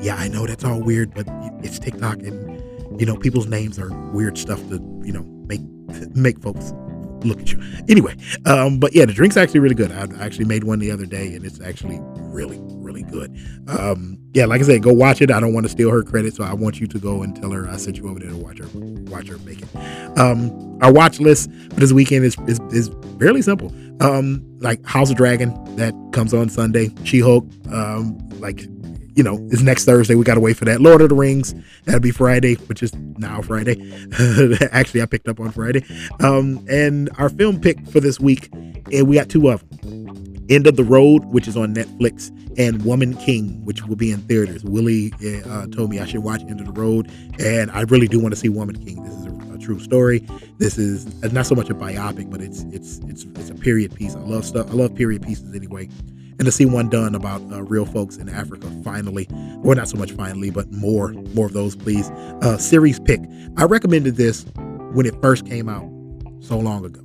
Yeah, 0.00 0.16
I 0.16 0.28
know 0.28 0.46
that's 0.46 0.64
all 0.64 0.80
weird, 0.80 1.12
but 1.12 1.26
it's 1.62 1.78
TikTok 1.78 2.18
and 2.20 2.51
you 2.98 3.06
know 3.06 3.16
people's 3.16 3.46
names 3.46 3.78
are 3.78 3.90
weird 4.10 4.38
stuff 4.38 4.60
to 4.68 4.74
you 5.04 5.12
know 5.12 5.24
make 5.46 5.60
make 6.14 6.40
folks 6.40 6.72
look 7.24 7.40
at 7.40 7.52
you. 7.52 7.62
Anyway, 7.88 8.16
um, 8.46 8.78
but 8.78 8.94
yeah, 8.94 9.04
the 9.04 9.12
drink's 9.12 9.36
actually 9.36 9.60
really 9.60 9.74
good. 9.74 9.92
I 9.92 10.08
actually 10.24 10.44
made 10.44 10.64
one 10.64 10.78
the 10.78 10.90
other 10.90 11.06
day, 11.06 11.34
and 11.34 11.44
it's 11.44 11.60
actually 11.60 11.98
really, 12.18 12.58
really 12.62 13.02
good. 13.02 13.36
Um, 13.68 14.18
yeah, 14.34 14.46
like 14.46 14.60
I 14.60 14.64
said, 14.64 14.82
go 14.82 14.92
watch 14.92 15.20
it. 15.20 15.30
I 15.30 15.40
don't 15.40 15.52
want 15.52 15.64
to 15.64 15.70
steal 15.70 15.90
her 15.90 16.02
credit, 16.02 16.34
so 16.34 16.44
I 16.44 16.54
want 16.54 16.80
you 16.80 16.86
to 16.86 16.98
go 16.98 17.22
and 17.22 17.34
tell 17.34 17.50
her 17.50 17.68
I 17.68 17.76
sent 17.76 17.96
you 17.96 18.08
over 18.08 18.18
there 18.18 18.30
to 18.30 18.36
watch 18.36 18.58
her, 18.58 18.68
watch 18.74 19.28
her 19.28 19.38
make 19.38 19.62
it. 19.62 20.18
Um, 20.18 20.78
our 20.82 20.92
watch 20.92 21.20
list 21.20 21.50
for 21.70 21.80
this 21.80 21.92
weekend 21.92 22.24
is 22.24 22.36
is, 22.46 22.60
is 22.70 22.90
fairly 23.18 23.42
simple. 23.42 23.72
Um, 24.00 24.44
like 24.60 24.84
House 24.84 25.10
of 25.10 25.16
Dragon 25.16 25.52
that 25.76 25.94
comes 26.12 26.34
on 26.34 26.48
Sunday, 26.48 26.90
She 27.04 27.20
Hulk, 27.20 27.46
um, 27.70 28.18
like 28.40 28.66
you 29.14 29.22
know, 29.22 29.36
is 29.50 29.62
next 29.62 29.84
Thursday. 29.84 30.14
We 30.14 30.24
got 30.24 30.34
to 30.34 30.40
wait 30.40 30.56
for 30.56 30.64
that. 30.64 30.80
Lord 30.80 31.00
of 31.00 31.08
the 31.08 31.14
Rings, 31.14 31.54
that'll 31.84 32.00
be 32.00 32.10
Friday, 32.10 32.54
which 32.54 32.82
is 32.82 32.94
now 32.94 33.42
Friday. 33.42 33.76
Actually, 34.72 35.02
I 35.02 35.06
picked 35.06 35.28
up 35.28 35.40
on 35.40 35.50
Friday. 35.50 35.84
Um, 36.20 36.64
and 36.68 37.10
our 37.18 37.28
film 37.28 37.60
pick 37.60 37.86
for 37.88 38.00
this 38.00 38.18
week, 38.20 38.48
and 38.52 39.08
we 39.08 39.16
got 39.16 39.28
two 39.28 39.48
of 39.50 39.68
them 39.80 40.22
End 40.48 40.66
of 40.66 40.76
the 40.76 40.84
Road, 40.84 41.24
which 41.26 41.46
is 41.48 41.56
on 41.56 41.74
Netflix, 41.74 42.30
and 42.58 42.84
Woman 42.84 43.14
King, 43.14 43.64
which 43.64 43.84
will 43.84 43.96
be 43.96 44.10
in 44.10 44.20
theaters. 44.22 44.64
Willie 44.64 45.12
uh, 45.46 45.66
told 45.68 45.90
me 45.90 45.98
I 45.98 46.06
should 46.06 46.22
watch 46.22 46.42
End 46.42 46.60
of 46.60 46.66
the 46.66 46.72
Road, 46.72 47.10
and 47.38 47.70
I 47.70 47.82
really 47.82 48.08
do 48.08 48.20
want 48.20 48.34
to 48.34 48.40
see 48.40 48.48
Woman 48.48 48.76
King. 48.84 49.02
This 49.02 49.14
is 49.14 49.26
a 49.26 49.58
true 49.58 49.78
story. 49.78 50.18
This 50.58 50.78
is 50.78 51.06
not 51.32 51.46
so 51.46 51.54
much 51.54 51.70
a 51.70 51.74
biopic, 51.74 52.30
but 52.30 52.40
it's 52.40 52.62
it's 52.64 52.98
it's 53.06 53.24
it's 53.24 53.50
a 53.50 53.54
period 53.54 53.94
piece. 53.94 54.14
I 54.14 54.20
love 54.20 54.44
stuff. 54.44 54.68
I 54.70 54.74
love 54.74 54.94
period 54.94 55.22
pieces 55.22 55.54
anyway 55.54 55.88
and 56.42 56.46
to 56.48 56.50
see 56.50 56.64
one 56.64 56.88
done 56.88 57.14
about 57.14 57.40
uh, 57.52 57.62
real 57.62 57.86
folks 57.86 58.16
in 58.16 58.28
Africa 58.28 58.68
finally, 58.82 59.28
or 59.62 59.76
not 59.76 59.88
so 59.88 59.96
much 59.96 60.10
finally, 60.10 60.50
but 60.50 60.68
more, 60.72 61.12
more 61.34 61.46
of 61.46 61.52
those, 61.52 61.76
please. 61.76 62.10
Uh, 62.42 62.58
series 62.58 62.98
pick. 62.98 63.20
I 63.58 63.64
recommended 63.64 64.16
this 64.16 64.44
when 64.92 65.06
it 65.06 65.14
first 65.22 65.46
came 65.46 65.68
out 65.68 65.88
so 66.40 66.58
long 66.58 66.84
ago. 66.84 67.00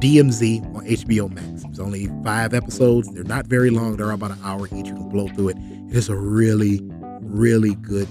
DMZ 0.00 0.64
on 0.74 0.86
HBO 0.86 1.30
Max. 1.30 1.62
It's 1.64 1.78
only 1.78 2.08
five 2.24 2.54
episodes. 2.54 3.12
They're 3.12 3.22
not 3.22 3.46
very 3.48 3.68
long. 3.68 3.98
They're 3.98 4.10
about 4.12 4.30
an 4.30 4.40
hour 4.42 4.66
each. 4.68 4.86
You 4.86 4.94
can 4.94 5.10
blow 5.10 5.28
through 5.28 5.50
it. 5.50 5.58
It 5.90 5.96
is 5.96 6.08
a 6.08 6.16
really, 6.16 6.80
really 7.20 7.74
good, 7.74 8.08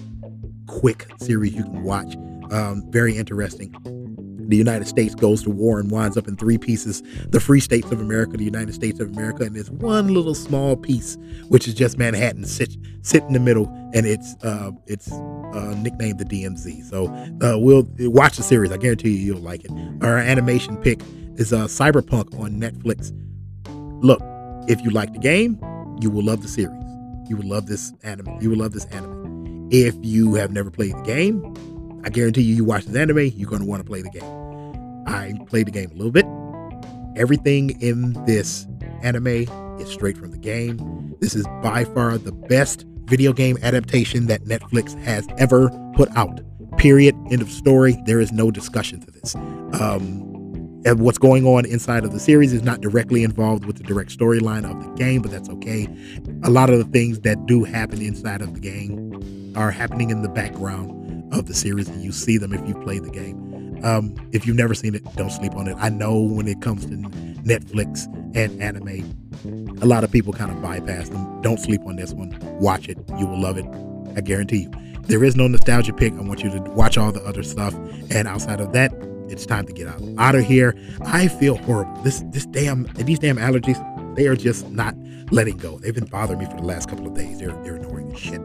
quick 0.67 1.07
series 1.17 1.55
you 1.55 1.63
can 1.63 1.81
watch. 1.81 2.15
Um, 2.51 2.83
very 2.91 3.17
interesting 3.17 3.73
the 4.49 4.58
United 4.58 4.88
States 4.88 5.15
goes 5.15 5.43
to 5.43 5.49
war 5.49 5.79
and 5.79 5.89
winds 5.91 6.17
up 6.17 6.27
in 6.27 6.36
three 6.36 6.58
pieces 6.58 7.03
the 7.29 7.39
Free 7.39 7.60
States 7.60 7.91
of 7.91 8.01
America, 8.01 8.38
the 8.38 8.43
United 8.43 8.73
States 8.73 8.99
of 8.99 9.10
America, 9.10 9.43
and 9.43 9.56
there's 9.56 9.71
one 9.71 10.13
little 10.13 10.36
small 10.36 10.75
piece, 10.75 11.17
which 11.49 11.67
is 11.67 11.73
just 11.73 11.97
Manhattan, 11.97 12.45
sit, 12.45 12.75
sit 13.01 13.23
in 13.23 13.34
the 13.34 13.39
middle, 13.39 13.67
and 13.93 14.06
it's 14.06 14.36
uh, 14.43 14.71
it's 14.88 15.12
uh, 15.12 15.75
nicknamed 15.77 16.19
the 16.19 16.25
DMZ. 16.25 16.84
So 16.89 17.08
uh, 17.45 17.58
we'll 17.58 17.88
watch 17.99 18.38
the 18.38 18.43
series. 18.43 18.71
I 18.71 18.77
guarantee 18.77 19.12
you, 19.12 19.34
you'll 19.34 19.41
like 19.41 19.63
it. 19.63 19.71
Our 20.01 20.17
animation 20.17 20.77
pick 20.77 21.01
is 21.36 21.53
uh, 21.53 21.65
Cyberpunk 21.65 22.39
on 22.39 22.60
Netflix. 22.60 23.12
Look, 24.03 24.21
if 24.67 24.82
you 24.82 24.89
like 24.89 25.13
the 25.13 25.19
game, 25.19 25.60
you 26.01 26.10
will 26.10 26.23
love 26.23 26.41
the 26.41 26.47
series. 26.47 26.84
You 27.29 27.38
will 27.38 27.47
love 27.47 27.67
this 27.67 27.93
anime. 28.03 28.38
You 28.41 28.49
will 28.49 28.58
love 28.58 28.73
this 28.73 28.86
anime. 28.86 29.69
If 29.71 29.95
you 30.01 30.36
have 30.36 30.51
never 30.51 30.69
played 30.69 30.95
the 30.95 31.01
game, 31.01 31.41
I 32.03 32.09
guarantee 32.09 32.41
you, 32.41 32.55
you 32.55 32.65
watch 32.65 32.85
this 32.85 32.95
anime, 32.95 33.31
you're 33.35 33.49
going 33.49 33.61
to 33.61 33.67
want 33.67 33.81
to 33.81 33.89
play 33.89 34.01
the 34.01 34.09
game. 34.09 35.05
I 35.07 35.33
played 35.47 35.67
the 35.67 35.71
game 35.71 35.91
a 35.91 35.95
little 35.95 36.11
bit. 36.11 36.25
Everything 37.15 37.81
in 37.81 38.13
this 38.25 38.67
anime 39.03 39.47
is 39.79 39.89
straight 39.89 40.17
from 40.17 40.31
the 40.31 40.37
game. 40.37 41.15
This 41.19 41.35
is 41.35 41.45
by 41.61 41.85
far 41.85 42.17
the 42.17 42.31
best 42.31 42.85
video 43.05 43.33
game 43.33 43.57
adaptation 43.61 44.27
that 44.27 44.43
Netflix 44.45 44.99
has 45.03 45.27
ever 45.37 45.69
put 45.95 46.09
out. 46.15 46.41
Period. 46.77 47.15
End 47.31 47.41
of 47.41 47.49
story. 47.51 47.97
There 48.05 48.19
is 48.19 48.31
no 48.31 48.51
discussion 48.51 48.99
to 49.01 49.11
this. 49.11 49.35
Um, 49.35 50.21
and 50.85 50.99
what's 50.99 51.17
going 51.17 51.45
on 51.45 51.65
inside 51.65 52.03
of 52.03 52.11
the 52.11 52.19
series 52.19 52.51
is 52.51 52.63
not 52.63 52.81
directly 52.81 53.23
involved 53.23 53.65
with 53.65 53.77
the 53.77 53.83
direct 53.83 54.17
storyline 54.17 54.69
of 54.69 54.83
the 54.83 54.91
game, 54.95 55.21
but 55.21 55.31
that's 55.31 55.47
okay. 55.49 55.87
A 56.43 56.49
lot 56.49 56.69
of 56.69 56.77
the 56.79 56.85
things 56.85 57.21
that 57.21 57.45
do 57.45 57.63
happen 57.63 58.01
inside 58.01 58.41
of 58.41 58.53
the 58.53 58.59
game 58.59 59.53
are 59.55 59.71
happening 59.71 60.09
in 60.09 60.23
the 60.23 60.29
background 60.29 61.02
of 61.33 61.47
the 61.47 61.53
series 61.53 61.87
and 61.89 62.03
you 62.03 62.11
see 62.11 62.37
them 62.37 62.53
if 62.53 62.65
you've 62.67 62.81
played 62.81 63.03
the 63.03 63.09
game. 63.09 63.81
Um, 63.83 64.15
if 64.31 64.47
you've 64.47 64.55
never 64.55 64.73
seen 64.73 64.95
it, 64.95 65.03
don't 65.15 65.31
sleep 65.31 65.55
on 65.55 65.67
it. 65.67 65.75
I 65.79 65.89
know 65.89 66.19
when 66.19 66.47
it 66.47 66.61
comes 66.61 66.85
to 66.85 66.95
Netflix 66.95 68.05
and 68.35 68.61
anime, 68.61 69.77
a 69.81 69.85
lot 69.85 70.03
of 70.03 70.11
people 70.11 70.31
kind 70.31 70.51
of 70.51 70.61
bypass 70.61 71.09
them. 71.09 71.41
Don't 71.41 71.59
sleep 71.59 71.81
on 71.85 71.97
this 71.97 72.13
one. 72.13 72.37
Watch 72.59 72.87
it. 72.87 72.97
You 73.17 73.27
will 73.27 73.41
love 73.41 73.57
it. 73.57 73.65
I 74.15 74.21
guarantee 74.21 74.63
you. 74.63 74.71
There 75.01 75.23
is 75.23 75.35
no 75.35 75.47
nostalgia 75.47 75.91
pick. 75.91 76.13
I 76.13 76.21
want 76.21 76.43
you 76.43 76.49
to 76.49 76.61
watch 76.71 76.97
all 76.97 77.11
the 77.11 77.21
other 77.23 77.43
stuff. 77.43 77.73
And 78.09 78.25
outside 78.25 78.61
of 78.61 78.71
that, 78.71 78.93
it's 79.27 79.45
time 79.45 79.65
to 79.65 79.73
get 79.73 79.87
out 79.87 80.01
out 80.17 80.35
of 80.35 80.45
here. 80.45 80.75
I 81.01 81.27
feel 81.27 81.57
horrible. 81.57 82.01
This 82.03 82.23
this 82.27 82.45
damn 82.45 82.83
these 82.93 83.19
damn 83.19 83.37
allergies, 83.37 83.77
they 84.15 84.28
are 84.28 84.36
just 84.36 84.69
not 84.69 84.95
letting 85.32 85.58
go. 85.58 85.80
They've 85.80 85.93
been 85.93 86.06
bothering 86.06 86.39
me 86.39 86.45
for 86.45 86.58
the 86.58 86.63
last 86.63 86.89
couple 86.89 87.08
of 87.08 87.13
days. 87.15 87.39
They're 87.39 87.52
they're 87.63 87.76
annoying 87.76 88.13
as 88.13 88.19
shit. 88.19 88.41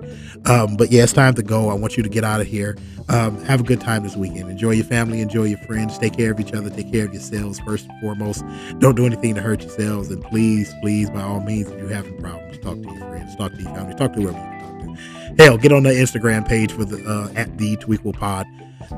Um, 0.47 0.77
but 0.77 0.91
yeah, 0.91 1.03
it's 1.03 1.13
time 1.13 1.35
to 1.35 1.43
go. 1.43 1.69
I 1.69 1.75
want 1.75 1.97
you 1.97 2.03
to 2.03 2.09
get 2.09 2.25
out 2.25 2.41
of 2.41 2.47
here. 2.47 2.77
Um, 3.09 3.43
have 3.45 3.61
a 3.61 3.65
good 3.65 3.81
time 3.81 4.03
this 4.03 4.17
weekend. 4.17 4.51
Enjoy 4.51 4.71
your 4.73 4.85
family. 4.85 5.21
Enjoy 5.21 5.45
your 5.45 5.59
friends. 5.59 5.99
Take 5.99 6.17
care 6.17 6.33
of 6.33 6.41
each 6.41 6.53
other. 6.53 6.71
Take 6.71 6.93
care 6.93 7.07
of 7.07 7.13
yourselves 7.13 7.61
first 7.61 7.87
and 7.89 8.01
foremost. 8.01 8.45
Don't 8.79 8.97
do 8.97 9.07
anything 9.07 9.35
to 9.35 9.41
hurt 9.41 9.63
yourselves. 9.63 10.11
And 10.11 10.23
please, 10.25 10.73
please, 10.83 11.11
by 11.11 11.23
all 11.23 11.41
means, 11.41 11.71
if 11.71 11.79
you're 11.79 11.89
having 11.89 12.19
problems, 12.19 12.59
talk 12.59 12.77
to 12.77 12.83
your 12.83 13.09
friends. 13.09 13.37
Talk 13.37 13.53
to 13.53 13.63
your 13.63 13.75
family. 13.75 13.95
Talk 13.95 14.13
to 14.15 14.21
whoever 14.21 14.39
you 14.39 14.45
can 14.45 14.87
talk 14.87 14.97
to. 15.37 15.43
Hell, 15.43 15.59
get 15.59 15.73
on 15.73 15.83
the 15.85 15.91
Instagram 15.91 16.47
page 16.47 16.73
for 16.73 16.85
the 16.85 17.05
uh, 17.09 17.33
at 17.39 17.57
the 17.59 17.77
Tweequel 17.77 18.15
Pod 18.15 18.47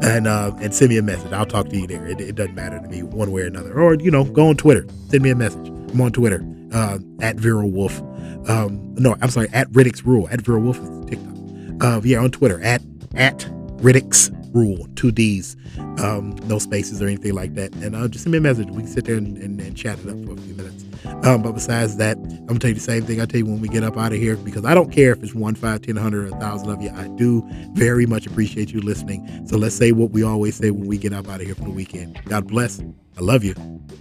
and 0.02 0.26
uh, 0.26 0.52
and 0.60 0.74
send 0.74 0.90
me 0.90 0.98
a 0.98 1.02
message. 1.02 1.32
I'll 1.32 1.46
talk 1.46 1.68
to 1.68 1.76
you 1.76 1.86
there. 1.86 2.06
It, 2.06 2.20
it, 2.20 2.36
doesn't 2.36 2.54
matter 2.54 2.78
to 2.78 2.88
me 2.88 3.02
one 3.02 3.32
way 3.32 3.42
or 3.42 3.46
another. 3.46 3.78
Or 3.78 3.94
you 3.94 4.10
know, 4.10 4.24
go 4.24 4.48
on 4.48 4.56
Twitter. 4.56 4.86
Send 5.08 5.22
me 5.22 5.30
a 5.30 5.34
message. 5.34 5.79
I'm 5.92 6.00
on 6.00 6.12
Twitter 6.12 6.44
uh, 6.72 6.98
at 7.20 7.36
Viral 7.36 7.70
Wolf. 7.70 8.00
Um, 8.48 8.94
no, 8.94 9.16
I'm 9.20 9.30
sorry, 9.30 9.48
at 9.52 9.68
Riddick's 9.70 10.04
Rule. 10.04 10.28
At 10.30 10.40
Viral 10.40 10.62
Wolf 10.62 10.78
is 10.78 11.10
TikTok. 11.10 11.84
Uh, 11.84 12.00
yeah, 12.04 12.18
on 12.18 12.30
Twitter 12.30 12.60
at 12.62 12.82
at 13.14 13.38
Riddick's 13.78 14.30
Rule. 14.52 14.86
Two 14.96 15.10
D's. 15.10 15.56
Um, 15.98 16.36
no 16.44 16.58
spaces 16.58 17.00
or 17.00 17.06
anything 17.06 17.34
like 17.34 17.54
that. 17.54 17.74
And 17.76 17.94
uh, 17.94 18.08
just 18.08 18.24
send 18.24 18.32
me 18.32 18.38
a 18.38 18.40
message. 18.40 18.68
We 18.68 18.82
can 18.82 18.86
sit 18.86 19.04
there 19.04 19.16
and, 19.16 19.36
and, 19.38 19.60
and 19.60 19.76
chat 19.76 19.98
it 19.98 20.08
up 20.08 20.24
for 20.24 20.32
a 20.32 20.36
few 20.36 20.54
minutes. 20.54 20.84
Um, 21.26 21.42
but 21.42 21.52
besides 21.52 21.96
that, 21.96 22.16
I'm 22.18 22.46
gonna 22.46 22.58
tell 22.58 22.68
you 22.68 22.74
the 22.74 22.80
same 22.80 23.04
thing 23.04 23.20
I 23.20 23.26
tell 23.26 23.38
you 23.38 23.46
when 23.46 23.60
we 23.60 23.68
get 23.68 23.82
up 23.82 23.96
out 23.96 24.12
of 24.12 24.18
here 24.18 24.36
because 24.36 24.64
I 24.64 24.74
don't 24.74 24.90
care 24.90 25.12
if 25.12 25.22
it's 25.22 25.34
one, 25.34 25.54
five, 25.54 25.82
ten, 25.82 25.96
hundred, 25.96 26.32
a 26.32 26.36
thousand 26.36 26.70
of 26.70 26.82
you. 26.82 26.90
I 26.90 27.08
do 27.08 27.42
very 27.72 28.06
much 28.06 28.26
appreciate 28.26 28.70
you 28.70 28.80
listening. 28.80 29.46
So 29.46 29.56
let's 29.56 29.74
say 29.74 29.92
what 29.92 30.10
we 30.10 30.22
always 30.22 30.56
say 30.56 30.70
when 30.70 30.86
we 30.86 30.98
get 30.98 31.12
up 31.12 31.28
out 31.28 31.40
of 31.40 31.46
here 31.46 31.54
for 31.54 31.64
the 31.64 31.70
weekend. 31.70 32.20
God 32.26 32.46
bless. 32.46 32.82
I 33.20 33.22
love 33.22 33.44
you 33.44 33.54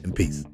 and 0.05 0.15
peace. 0.15 0.45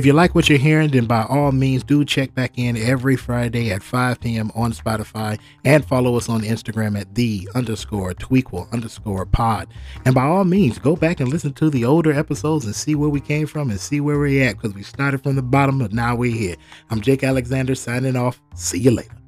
If 0.00 0.06
you 0.06 0.14
like 0.14 0.34
what 0.34 0.48
you're 0.48 0.56
hearing, 0.56 0.88
then 0.88 1.04
by 1.04 1.24
all 1.24 1.52
means 1.52 1.84
do 1.84 2.06
check 2.06 2.34
back 2.34 2.52
in 2.56 2.74
every 2.78 3.16
Friday 3.16 3.70
at 3.70 3.82
5 3.82 4.18
p.m. 4.18 4.50
on 4.54 4.72
Spotify 4.72 5.38
and 5.62 5.84
follow 5.84 6.16
us 6.16 6.26
on 6.26 6.40
Instagram 6.40 6.98
at 6.98 7.14
the 7.16 7.46
underscore 7.54 8.14
tweequel 8.14 8.72
underscore 8.72 9.26
pod. 9.26 9.68
And 10.06 10.14
by 10.14 10.24
all 10.24 10.44
means, 10.44 10.78
go 10.78 10.96
back 10.96 11.20
and 11.20 11.28
listen 11.28 11.52
to 11.52 11.68
the 11.68 11.84
older 11.84 12.14
episodes 12.14 12.64
and 12.64 12.74
see 12.74 12.94
where 12.94 13.10
we 13.10 13.20
came 13.20 13.46
from 13.46 13.68
and 13.68 13.78
see 13.78 14.00
where 14.00 14.18
we're 14.18 14.42
at 14.48 14.56
because 14.56 14.72
we 14.72 14.84
started 14.84 15.22
from 15.22 15.36
the 15.36 15.42
bottom, 15.42 15.80
but 15.80 15.92
now 15.92 16.16
we're 16.16 16.34
here. 16.34 16.56
I'm 16.88 17.02
Jake 17.02 17.22
Alexander 17.22 17.74
signing 17.74 18.16
off. 18.16 18.40
See 18.54 18.78
you 18.78 18.92
later. 18.92 19.19